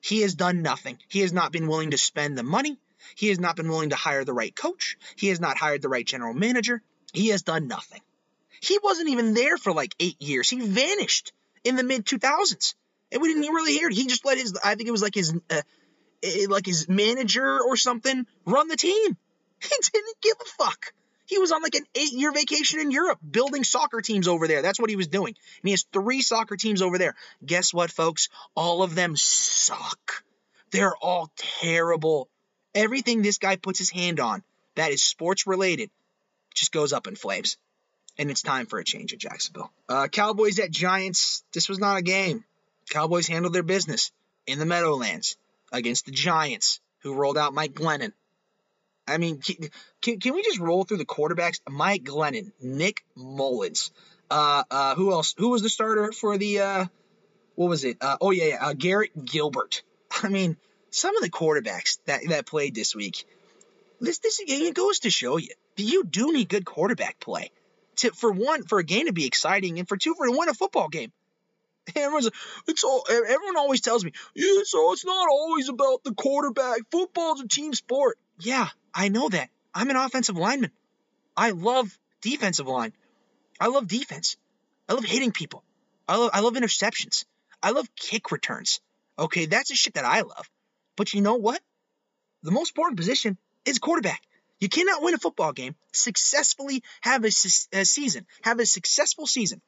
[0.00, 0.98] He has done nothing.
[1.08, 2.78] He has not been willing to spend the money.
[3.14, 4.96] He has not been willing to hire the right coach.
[5.16, 6.82] He has not hired the right general manager.
[7.12, 8.00] He has done nothing.
[8.60, 10.50] He wasn't even there for like eight years.
[10.50, 11.32] He vanished
[11.64, 12.74] in the mid 2000s,
[13.12, 13.94] and we didn't really hear it.
[13.94, 15.62] He just let his, I think it was like his, uh,
[16.22, 19.16] eh, like his manager or something, run the team.
[19.60, 20.92] He didn't give a fuck.
[21.26, 24.62] He was on like an eight year vacation in Europe building soccer teams over there.
[24.62, 25.34] That's what he was doing.
[25.34, 27.14] And he has three soccer teams over there.
[27.44, 28.28] Guess what, folks?
[28.54, 30.24] All of them suck.
[30.70, 32.28] They're all terrible.
[32.74, 34.42] Everything this guy puts his hand on
[34.76, 35.90] that is sports related
[36.54, 37.58] just goes up in flames.
[38.16, 39.70] And it's time for a change at Jacksonville.
[39.88, 41.44] Uh, Cowboys at Giants.
[41.52, 42.44] This was not a game.
[42.90, 44.12] Cowboys handled their business
[44.46, 45.36] in the Meadowlands
[45.70, 48.12] against the Giants, who rolled out Mike Glennon.
[49.08, 49.40] I mean,
[50.00, 51.60] can, can we just roll through the quarterbacks?
[51.68, 53.90] Mike Glennon, Nick Mullens.
[54.30, 55.34] Uh, uh, who else?
[55.38, 56.86] Who was the starter for the, uh,
[57.54, 57.98] what was it?
[58.00, 59.82] Uh, oh, yeah, yeah, uh, Garrett Gilbert.
[60.22, 60.56] I mean,
[60.90, 63.26] some of the quarterbacks that, that played this week,
[64.00, 67.50] this, this again goes to show you, you do need good quarterback play.
[67.96, 70.48] To, for one, for a game to be exciting, and for two, for to win
[70.48, 71.10] a football game.
[71.96, 72.30] Everyone's,
[72.66, 73.04] it's all.
[73.10, 76.78] Everyone always tells me, yeah, so it's not always about the quarterback.
[76.90, 78.18] Football's a team sport.
[78.38, 78.68] Yeah,
[78.98, 79.48] I know that.
[79.72, 80.72] I'm an offensive lineman.
[81.36, 82.92] I love defensive line.
[83.60, 84.36] I love defense.
[84.88, 85.62] I love hitting people.
[86.08, 87.24] I love, I love interceptions.
[87.62, 88.80] I love kick returns.
[89.16, 90.50] Okay, that's the shit that I love.
[90.96, 91.62] But you know what?
[92.42, 94.20] The most important position is quarterback.
[94.58, 99.62] You cannot win a football game, successfully have a, a season, have a successful season,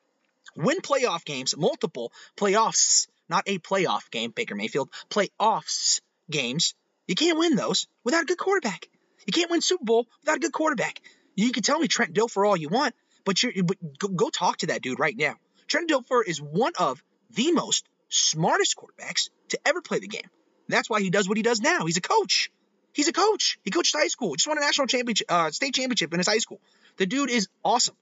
[0.57, 6.75] win playoff games, multiple playoffs, not a playoff game, Baker Mayfield, playoffs games.
[7.07, 8.90] You can't win those without a good quarterback.
[9.27, 11.01] You can't win Super Bowl without a good quarterback.
[11.37, 12.95] You can tell me Trent Dilfer all you want,
[13.25, 15.35] but, you but go, go talk to that dude right now.
[15.67, 20.29] Trent Dilfer is one of the most smartest quarterbacks to ever play the game.
[20.69, 21.87] that's why he does what he does now.
[21.87, 22.51] He's a coach.
[22.93, 23.59] He's a coach.
[23.65, 24.31] He coached high school.
[24.31, 26.61] He just won a national championship, uh, state championship in his high school.
[26.97, 27.97] The dude is awesome.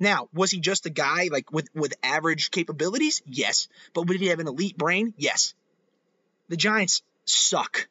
[0.00, 3.22] Now, was he just a guy like with with average capabilities?
[3.26, 3.68] Yes.
[3.94, 5.14] But did he have an elite brain?
[5.16, 5.54] Yes.
[6.48, 7.88] The Giants suck.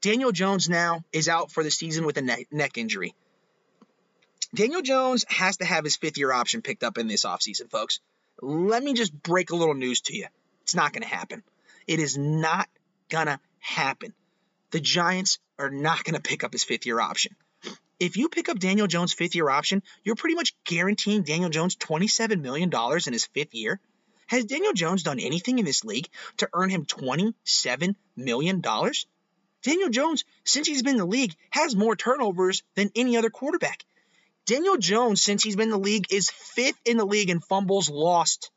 [0.00, 3.14] Daniel Jones now is out for the season with a neck, neck injury.
[4.54, 8.00] Daniel Jones has to have his fifth year option picked up in this offseason, folks.
[8.40, 10.26] Let me just break a little news to you.
[10.62, 11.42] It's not going to happen.
[11.86, 12.68] It is not
[13.08, 14.12] going to happen.
[14.70, 17.34] The Giants are not going to pick up his fifth year option.
[17.98, 21.76] If you pick up Daniel Jones' fifth year option, you're pretty much guaranteeing Daniel Jones
[21.76, 22.70] $27 million
[23.06, 23.80] in his fifth year.
[24.26, 28.62] Has Daniel Jones done anything in this league to earn him $27 million?
[29.66, 33.84] Daniel Jones, since he's been in the league, has more turnovers than any other quarterback.
[34.44, 37.90] Daniel Jones, since he's been in the league, is fifth in the league in fumbles
[37.90, 38.52] lost.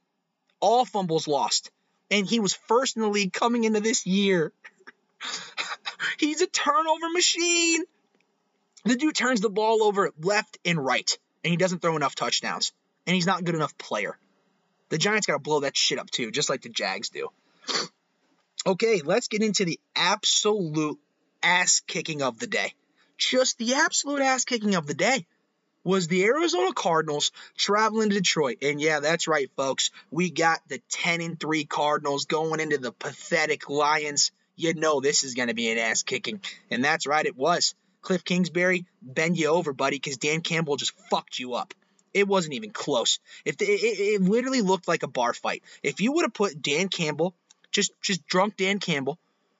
[0.60, 1.72] All fumbles lost.
[2.12, 4.54] And he was first in the league coming into this year.
[6.20, 7.86] he's a turnover machine.
[8.86, 12.72] The dude turns the ball over left and right, and he doesn't throw enough touchdowns.
[13.08, 14.16] And he's not a good enough player.
[14.90, 17.30] The Giants got to blow that shit up too, just like the Jags do.
[18.68, 21.00] Okay, let's get into the absolute
[21.42, 22.74] ass kicking of the day.
[23.18, 25.26] Just the absolute ass kicking of the day
[25.84, 28.58] was the Arizona Cardinals traveling to Detroit.
[28.62, 29.92] And yeah, that's right, folks.
[30.12, 34.32] We got the 10 and 3 Cardinals going into the pathetic Lions.
[34.56, 36.42] You know this is going to be an ass kicking.
[36.70, 37.76] And that's right, it was.
[38.02, 41.74] Cliff Kingsbury, bend you over, buddy, because Dan Campbell just fucked you up.
[42.14, 43.20] It wasn't even close.
[43.46, 45.64] If it, it literally looked like a bar fight.
[45.84, 47.36] If you would have put Dan Campbell,
[47.72, 49.18] just just drunk Dan Campbell,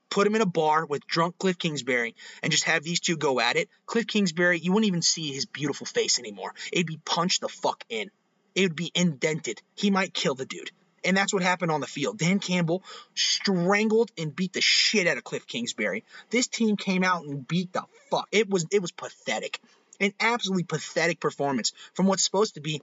[0.10, 3.40] put him in a bar with drunk Cliff Kingsbury and just have these two go
[3.40, 6.54] at it, Cliff Kingsbury, you wouldn't even see his beautiful face anymore.
[6.72, 8.10] It'd be punched the fuck in.
[8.56, 9.62] It would be indented.
[9.76, 10.72] He might kill the dude.
[11.06, 12.18] And that's what happened on the field.
[12.18, 12.84] Dan Campbell
[13.16, 16.04] strangled and beat the shit out of Cliff Kingsbury.
[16.30, 18.28] This team came out and beat the fuck.
[18.32, 19.60] It was it was pathetic.
[20.02, 22.82] An absolutely pathetic performance from what's supposed to be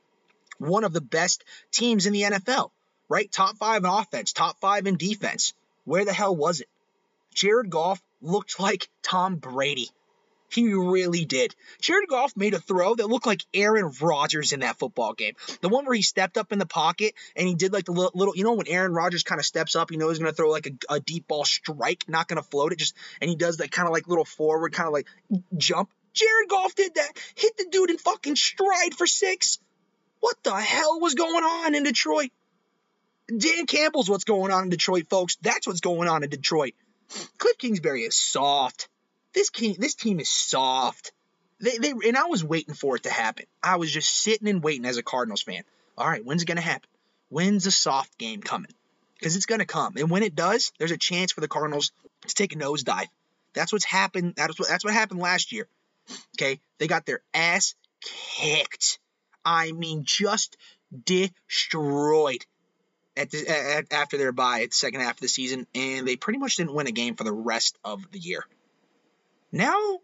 [0.58, 2.70] one of the best teams in the NFL,
[3.08, 3.30] right?
[3.30, 5.54] Top five in offense, top five in defense.
[5.84, 6.68] Where the hell was it?
[7.34, 9.90] Jared Goff looked like Tom Brady.
[10.48, 11.54] He really did.
[11.80, 15.34] Jared Goff made a throw that looked like Aaron Rodgers in that football game.
[15.60, 18.12] The one where he stepped up in the pocket and he did like the little,
[18.14, 20.36] little you know, when Aaron Rodgers kind of steps up, you know he's going to
[20.36, 23.36] throw like a, a, deep ball strike, not going to float it, just, and he
[23.36, 25.08] does that kind of like little forward, kind of like
[25.56, 25.90] jump.
[26.12, 27.12] Jared Goff did that.
[27.34, 29.58] Hit the dude in fucking stride for six.
[30.20, 32.30] What the hell was going on in Detroit?
[33.28, 35.36] Dan Campbell's what's going on in Detroit, folks.
[35.42, 36.74] That's what's going on in Detroit.
[37.38, 38.88] Cliff Kingsbury is soft.
[39.34, 41.12] This team, this team is soft.
[41.60, 43.46] They, they, and I was waiting for it to happen.
[43.62, 45.62] I was just sitting and waiting as a Cardinals fan.
[45.96, 46.88] All right, when's it going to happen?
[47.28, 48.72] When's the soft game coming?
[49.18, 49.94] Because it's going to come.
[49.96, 51.92] And when it does, there's a chance for the Cardinals
[52.26, 53.08] to take a nosedive.
[53.54, 54.34] That's what's happened.
[54.36, 55.66] That's what, that's what happened last year.
[56.36, 58.98] Okay, they got their ass kicked.
[59.44, 60.56] I mean, just
[61.04, 62.44] destroyed
[63.16, 66.16] at, the, at after their bye at the second half of the season, and they
[66.16, 68.44] pretty much didn't win a game for the rest of the year.
[69.52, 70.00] Now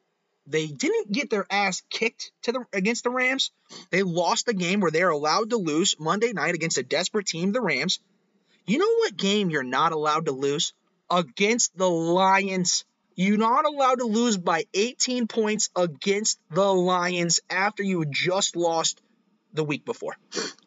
[0.46, 3.50] they didn't get their ass kicked to the against the Rams.
[3.90, 7.52] They lost the game where they're allowed to lose Monday night against a desperate team,
[7.52, 8.00] the Rams.
[8.66, 10.72] You know what game you're not allowed to lose?
[11.10, 12.84] Against the Lions.
[13.14, 19.00] You're not allowed to lose by 18 points against the Lions after you just lost
[19.52, 20.16] the week before.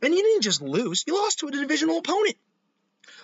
[0.02, 2.36] And you didn't just lose, you lost to a divisional opponent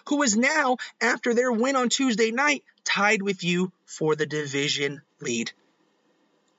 [0.08, 5.02] who is now, after their win on Tuesday night, tied with you for the division
[5.20, 5.52] lead.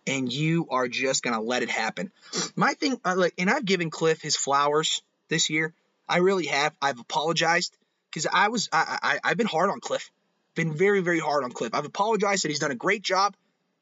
[0.07, 2.11] And you are just going to let it happen.
[2.57, 5.73] My thing, uh, like, and I've given Cliff his flowers this year.
[6.09, 6.75] I really have.
[6.83, 7.77] I've apologized
[8.11, 10.11] because I was, I, I, I've been hard on Cliff.
[10.55, 11.75] Been very, very hard on Cliff.
[11.75, 13.35] I've apologized that he's done a great job.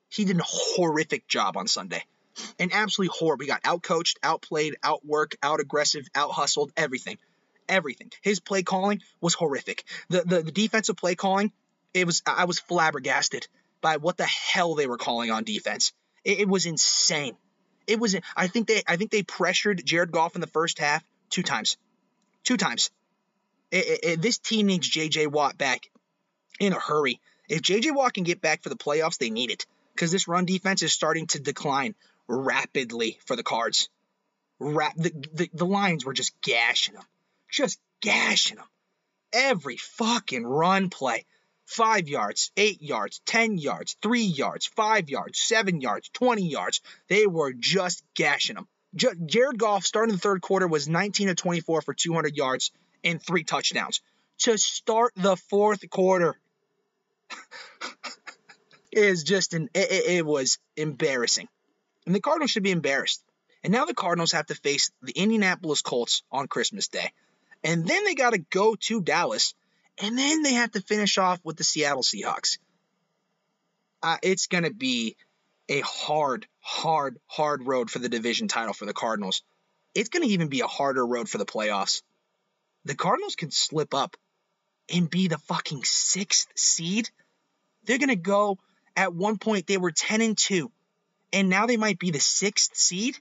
[0.09, 2.05] He did a horrific job on Sunday
[2.59, 3.45] and absolutely horrible.
[3.45, 7.19] He got outcoached, outplayed, outworked, out aggressive, out hustled, everything.
[7.69, 8.11] everything.
[8.23, 9.85] His play calling was horrific.
[10.09, 11.53] The the, the defensive play calling,
[11.95, 13.47] it was I was flabbergasted
[13.81, 15.93] by what the hell they were calling on defense.
[16.25, 17.37] It, it was insane.
[17.87, 21.03] It was I think they I think they pressured Jared Goff in the first half
[21.31, 21.77] two times.
[22.45, 22.91] Two times.
[23.71, 25.29] It, it, this team needs J.J.
[25.29, 25.89] Watt back
[26.59, 27.21] in a hurry.
[27.49, 27.93] If J.J.
[27.93, 29.65] Watt can get back for the playoffs, they need it
[29.95, 31.95] because this run defense is starting to decline
[32.31, 33.89] rapidly for the Cards.
[34.59, 37.05] Rap, the, the, the Lions were just gashing them,
[37.51, 38.67] just gashing them.
[39.33, 41.27] Every fucking run play.
[41.67, 46.81] Five yards, eight yards, 10 yards, three yards, five yards, seven yards, 20 yards.
[47.09, 48.67] They were just gashing them.
[48.97, 52.73] J- Jared Goff, starting the third quarter, was 19 to 24 for 200 yards
[53.05, 54.01] and three touchdowns.
[54.41, 56.35] To start the fourth quarter
[58.93, 61.49] is just an, it, it was embarrassing.
[62.07, 63.23] And the Cardinals should be embarrassed.
[63.63, 67.13] And now the Cardinals have to face the Indianapolis Colts on Christmas Day.
[67.63, 69.55] And then they got to go to Dallas.
[69.99, 72.59] And then they have to finish off with the Seattle Seahawks.
[74.03, 75.17] Uh, it's going to be
[75.69, 79.43] a hard, hard, hard road for the division title for the Cardinals.
[79.95, 82.03] It's going to even be a harder road for the playoffs.
[82.87, 84.17] The Cardinals can slip up
[84.93, 87.11] and be the fucking sixth seed.
[87.85, 88.59] They're going to go,
[88.97, 90.71] at one point, they were 10 and 2,
[91.33, 93.17] and now they might be the sixth seed.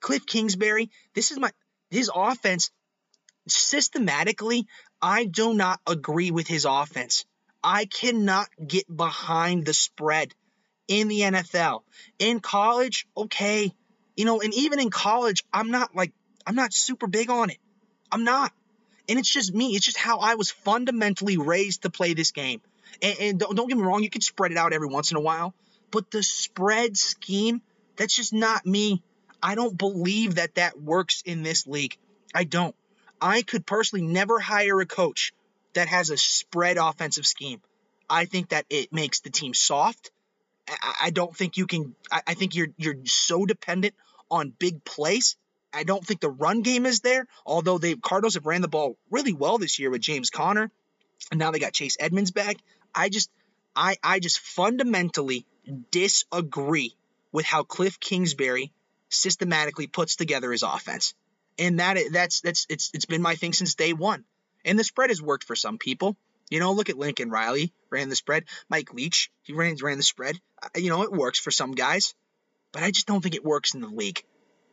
[0.00, 1.50] Cliff Kingsbury, this is my
[1.90, 2.70] his offense.
[3.48, 4.66] Systematically,
[5.00, 7.24] I do not agree with his offense.
[7.62, 10.34] I cannot get behind the spread
[10.88, 11.82] in the NFL.
[12.18, 13.72] In college, okay.
[14.16, 16.12] You know, and even in college, I'm not like
[16.46, 17.58] I'm not super big on it.
[18.10, 18.52] I'm not.
[19.08, 19.74] And it's just me.
[19.74, 22.60] It's just how I was fundamentally raised to play this game.
[23.02, 25.16] And, and don't, don't get me wrong, you can spread it out every once in
[25.16, 25.54] a while.
[25.90, 27.62] But the spread scheme,
[27.96, 29.02] that's just not me.
[29.42, 31.96] I don't believe that that works in this league.
[32.34, 32.74] I don't.
[33.20, 35.32] I could personally never hire a coach
[35.74, 37.60] that has a spread offensive scheme.
[38.08, 40.10] I think that it makes the team soft.
[41.00, 41.94] I, don't think you can.
[42.12, 43.94] I, I think you're you're so dependent
[44.30, 45.36] on big plays.
[45.72, 47.26] I don't think the run game is there.
[47.44, 50.70] Although the Cardinals have ran the ball really well this year with James Conner,
[51.30, 52.56] and now they got Chase Edmonds back.
[52.94, 53.30] I just,
[53.74, 55.44] I, I just fundamentally
[55.90, 56.94] disagree
[57.32, 58.72] with how Cliff Kingsbury
[59.08, 61.14] systematically puts together his offense,
[61.58, 64.24] and that that's that's it's it's been my thing since day one.
[64.64, 66.16] And the spread has worked for some people.
[66.50, 68.44] You know, look at Lincoln Riley ran the spread.
[68.68, 70.38] Mike Leach he ran ran the spread.
[70.76, 72.14] You know, it works for some guys,
[72.72, 74.22] but I just don't think it works in the league.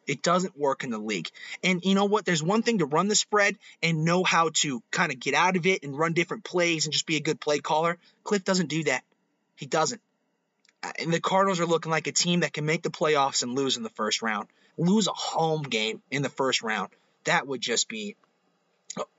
[0.07, 1.29] It doesn't work in the league.
[1.63, 2.23] And you know what?
[2.25, 5.57] There's one thing to run the spread and know how to kind of get out
[5.57, 7.97] of it and run different plays and just be a good play caller.
[8.23, 9.03] Cliff doesn't do that.
[9.57, 10.01] He doesn't.
[10.99, 13.77] And the Cardinals are looking like a team that can make the playoffs and lose
[13.77, 14.47] in the first round.
[14.77, 16.89] Lose a home game in the first round.
[17.25, 18.15] That would just be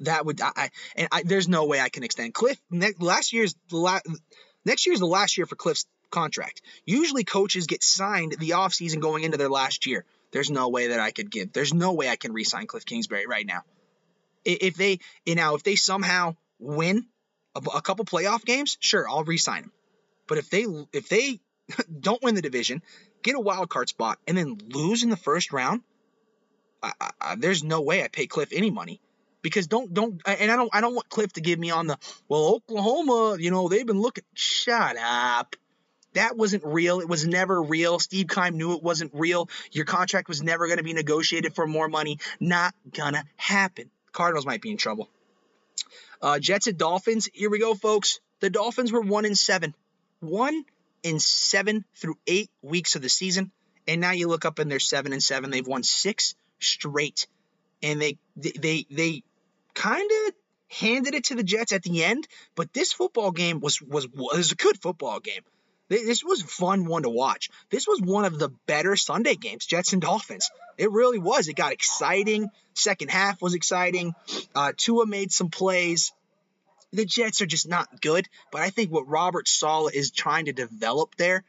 [0.00, 2.58] that would I and I, there's no way I can extend Cliff.
[2.70, 4.06] Ne- last year's last
[4.64, 6.62] next year's the last year for Cliff's contract.
[6.84, 10.04] Usually coaches get signed the offseason going into their last year.
[10.30, 11.52] There's no way that I could give.
[11.52, 13.62] There's no way I can re-sign Cliff Kingsbury right now.
[14.44, 17.06] If they, you know, if they somehow win
[17.54, 19.72] a, a couple playoff games, sure, I'll re-sign him.
[20.26, 21.40] But if they if they
[22.00, 22.82] don't win the division,
[23.22, 25.82] get a wild card spot, and then lose in the first round,
[26.82, 29.00] I, I, there's no way I pay Cliff any money
[29.42, 31.98] because don't don't and I don't I don't want Cliff to give me on the
[32.28, 35.56] well Oklahoma you know they've been looking shut up
[36.14, 37.00] that wasn't real.
[37.00, 37.98] It was never real.
[37.98, 39.48] Steve Keim knew it wasn't real.
[39.70, 42.18] Your contract was never going to be negotiated for more money.
[42.40, 43.90] Not gonna happen.
[44.10, 45.08] Cardinals might be in trouble.
[46.20, 47.28] Uh, Jets and Dolphins.
[47.32, 48.20] Here we go, folks.
[48.40, 49.74] The Dolphins were one in seven,
[50.20, 50.64] one
[51.02, 53.52] in seven through eight weeks of the season,
[53.86, 55.50] and now you look up and they're seven and seven.
[55.50, 57.26] They've won six straight,
[57.82, 59.22] and they they they,
[59.74, 60.34] kind of
[60.68, 62.26] handed it to the Jets at the end.
[62.56, 65.42] But this football game was was was a good football game.
[65.88, 67.48] This was fun one to watch.
[67.70, 70.50] This was one of the better Sunday games, Jets and Dolphins.
[70.76, 71.48] It really was.
[71.48, 72.50] It got exciting.
[72.74, 74.14] Second half was exciting.
[74.54, 76.12] Uh, Tua made some plays.
[76.92, 80.52] The Jets are just not good, but I think what Robert Saleh is trying to
[80.52, 81.44] develop there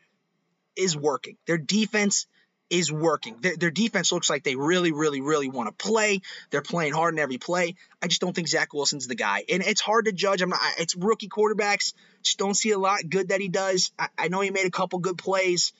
[0.75, 1.37] is working.
[1.45, 2.25] Their defense
[2.69, 3.37] is working.
[3.41, 6.21] Their, their defense looks like they really, really, really want to play.
[6.49, 7.75] They're playing hard in every play.
[8.01, 10.41] I just don't think Zach Wilson's the guy, and it's hard to judge.
[10.41, 10.59] I'm not.
[10.77, 11.93] It's rookie quarterbacks.
[12.23, 13.91] Just don't see a lot good that he does.
[13.97, 15.73] I, I know he made a couple good plays,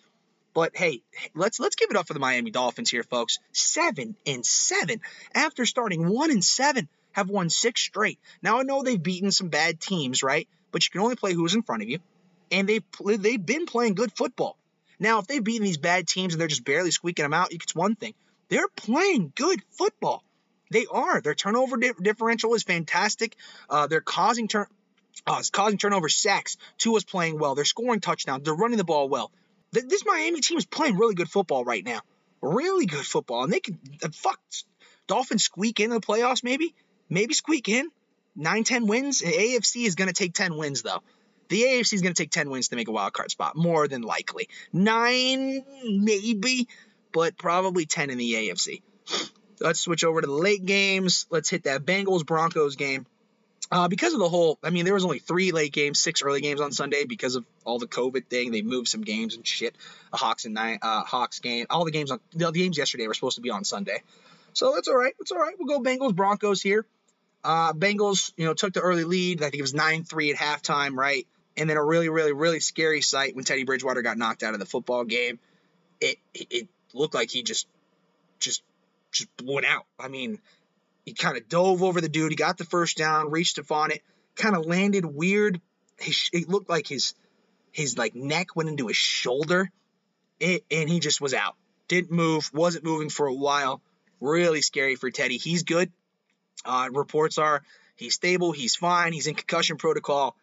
[0.53, 1.03] but hey,
[1.35, 3.39] let's let's give it up for the Miami Dolphins here, folks.
[3.51, 5.01] Seven and seven
[5.35, 8.19] after starting one and seven, have won six straight.
[8.41, 10.47] Now I know they've beaten some bad teams, right?
[10.71, 11.99] But you can only play who's in front of you,
[12.51, 14.57] and they they've been playing good football.
[14.99, 17.73] Now, if they've beaten these bad teams and they're just barely squeaking them out, it's
[17.73, 18.13] one thing.
[18.49, 20.23] They're playing good football.
[20.71, 21.21] They are.
[21.21, 23.35] Their turnover di- differential is fantastic.
[23.69, 24.65] Uh, they're causing turn.
[25.25, 26.57] Uh, causing turnover sacks.
[26.77, 27.55] Tua's playing well.
[27.55, 28.43] They're scoring touchdowns.
[28.43, 29.31] They're running the ball well.
[29.73, 32.01] Th- this Miami team is playing really good football right now.
[32.41, 33.43] Really good football.
[33.43, 34.39] And they could, uh, fuck,
[35.07, 36.73] Dolphins squeak into the playoffs maybe?
[37.09, 37.89] Maybe squeak in?
[38.35, 39.21] 9, 10 wins?
[39.21, 41.01] AFC is going to take 10 wins, though.
[41.49, 43.87] The AFC is going to take 10 wins to make a wild card spot, more
[43.87, 44.49] than likely.
[44.71, 46.67] Nine, maybe,
[47.11, 48.81] but probably 10 in the AFC.
[49.59, 51.25] Let's switch over to the late games.
[51.29, 53.05] Let's hit that Bengals Broncos game.
[53.71, 56.41] Uh, because of the whole, I mean, there was only three late games, six early
[56.41, 58.51] games on Sunday because of all the COVID thing.
[58.51, 59.75] They moved some games and shit.
[60.11, 61.67] A Hawks and nine, uh, Hawks game.
[61.69, 64.01] All the games on the games yesterday were supposed to be on Sunday,
[64.53, 65.13] so that's all right.
[65.19, 65.53] That's all right.
[65.59, 66.85] We'll go Bengals Broncos here.
[67.43, 69.41] Uh, Bengals, you know, took the early lead.
[69.41, 71.27] I think it was nine three at halftime, right?
[71.55, 74.59] And then a really, really, really scary sight when Teddy Bridgewater got knocked out of
[74.59, 75.39] the football game.
[76.01, 77.67] It it looked like he just
[78.39, 78.63] just
[79.11, 79.85] just went out.
[79.99, 80.39] I mean,
[81.05, 82.31] he kind of dove over the dude.
[82.31, 84.01] He got the first down, reached upon it,
[84.35, 85.59] kind of landed weird.
[86.31, 87.13] It looked like his
[87.71, 89.71] his like neck went into his shoulder,
[90.39, 91.55] it, and he just was out.
[91.87, 93.81] Didn't move, wasn't moving for a while.
[94.21, 95.37] Really scary for Teddy.
[95.37, 95.91] He's good.
[96.65, 97.63] Uh, reports are
[97.95, 100.35] he's stable, he's fine, he's in concussion protocol.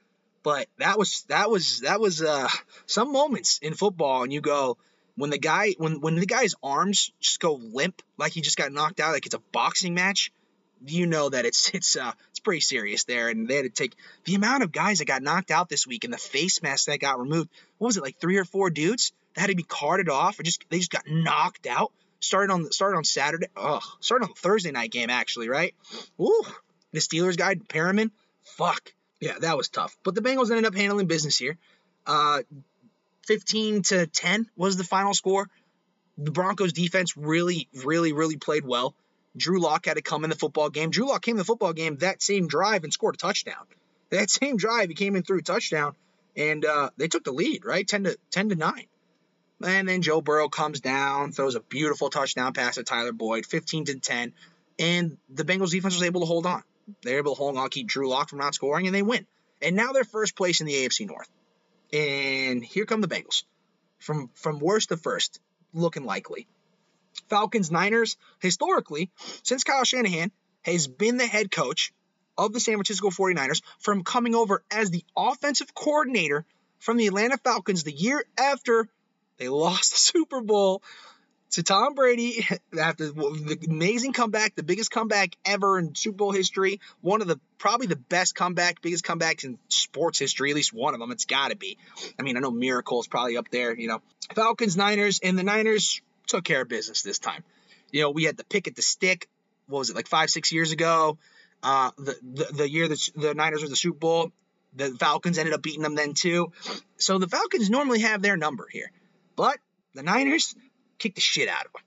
[0.43, 2.49] But that was that was that was uh,
[2.87, 4.79] some moments in football, and you go,
[5.17, 8.73] when the guy when when the guy's arms just go limp like he just got
[8.73, 10.31] knocked out like it's a boxing match
[10.87, 13.95] you know that it's it's uh it's pretty serious there and they had to take
[14.25, 17.01] the amount of guys that got knocked out this week and the face mask that
[17.01, 17.49] got removed
[17.79, 20.43] what was it like three or four dudes that had to be carted off or
[20.43, 24.71] just they just got knocked out started on started on Saturday ugh started on Thursday
[24.71, 25.75] night game actually right
[26.21, 26.45] Ooh,
[26.93, 28.11] the Steelers guy Perriman
[28.43, 31.59] fuck yeah that was tough but the Bengals ended up handling business here
[32.07, 32.43] uh
[33.27, 35.49] 15 to 10 was the final score.
[36.17, 38.95] The Broncos defense really, really, really played well.
[39.37, 40.91] Drew Lock had to come in the football game.
[40.91, 43.67] Drew Lock came in the football game that same drive and scored a touchdown.
[44.11, 45.95] That same drive, he came in through a touchdown,
[46.37, 47.87] and uh, they took the lead, right?
[47.87, 48.87] 10 to 10 to 9.
[49.63, 53.87] And then Joe Burrow comes down, throws a beautiful touchdown pass to Tyler Boyd, 15
[53.87, 54.33] to 10,
[54.79, 56.63] and the Bengals defense was able to hold on.
[57.03, 59.27] They were able to hold on, keep Drew Lock from not scoring, and they win.
[59.63, 61.29] And now they're first place in the AFC North.
[61.93, 63.45] And here come the Bengals.
[63.99, 65.41] From from worst to first,
[65.73, 66.47] looking likely.
[67.31, 69.11] Falcons Niners, historically,
[69.43, 70.31] since Kyle Shanahan
[70.63, 71.93] has been the head coach
[72.37, 76.45] of the San Francisco 49ers, from coming over as the offensive coordinator
[76.79, 78.89] from the Atlanta Falcons the year after
[79.39, 80.83] they lost the Super Bowl
[81.53, 82.47] to Tom Brady
[82.81, 87.41] after the amazing comeback, the biggest comeback ever in Super Bowl history, one of the
[87.59, 91.11] probably the best comeback, biggest comebacks in sports history, at least one of them.
[91.11, 91.79] It's got to be.
[92.19, 94.03] I mean, I know Miracle is probably up there, you know.
[94.35, 97.45] Falcons, Niners, and the Niners took care of business this time.
[97.93, 99.29] You know, we had the pick at the stick.
[99.69, 101.19] What was it like five, six years ago?
[101.63, 104.33] Uh, the, the the year that the Niners were the Super Bowl,
[104.75, 106.53] the Falcons ended up beating them then too.
[106.99, 108.91] So the Falcons normally have their number here,
[109.37, 109.59] but
[109.95, 110.55] the Niners
[110.99, 111.83] kicked the shit out of them.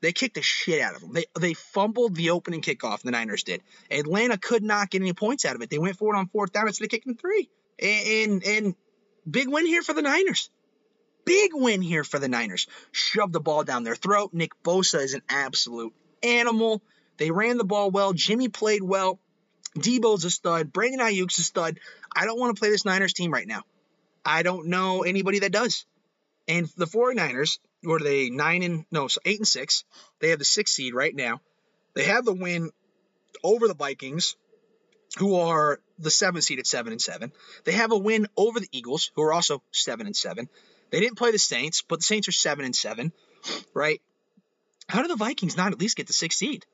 [0.00, 1.12] They kicked the shit out of them.
[1.12, 3.02] They they fumbled the opening kickoff.
[3.02, 3.62] The Niners did.
[3.90, 5.70] Atlanta could not get any points out of it.
[5.70, 7.48] They went for it on fourth down instead of kicking three.
[7.78, 8.74] And, and and
[9.30, 10.50] big win here for the Niners.
[11.24, 12.66] Big win here for the Niners.
[12.90, 14.30] Shoved the ball down their throat.
[14.32, 15.92] Nick Bosa is an absolute
[16.22, 16.82] animal.
[17.18, 18.12] They ran the ball well.
[18.12, 19.20] Jimmy played well.
[19.76, 20.72] Deebo's a stud.
[20.72, 21.78] Brandon Aiyuk's a stud.
[22.14, 23.62] I don't want to play this Niners team right now.
[24.24, 25.86] I don't know anybody that does.
[26.48, 29.84] And the 49ers, what are they, nine and, no, so eight and six.
[30.20, 31.40] They have the sixth seed right now.
[31.94, 32.70] They have the win
[33.42, 34.36] over the Vikings,
[35.18, 37.32] who are the seventh seed at seven and seven.
[37.64, 40.48] They have a win over the Eagles, who are also seven and seven.
[40.90, 43.12] They didn't play the Saints, but the Saints are seven and seven,
[43.74, 44.00] right?
[44.88, 46.66] How do the Vikings not at least get the sixth seed?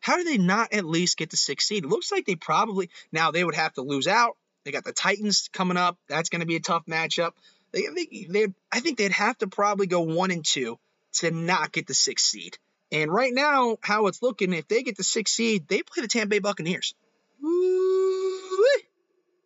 [0.00, 1.84] How do they not at least get the sixth seed?
[1.84, 4.36] It looks like they probably now they would have to lose out.
[4.64, 5.98] They got the Titans coming up.
[6.08, 7.32] That's going to be a tough matchup.
[7.72, 10.78] They, they, they, I think they'd have to probably go one and two
[11.14, 12.58] to not get the sixth seed.
[12.90, 16.08] And right now, how it's looking, if they get the sixth seed, they play the
[16.08, 16.94] Tampa Bay Buccaneers.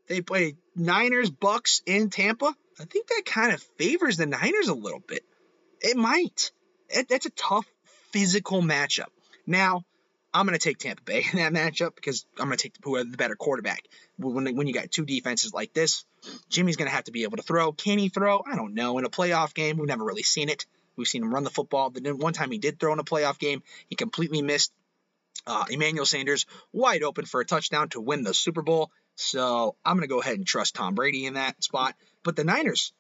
[0.09, 2.55] They play Niners, Bucks, in Tampa.
[2.79, 5.25] I think that kind of favors the Niners a little bit.
[5.81, 6.53] It might.
[7.09, 7.67] That's a tough
[8.13, 9.07] physical matchup.
[9.47, 9.85] Now,
[10.35, 13.07] I'm going to take Tampa Bay in that matchup because I'm going to take the,
[13.11, 13.83] the better quarterback.
[14.19, 16.05] When, when you got two defenses like this,
[16.49, 17.73] Jimmy's going to have to be able to throw.
[17.73, 18.43] Can he throw?
[18.47, 18.99] I don't know.
[18.99, 20.67] In a playoff game, we've never really seen it.
[20.97, 21.91] We've seen him run the football.
[21.91, 24.73] The one time he did throw in a playoff game, he completely missed
[25.47, 28.91] uh, Emmanuel Sanders wide open for a touchdown to win the Super Bowl.
[29.15, 31.95] So I'm going to go ahead and trust Tom Brady in that spot.
[32.23, 32.93] But the Niners,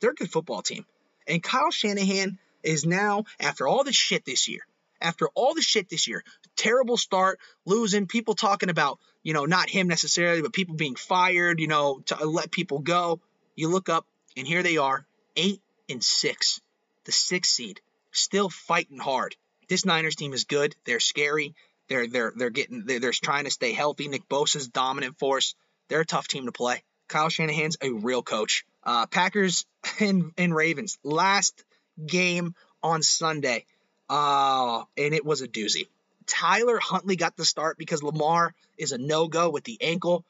[0.00, 0.86] they're a good football team.
[1.26, 4.60] And Kyle Shanahan is now, after all this shit this year,
[5.00, 6.22] after all the shit this year,
[6.56, 11.60] terrible start, losing, people talking about, you know, not him necessarily, but people being fired,
[11.60, 13.20] you know, to let people go.
[13.56, 14.06] You look up,
[14.36, 15.04] and here they are,
[15.36, 16.60] eight and six,
[17.04, 17.80] the sixth seed,
[18.12, 19.36] still fighting hard.
[19.68, 20.74] This Niners team is good.
[20.84, 21.54] They're scary.
[21.88, 24.08] They're they're they're getting they're, they're trying to stay healthy.
[24.08, 25.54] Nick Bosa's dominant force.
[25.88, 26.82] They're a tough team to play.
[27.10, 28.64] Kyle Shanahan's a real coach.
[28.84, 29.66] Uh, Packers
[30.00, 31.64] and, and Ravens last
[32.06, 33.66] game on Sunday,
[34.10, 35.86] uh, and it was a doozy.
[36.26, 40.24] Tyler Huntley got the start because Lamar is a no go with the ankle.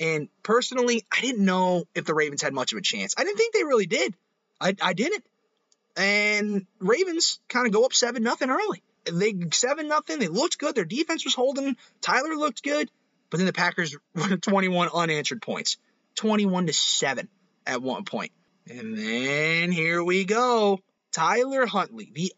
[0.00, 3.14] And personally, I didn't know if the Ravens had much of a chance.
[3.16, 4.14] I didn't think they really did.
[4.60, 5.24] I, I didn't.
[5.96, 8.82] And Ravens kind of go up 7 nothing early.
[9.10, 10.18] They 7 nothing.
[10.18, 10.74] They looked good.
[10.74, 11.76] Their defense was holding.
[12.00, 12.90] Tyler looked good.
[13.30, 15.76] But then the Packers were 21 unanswered points.
[16.16, 17.28] 21 to 7
[17.66, 18.32] at one point.
[18.68, 20.80] And then here we go.
[21.12, 22.32] Tyler Huntley, the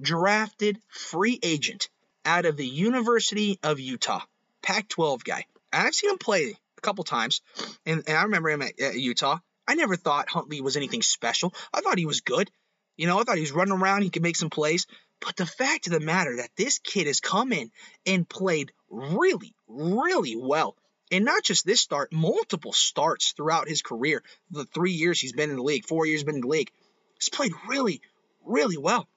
[0.00, 1.88] undrafted free agent
[2.24, 4.22] out of the University of Utah,
[4.62, 5.44] Pac 12 guy.
[5.72, 7.40] I've seen him play a couple times,
[7.86, 9.38] and, and I remember him at, at, Utah.
[9.66, 11.54] I never thought Huntley was anything special.
[11.72, 12.50] I thought he was good.
[12.96, 14.86] You know, I thought he was running around, he could make some plays.
[15.20, 17.70] But the fact of the matter that this kid has come in
[18.06, 20.76] and played really, really well
[21.10, 25.50] and not just this start, multiple starts throughout his career, the three years he's been
[25.50, 26.70] in the league, four years been in the league,
[27.18, 28.00] he's played really,
[28.44, 29.08] really well.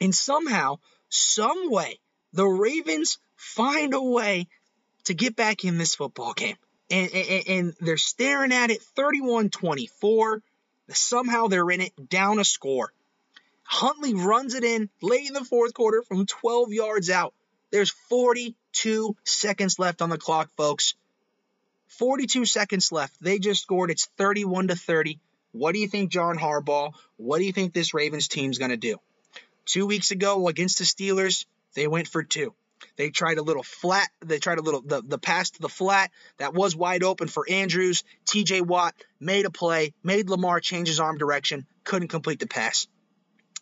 [0.00, 0.78] And somehow,
[1.08, 1.98] some way,
[2.32, 4.48] the Ravens find a way
[5.04, 6.56] to get back in this football game.
[6.90, 10.42] And, and, and they're staring at it 31 24.
[10.90, 12.92] Somehow they're in it, down a score.
[13.62, 17.32] Huntley runs it in late in the fourth quarter from 12 yards out.
[17.70, 20.94] There's 42 seconds left on the clock, folks.
[21.88, 23.14] 42 seconds left.
[23.20, 23.90] They just scored.
[23.90, 25.18] It's 31 to 30.
[25.52, 26.92] What do you think, John Harbaugh?
[27.16, 28.98] What do you think this Ravens team's going to do?
[29.64, 32.54] Two weeks ago against the Steelers, they went for two.
[32.96, 34.08] They tried a little flat.
[34.20, 37.46] They tried a little the, the pass to the flat that was wide open for
[37.48, 38.02] Andrews.
[38.26, 42.86] TJ Watt made a play, made Lamar change his arm direction, couldn't complete the pass.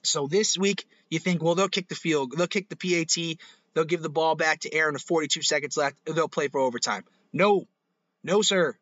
[0.02, 3.38] So this week, you think, well, they'll kick the field, they'll kick the PAT,
[3.74, 7.04] they'll give the ball back to Aaron with 42 seconds left, they'll play for overtime.
[7.32, 7.66] No,
[8.24, 8.76] no, sir.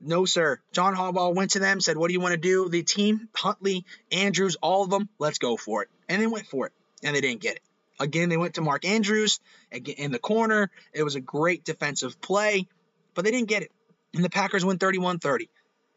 [0.00, 0.60] No, sir.
[0.72, 2.68] John Harbaugh went to them, said, What do you want to do?
[2.68, 5.88] The team, Huntley, Andrews, all of them, let's go for it.
[6.08, 6.72] And they went for it,
[7.02, 7.62] and they didn't get it.
[8.00, 9.40] Again, they went to Mark Andrews
[9.70, 10.70] in the corner.
[10.92, 12.66] It was a great defensive play,
[13.14, 13.70] but they didn't get it.
[14.14, 15.48] And the Packers win 31 30.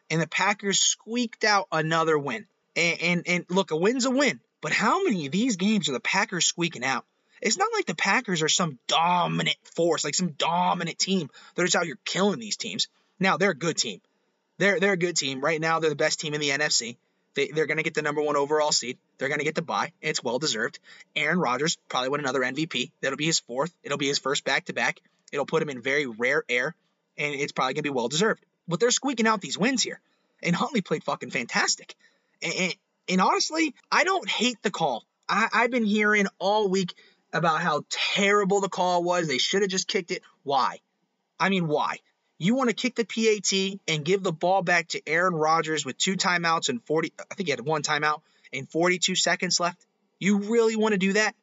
[0.10, 2.46] And the Packers squeaked out another win.
[2.76, 4.40] And, and, and look, a win's a win.
[4.62, 7.06] But how many of these games are the Packers squeaking out?
[7.42, 11.76] It's not like the Packers are some dominant force, like some dominant team that is
[11.76, 12.88] out here killing these teams.
[13.20, 14.02] Now they're a good team.
[14.58, 15.42] They're they're a good team.
[15.42, 16.98] Right now they're the best team in the NFC.
[17.38, 18.98] They, they're going to get the number one overall seed.
[19.18, 19.94] They're going to get the bye.
[20.02, 20.80] It's well deserved.
[21.16, 22.90] Aaron Rodgers probably win another MVP.
[23.00, 23.72] That'll be his fourth.
[23.84, 25.00] It'll be his first back to back.
[25.32, 26.74] It'll put him in very rare air,
[27.16, 28.44] and it's probably going to be well deserved.
[28.68, 30.00] But they're squeaking out these wins here,
[30.42, 31.94] and Huntley played fucking fantastic.
[32.42, 32.76] And, and,
[33.08, 35.06] and honestly, I don't hate the call.
[35.30, 36.96] I, I've been hearing all week
[37.32, 39.28] about how terrible the call was.
[39.28, 40.24] They should have just kicked it.
[40.42, 40.80] Why?
[41.40, 42.00] I mean, why?
[42.38, 45.98] You want to kick the PAT and give the ball back to Aaron Rodgers with
[45.98, 48.22] two timeouts and 40, I think he had one timeout
[48.54, 49.86] and 42 seconds left.
[50.20, 51.36] You really want to do that?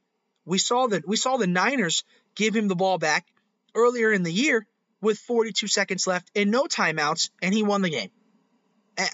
[0.44, 2.04] We saw that we saw the Niners
[2.34, 3.26] give him the ball back
[3.74, 4.66] earlier in the year
[5.00, 8.10] with 42 seconds left and no timeouts, and he won the game.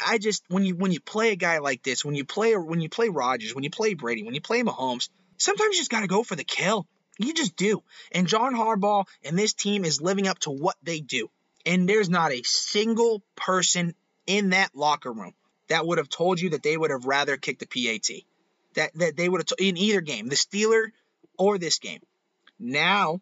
[0.06, 2.80] I just when you when you play a guy like this, when you play when
[2.80, 5.08] you play Rodgers, when you play Brady, when you play Mahomes,
[5.38, 6.86] sometimes you just got to go for the kill.
[7.18, 7.82] You just do.
[8.12, 11.30] And John Harbaugh and this team is living up to what they do.
[11.66, 13.94] And there's not a single person
[14.26, 15.34] in that locker room
[15.68, 18.24] that would have told you that they would have rather kicked the PAT.
[18.74, 20.92] That that they would have t- in either game, the Steeler
[21.38, 22.00] or this game.
[22.58, 23.20] Now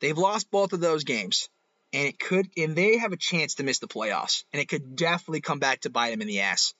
[0.00, 1.48] they've lost both of those games,
[1.92, 4.96] and it could and they have a chance to miss the playoffs, and it could
[4.96, 6.74] definitely come back to bite them in the ass.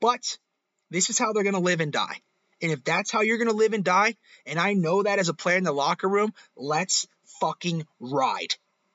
[0.00, 0.38] But
[0.90, 2.20] this is how they're going to live and die.
[2.62, 5.28] And if that's how you're going to live and die, and I know that as
[5.28, 7.06] a player in the locker room, let's
[7.40, 8.54] fucking ride.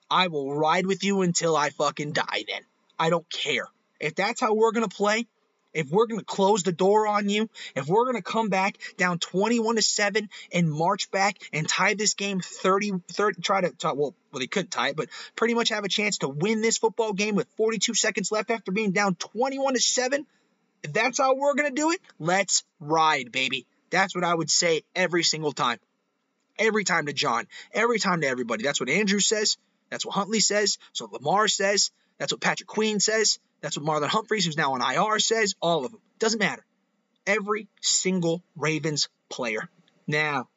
[0.10, 2.61] I will ride with you until I fucking die then.
[2.98, 3.68] I don't care.
[3.99, 5.27] If that's how we're going to play,
[5.73, 8.77] if we're going to close the door on you, if we're going to come back
[8.98, 13.73] down 21 to 7 and march back and tie this game 30 30 try to
[13.84, 13.95] well,
[14.32, 17.14] well they couldn't tie it, but pretty much have a chance to win this football
[17.14, 20.26] game with 42 seconds left after being down 21 to 7,
[20.84, 23.65] if that's how we're going to do it, let's ride, baby.
[23.90, 25.80] That's what I would say every single time.
[26.57, 28.64] Every time to John, every time to everybody.
[28.64, 29.57] That's what Andrew says.
[29.96, 30.78] That's what Huntley says.
[30.92, 31.90] So Lamar says.
[32.18, 33.40] That's what Patrick Queen says.
[33.62, 35.56] That's what Marlon Humphreys, who's now on IR, says.
[35.62, 36.02] All of them.
[36.20, 36.66] Doesn't matter.
[37.26, 39.70] Every single Ravens player.
[40.06, 40.50] Now,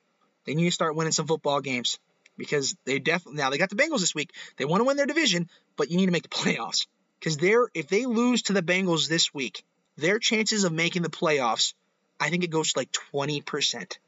[0.45, 2.01] They need to start winning some football games
[2.37, 4.33] because they definitely now they got the Bengals this week.
[4.57, 6.89] They want to win their division, but you need to make the playoffs
[7.21, 9.63] because they're if they lose to the Bengals this week,
[9.97, 11.75] their chances of making the playoffs,
[12.19, 13.99] I think it goes to like 20%.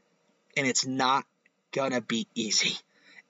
[0.56, 1.24] And it's not
[1.70, 2.76] gonna be easy.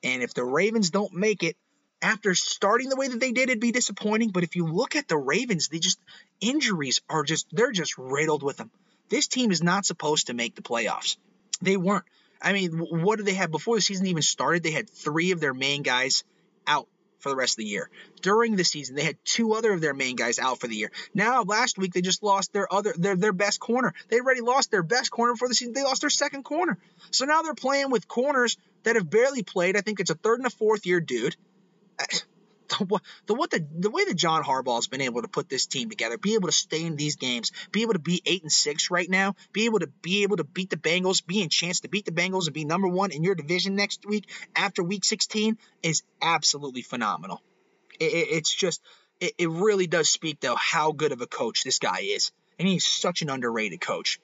[0.03, 1.59] And if the Ravens don't make it,
[2.03, 4.31] after starting the way that they did, it'd be disappointing.
[4.31, 5.99] But if you look at the Ravens, they just
[6.41, 8.71] injuries are just they're just riddled with them.
[9.09, 11.17] This team is not supposed to make the playoffs.
[11.61, 12.05] They weren't.
[12.41, 14.63] I mean, what did they have before the season even started?
[14.63, 16.25] They had three of their main guys
[16.67, 17.91] out for the rest of the year.
[18.23, 20.91] During the season, they had two other of their main guys out for the year.
[21.13, 23.93] Now, last week they just lost their other their their best corner.
[24.09, 25.75] They already lost their best corner before the season.
[25.75, 26.79] They lost their second corner.
[27.11, 29.77] So now they're playing with corners that have barely played.
[29.77, 31.37] I think it's a third and a fourth year dude
[33.27, 35.89] the, what the the way that John Harbaugh has been able to put this team
[35.91, 38.91] together, be able to stay in these games, be able to be eight and six
[38.91, 41.89] right now, be able to be able to beat the Bengals, be in chance to
[41.89, 45.59] beat the Bengals and be number one in your division next week after week 16
[45.83, 47.43] is absolutely phenomenal.
[47.99, 48.83] It, it, it's just
[49.21, 52.69] it, it really does speak though how good of a coach this guy is, and
[52.69, 54.21] he's such an underrated coach.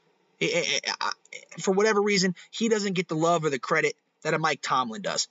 [1.59, 5.03] for whatever reason, he doesn't get the love or the credit that a Mike Tomlin
[5.03, 5.29] does.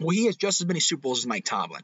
[0.00, 1.82] Well, he has just as many Super Bowls as Mike Tomlin.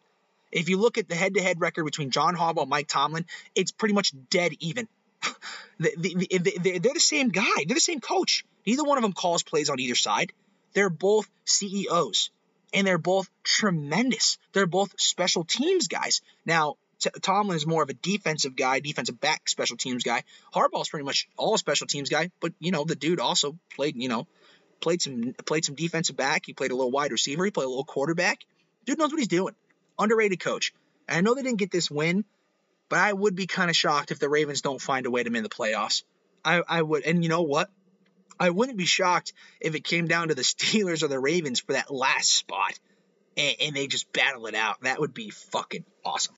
[0.52, 3.94] If you look at the head-to-head record between John Harbaugh and Mike Tomlin, it's pretty
[3.94, 4.86] much dead even.
[5.80, 7.64] the, the, the, they're the same guy.
[7.66, 8.44] They're the same coach.
[8.64, 10.32] Neither one of them calls plays on either side.
[10.74, 12.30] They're both CEOs,
[12.72, 14.38] and they're both tremendous.
[14.52, 16.20] They're both special teams guys.
[16.46, 16.76] Now,
[17.22, 20.22] Tomlin is more of a defensive guy, defensive back special teams guy.
[20.54, 24.08] Harbaugh's pretty much all special teams guy, but you know the dude also played, you
[24.08, 24.26] know,
[24.84, 26.42] played some played some defensive back.
[26.46, 27.44] He played a little wide receiver.
[27.44, 28.44] He played a little quarterback.
[28.84, 29.54] Dude knows what he's doing
[29.98, 30.72] underrated coach.
[31.08, 32.24] And I know they didn't get this win,
[32.88, 35.30] but I would be kind of shocked if the Ravens don't find a way to
[35.30, 36.02] win the playoffs.
[36.44, 37.70] I, I would, and you know what?
[38.38, 41.72] I wouldn't be shocked if it came down to the Steelers or the Ravens for
[41.72, 42.78] that last spot,
[43.36, 44.82] and, and they just battle it out.
[44.82, 46.36] That would be fucking awesome.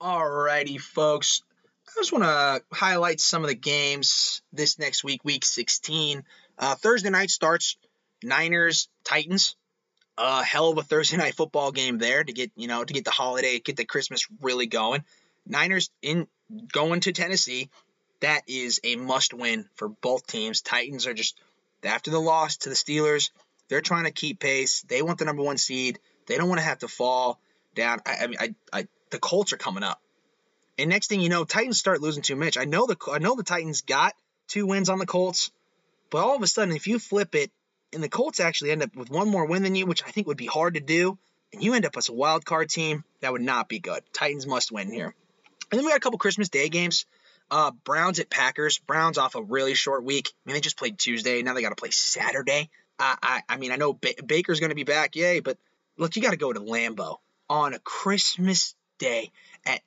[0.00, 1.42] Alrighty, folks.
[1.88, 6.22] I just want to highlight some of the games this next week, week 16.
[6.58, 7.76] Uh, Thursday night starts
[8.22, 9.56] Niners Titans
[10.18, 13.04] a hell of a Thursday night football game there to get, you know, to get
[13.04, 15.04] the holiday, get the Christmas really going.
[15.46, 16.26] Niners in
[16.72, 17.70] going to Tennessee,
[18.20, 20.60] that is a must win for both teams.
[20.60, 21.38] Titans are just
[21.84, 23.30] after the loss to the Steelers,
[23.68, 24.82] they're trying to keep pace.
[24.88, 26.00] They want the number one seed.
[26.26, 27.38] They don't want to have to fall
[27.74, 28.00] down.
[28.04, 30.00] I, I mean, I, I, the Colts are coming up,
[30.76, 32.58] and next thing you know, Titans start losing too much.
[32.58, 34.14] I know the I know the Titans got
[34.48, 35.52] two wins on the Colts,
[36.10, 37.50] but all of a sudden, if you flip it
[37.92, 40.26] and the Colts actually end up with one more win than you, which I think
[40.26, 41.18] would be hard to do,
[41.52, 44.02] and you end up as a wild card team, that would not be good.
[44.12, 45.14] Titans must win here.
[45.70, 47.06] And then we got a couple Christmas Day games.
[47.50, 48.78] Uh, Browns at Packers.
[48.78, 50.28] Browns off a really short week.
[50.28, 51.42] I mean, they just played Tuesday.
[51.42, 52.68] Now they got to play Saturday.
[52.98, 55.56] I, I, mean, I know ba- Baker's going to be back, yay, but
[55.96, 57.18] look, you got to go to Lambeau
[57.48, 59.30] on a Christmas Day
[59.64, 59.80] at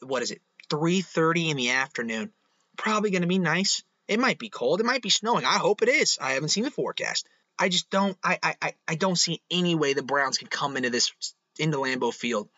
[0.00, 2.32] what is it, 3:30 in the afternoon.
[2.76, 3.84] Probably going to be nice.
[4.08, 4.80] It might be cold.
[4.80, 5.44] It might be snowing.
[5.44, 6.18] I hope it is.
[6.20, 7.26] I haven't seen the forecast.
[7.58, 10.90] I just don't I, I I don't see any way the Browns can come into
[10.90, 11.12] this
[11.58, 12.48] into Lambeau Field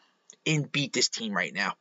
[0.46, 1.74] and beat this team right now.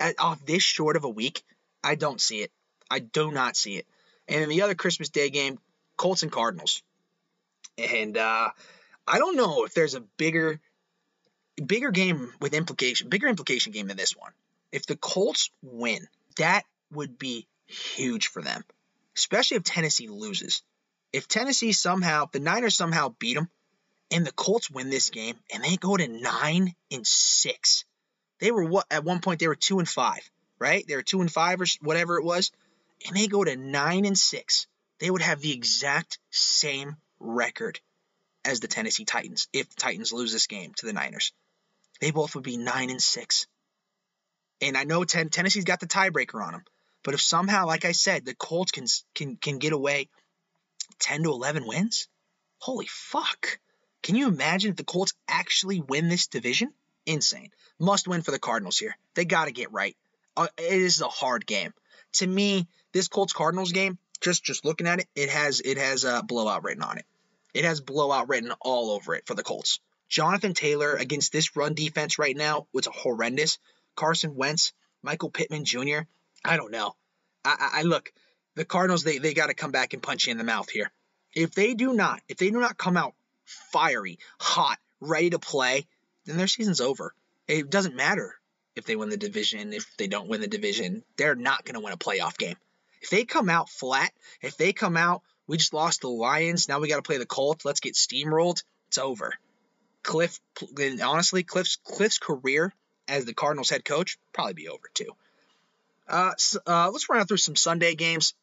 [0.00, 1.42] At, off this short of a week,
[1.82, 2.50] I don't see it.
[2.90, 3.86] I do not see it.
[4.28, 5.58] And in the other Christmas Day game,
[5.96, 6.82] Colts and Cardinals.
[7.76, 8.50] And uh,
[9.06, 10.60] I don't know if there's a bigger
[11.64, 14.32] bigger game with implication, bigger implication game than this one.
[14.72, 18.64] If the Colts win, that would be huge for them,
[19.16, 20.62] especially if Tennessee loses
[21.14, 23.48] if Tennessee somehow, the Niners somehow beat them,
[24.10, 27.84] and the Colts win this game, and they go to nine and six,
[28.40, 30.28] they were what at one point they were two and five,
[30.58, 30.84] right?
[30.88, 32.50] They were two and five or whatever it was,
[33.06, 34.66] and they go to nine and six.
[34.98, 37.78] They would have the exact same record
[38.44, 41.32] as the Tennessee Titans if the Titans lose this game to the Niners.
[42.00, 43.46] They both would be nine and six.
[44.60, 46.64] And I know ten, Tennessee's got the tiebreaker on them,
[47.04, 50.08] but if somehow, like I said, the Colts can can can get away
[50.98, 52.08] 10 to 11 wins?
[52.58, 53.60] Holy fuck.
[54.02, 56.72] Can you imagine if the Colts actually win this division?
[57.06, 57.50] Insane.
[57.78, 58.96] Must win for the Cardinals here.
[59.14, 59.96] They got to get right.
[60.36, 61.74] Uh, it is a hard game.
[62.14, 66.04] To me, this Colts Cardinals game, just just looking at it, it has it has
[66.04, 67.04] a blowout written on it.
[67.52, 69.78] It has blowout written all over it for the Colts.
[70.08, 73.58] Jonathan Taylor against this run defense right now was horrendous.
[73.94, 74.72] Carson Wentz,
[75.02, 76.00] Michael Pittman Jr.
[76.44, 76.94] I don't know.
[77.44, 78.12] I, I, I look
[78.54, 80.90] the Cardinals, they, they got to come back and punch you in the mouth here.
[81.34, 83.14] If they do not, if they do not come out
[83.44, 85.86] fiery, hot, ready to play,
[86.24, 87.14] then their season's over.
[87.48, 88.34] It doesn't matter
[88.76, 91.80] if they win the division, if they don't win the division, they're not going to
[91.80, 92.56] win a playoff game.
[93.02, 96.68] If they come out flat, if they come out We just lost the Lions.
[96.68, 97.64] Now we got to play the Colts.
[97.64, 98.62] Let's get steamrolled.
[98.88, 99.34] It's over.
[100.02, 100.38] Cliff,
[101.02, 102.72] honestly, Cliff's Cliff's career
[103.08, 105.12] as the Cardinals head coach probably be over too.
[106.08, 106.32] Uh,
[106.66, 108.34] uh, let's run through some Sunday games.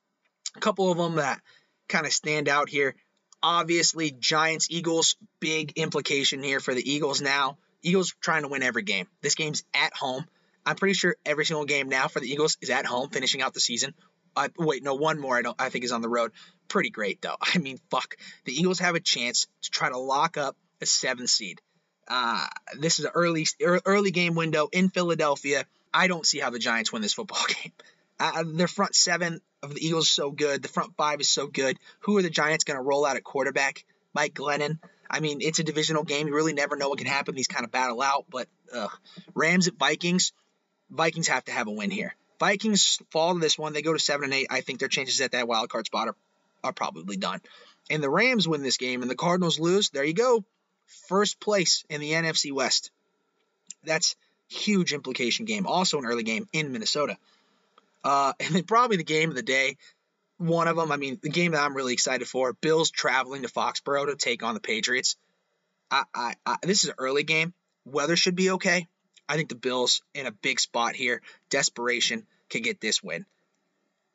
[0.55, 1.41] A couple of them that
[1.87, 2.95] kind of stand out here.
[3.43, 7.57] Obviously, Giants Eagles, big implication here for the Eagles now.
[7.81, 9.07] Eagles trying to win every game.
[9.21, 10.25] This game's at home.
[10.65, 13.53] I'm pretty sure every single game now for the Eagles is at home, finishing out
[13.53, 13.95] the season.
[14.35, 16.31] Uh, wait, no, one more I don't I think is on the road.
[16.67, 17.35] Pretty great though.
[17.41, 18.15] I mean, fuck.
[18.45, 21.61] The Eagles have a chance to try to lock up a seventh seed.
[22.07, 22.45] Uh,
[22.79, 23.45] this is an early
[23.85, 25.65] early game window in Philadelphia.
[25.93, 27.71] I don't see how the Giants win this football game.
[28.19, 30.61] Uh, their front seven of the Eagles is so good.
[30.61, 31.77] The front five is so good.
[32.01, 33.83] Who are the Giants going to roll out at quarterback?
[34.13, 34.79] Mike Glennon.
[35.09, 36.27] I mean, it's a divisional game.
[36.27, 37.35] You really never know what can happen.
[37.35, 38.25] These kind of battle out.
[38.29, 38.87] But uh,
[39.33, 40.33] Rams at Vikings.
[40.89, 42.15] Vikings have to have a win here.
[42.39, 43.73] Vikings fall to this one.
[43.73, 44.47] They go to seven and eight.
[44.49, 46.15] I think their chances at that wild card spot are,
[46.63, 47.39] are probably done.
[47.89, 49.89] And the Rams win this game, and the Cardinals lose.
[49.89, 50.43] There you go,
[51.07, 52.91] first place in the NFC West.
[53.83, 54.15] That's
[54.51, 55.65] huge implication game.
[55.65, 57.17] Also an early game in Minnesota.
[58.03, 59.77] Uh, and then probably the game of the day.
[60.37, 62.53] One of them, I mean, the game that I'm really excited for.
[62.53, 65.15] Bills traveling to Foxborough to take on the Patriots.
[65.91, 67.53] I, I, I this is an early game.
[67.85, 68.87] Weather should be okay.
[69.29, 73.25] I think the Bills in a big spot here, desperation, can get this win.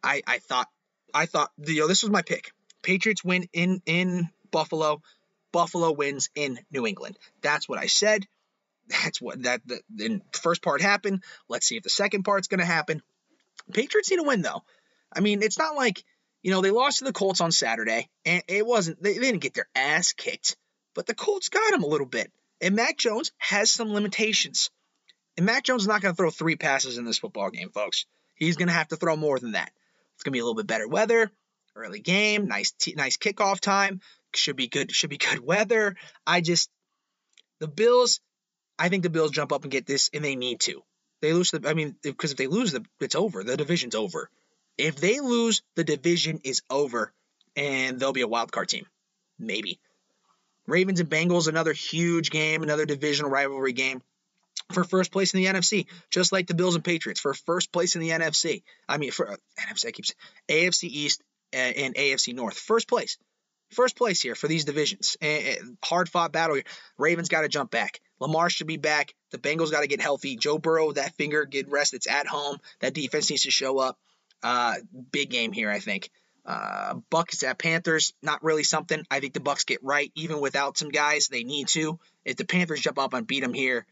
[0.03, 0.69] I I thought
[1.15, 2.53] I thought you know this was my pick.
[2.83, 5.03] Patriots win in in Buffalo.
[5.53, 7.19] Buffalo wins in New England.
[7.41, 8.27] That's what I said.
[8.89, 11.23] That's what that the, the first part happened.
[11.49, 13.03] Let's see if the second part's going to happen.
[13.73, 14.63] Patriots need to win though.
[15.13, 16.05] I mean, it's not like
[16.43, 19.41] you know they lost to the Colts on Saturday, and it wasn't they, they didn't
[19.41, 20.57] get their ass kicked,
[20.95, 22.31] but the Colts got them a little bit.
[22.61, 24.71] And Mac Jones has some limitations.
[25.37, 28.07] And Mac Jones is not going to throw three passes in this football game, folks.
[28.35, 29.71] He's going to have to throw more than that.
[30.15, 31.31] It's going to be a little bit better weather,
[31.75, 34.01] early game, nice t- nice kickoff time.
[34.35, 34.93] Should be good.
[34.93, 35.97] Should be good weather.
[36.27, 36.71] I just
[37.59, 38.21] the Bills.
[38.79, 40.83] I think the Bills jump up and get this, and they need to.
[41.23, 41.69] They lose the.
[41.69, 43.43] I mean, because if they lose, the it's over.
[43.43, 44.31] The division's over.
[44.77, 47.13] If they lose, the division is over,
[47.57, 48.87] and they'll be a wild card team,
[49.39, 49.81] maybe.
[50.67, 54.03] Ravens and Bengals, another huge game, another divisional rivalry game
[54.73, 57.95] for first place in the NFC, just like the Bills and Patriots for first place
[57.95, 58.63] in the NFC.
[58.89, 61.23] I mean, for uh, NFC, I AFC East
[61.53, 63.17] and, and AFC North, first place,
[63.73, 65.17] first place here for these divisions.
[65.21, 66.65] And, hard fought battle here.
[66.99, 68.01] Ravens got to jump back.
[68.21, 69.15] Lamar should be back.
[69.31, 70.37] The Bengals got to get healthy.
[70.37, 71.95] Joe Burrow, that finger, get rest.
[71.95, 72.59] It's at home.
[72.81, 73.99] That defense needs to show up.
[74.43, 74.75] Uh,
[75.13, 76.11] big game here, I think.
[76.45, 79.05] Uh, Bucks at Panthers, not really something.
[79.11, 81.27] I think the Bucks get right, even without some guys.
[81.27, 81.99] They need to.
[82.25, 83.85] If the Panthers jump up and beat them here,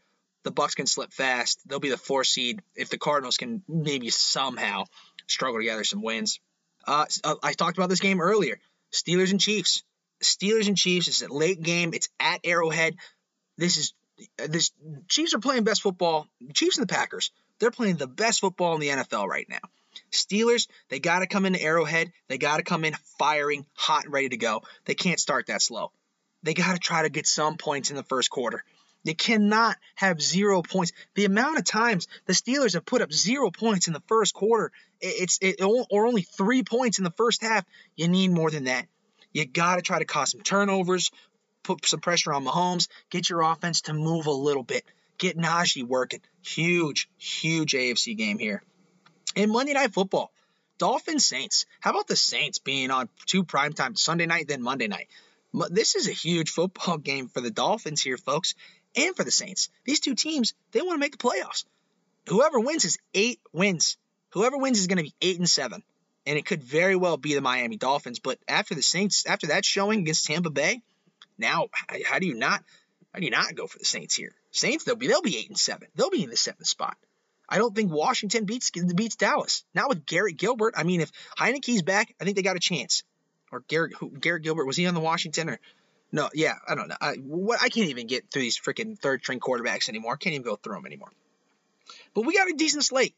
[0.43, 1.59] the Bucks can slip fast.
[1.67, 4.85] They'll be the four seed if the Cardinals can maybe somehow
[5.27, 6.39] struggle together some wins.
[6.87, 8.59] Uh, uh, I talked about this game earlier.
[8.93, 9.83] Steelers and Chiefs.
[10.23, 11.07] Steelers and Chiefs.
[11.07, 11.93] It's a late game.
[11.93, 12.95] It's at Arrowhead.
[13.57, 13.93] This is
[14.37, 14.71] this
[15.07, 16.27] Chiefs are playing best football.
[16.53, 17.31] Chiefs and the Packers.
[17.59, 19.59] They're playing the best football in the NFL right now.
[20.11, 22.11] Steelers, they got to come into Arrowhead.
[22.27, 24.63] They got to come in firing, hot and ready to go.
[24.85, 25.91] They can't start that slow.
[26.43, 28.63] They got to try to get some points in the first quarter.
[29.03, 30.91] You cannot have zero points.
[31.13, 34.71] The amount of times the Steelers have put up zero points in the first quarter,
[34.99, 37.65] it's it, or only three points in the first half.
[37.95, 38.87] You need more than that.
[39.31, 41.11] You got to try to cause some turnovers,
[41.65, 44.85] put some pressure on Mahomes, get your offense to move a little bit,
[45.17, 46.21] get Najee working.
[46.41, 48.63] Huge, huge AFC game here.
[49.35, 50.31] And Monday Night Football,
[50.77, 51.65] Dolphins Saints.
[51.79, 55.07] How about the Saints being on two primetime Sunday night, then Monday night?
[55.69, 58.55] This is a huge football game for the Dolphins here, folks
[58.95, 59.69] and for the Saints.
[59.83, 61.65] These two teams, they want to make the playoffs.
[62.27, 63.97] Whoever wins is eight wins.
[64.31, 65.83] Whoever wins is going to be eight and seven.
[66.25, 68.19] And it could very well be the Miami Dolphins.
[68.19, 70.81] But after the Saints, after that showing against Tampa Bay,
[71.37, 71.67] now
[72.05, 72.63] how do you not
[73.13, 74.33] how do you not go for the Saints here?
[74.51, 75.87] Saints, they'll be they'll be eight and seven.
[75.95, 76.97] They'll be in the seventh spot.
[77.47, 79.63] I don't think Washington beats beats Dallas.
[79.73, 80.73] Not with Garrett Gilbert.
[80.77, 83.03] I mean, if Heinicke's back, I think they got a chance.
[83.51, 85.59] Or Garrett who, Garrett Gilbert was he on the Washington or
[86.11, 86.95] no, yeah, I don't know.
[87.01, 90.13] I, what, I can't even get through these freaking third string quarterbacks anymore.
[90.13, 91.11] I can't even go through them anymore.
[92.13, 93.15] But we got a decent slate.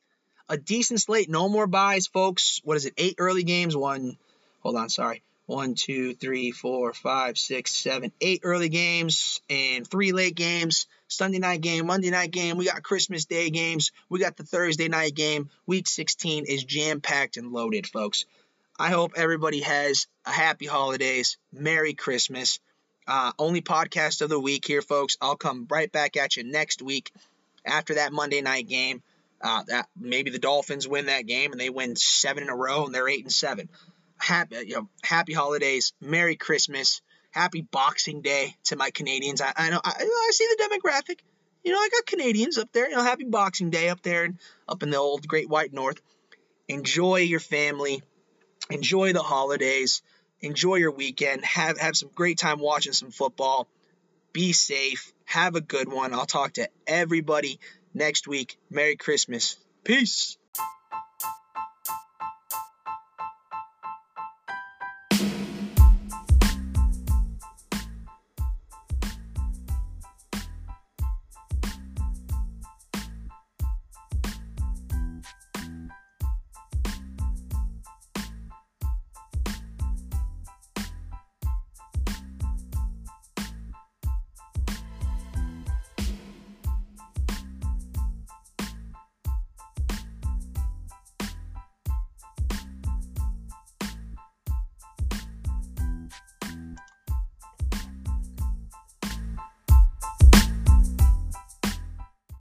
[0.50, 1.30] A decent slate.
[1.30, 2.62] No more byes, folks.
[2.64, 2.94] What is it?
[2.98, 3.76] Eight early games.
[3.76, 4.18] One,
[4.62, 5.22] hold on, sorry.
[5.48, 10.88] One, two, three, four, five, six, seven, eight early games and three late games.
[11.08, 12.58] Sunday night game, Monday night game.
[12.58, 13.94] We got Christmas Day games.
[14.10, 15.50] We got the Thursday night game.
[15.66, 18.26] Week 16 is jam packed and loaded, folks.
[18.78, 21.38] I hope everybody has a happy holidays.
[21.54, 22.60] Merry Christmas.
[23.08, 25.16] Uh, only podcast of the week here, folks.
[25.22, 27.14] I'll come right back at you next week
[27.66, 29.02] after that Monday night game.
[29.40, 32.86] Uh, that maybe the Dolphins win that game and they win seven in a row
[32.86, 33.70] and they're eight and seven.
[34.18, 39.42] Happy, you know, happy holidays, Merry Christmas, Happy Boxing Day to my Canadians.
[39.42, 41.20] I, I know I, I see the demographic.
[41.64, 42.90] You know, I got Canadians up there.
[42.90, 46.02] You know, Happy Boxing Day up there and up in the old Great White North.
[46.68, 48.02] Enjoy your family.
[48.70, 50.02] Enjoy the holidays.
[50.42, 51.44] Enjoy your weekend.
[51.46, 53.68] Have have some great time watching some football.
[54.34, 55.14] Be safe.
[55.26, 56.14] Have a good one.
[56.14, 57.60] I'll talk to everybody
[57.94, 58.58] next week.
[58.70, 59.58] Merry Christmas.
[59.84, 60.38] Peace.